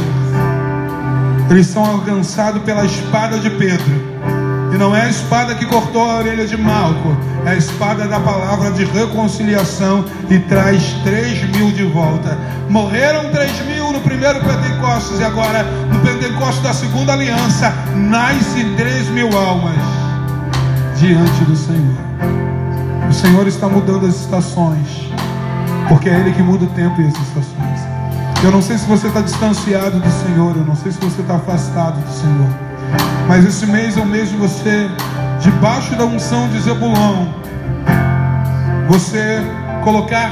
eles 1.49 1.67
são 1.67 1.85
alcançados 1.85 2.61
pela 2.63 2.85
espada 2.85 3.39
de 3.39 3.49
Pedro. 3.51 4.15
E 4.73 4.77
não 4.77 4.95
é 4.95 5.03
a 5.03 5.09
espada 5.09 5.55
que 5.55 5.65
cortou 5.65 6.01
a 6.01 6.17
orelha 6.17 6.45
de 6.45 6.57
Malco, 6.57 7.15
é 7.45 7.49
a 7.49 7.55
espada 7.55 8.07
da 8.07 8.19
palavra 8.19 8.71
de 8.71 8.83
reconciliação 8.85 10.03
e 10.29 10.39
traz 10.39 10.95
três 11.03 11.43
mil 11.55 11.71
de 11.71 11.83
volta. 11.85 12.37
Morreram 12.69 13.29
três 13.31 13.51
mil 13.65 13.91
no 13.91 14.01
primeiro 14.01 14.39
Pentecostes 14.39 15.19
e 15.19 15.23
agora 15.23 15.63
no 15.63 15.99
Pentecostes 15.99 16.63
da 16.63 16.73
segunda 16.73 17.13
aliança 17.13 17.71
nasce 17.95 18.65
três 18.75 19.07
mil 19.09 19.29
almas 19.37 19.77
diante 20.97 21.43
do 21.45 21.55
Senhor. 21.55 22.05
O 23.07 23.13
Senhor 23.13 23.47
está 23.47 23.67
mudando 23.69 24.07
as 24.07 24.21
estações, 24.21 25.09
porque 25.87 26.09
é 26.09 26.19
Ele 26.19 26.31
que 26.31 26.41
muda 26.41 26.65
o 26.65 26.69
tempo 26.69 26.99
e 26.99 27.07
as 27.07 27.13
estações. 27.13 27.79
Eu 28.43 28.51
não 28.51 28.61
sei 28.61 28.77
se 28.77 28.85
você 28.85 29.07
está 29.07 29.21
distanciado 29.21 29.99
do 29.99 30.11
Senhor, 30.11 30.57
eu 30.57 30.65
não 30.65 30.75
sei 30.75 30.91
se 30.91 30.99
você 30.99 31.21
está 31.21 31.35
afastado 31.35 31.99
do 31.99 32.11
Senhor, 32.11 32.49
mas 33.27 33.45
esse 33.45 33.65
mês 33.67 33.97
é 33.97 34.01
o 34.01 34.05
mês 34.05 34.29
de 34.29 34.35
você, 34.35 34.89
debaixo 35.45 35.95
da 35.95 36.05
unção 36.05 36.49
de 36.49 36.59
Zebulon, 36.59 37.27
você 38.87 39.39
colocar 39.83 40.23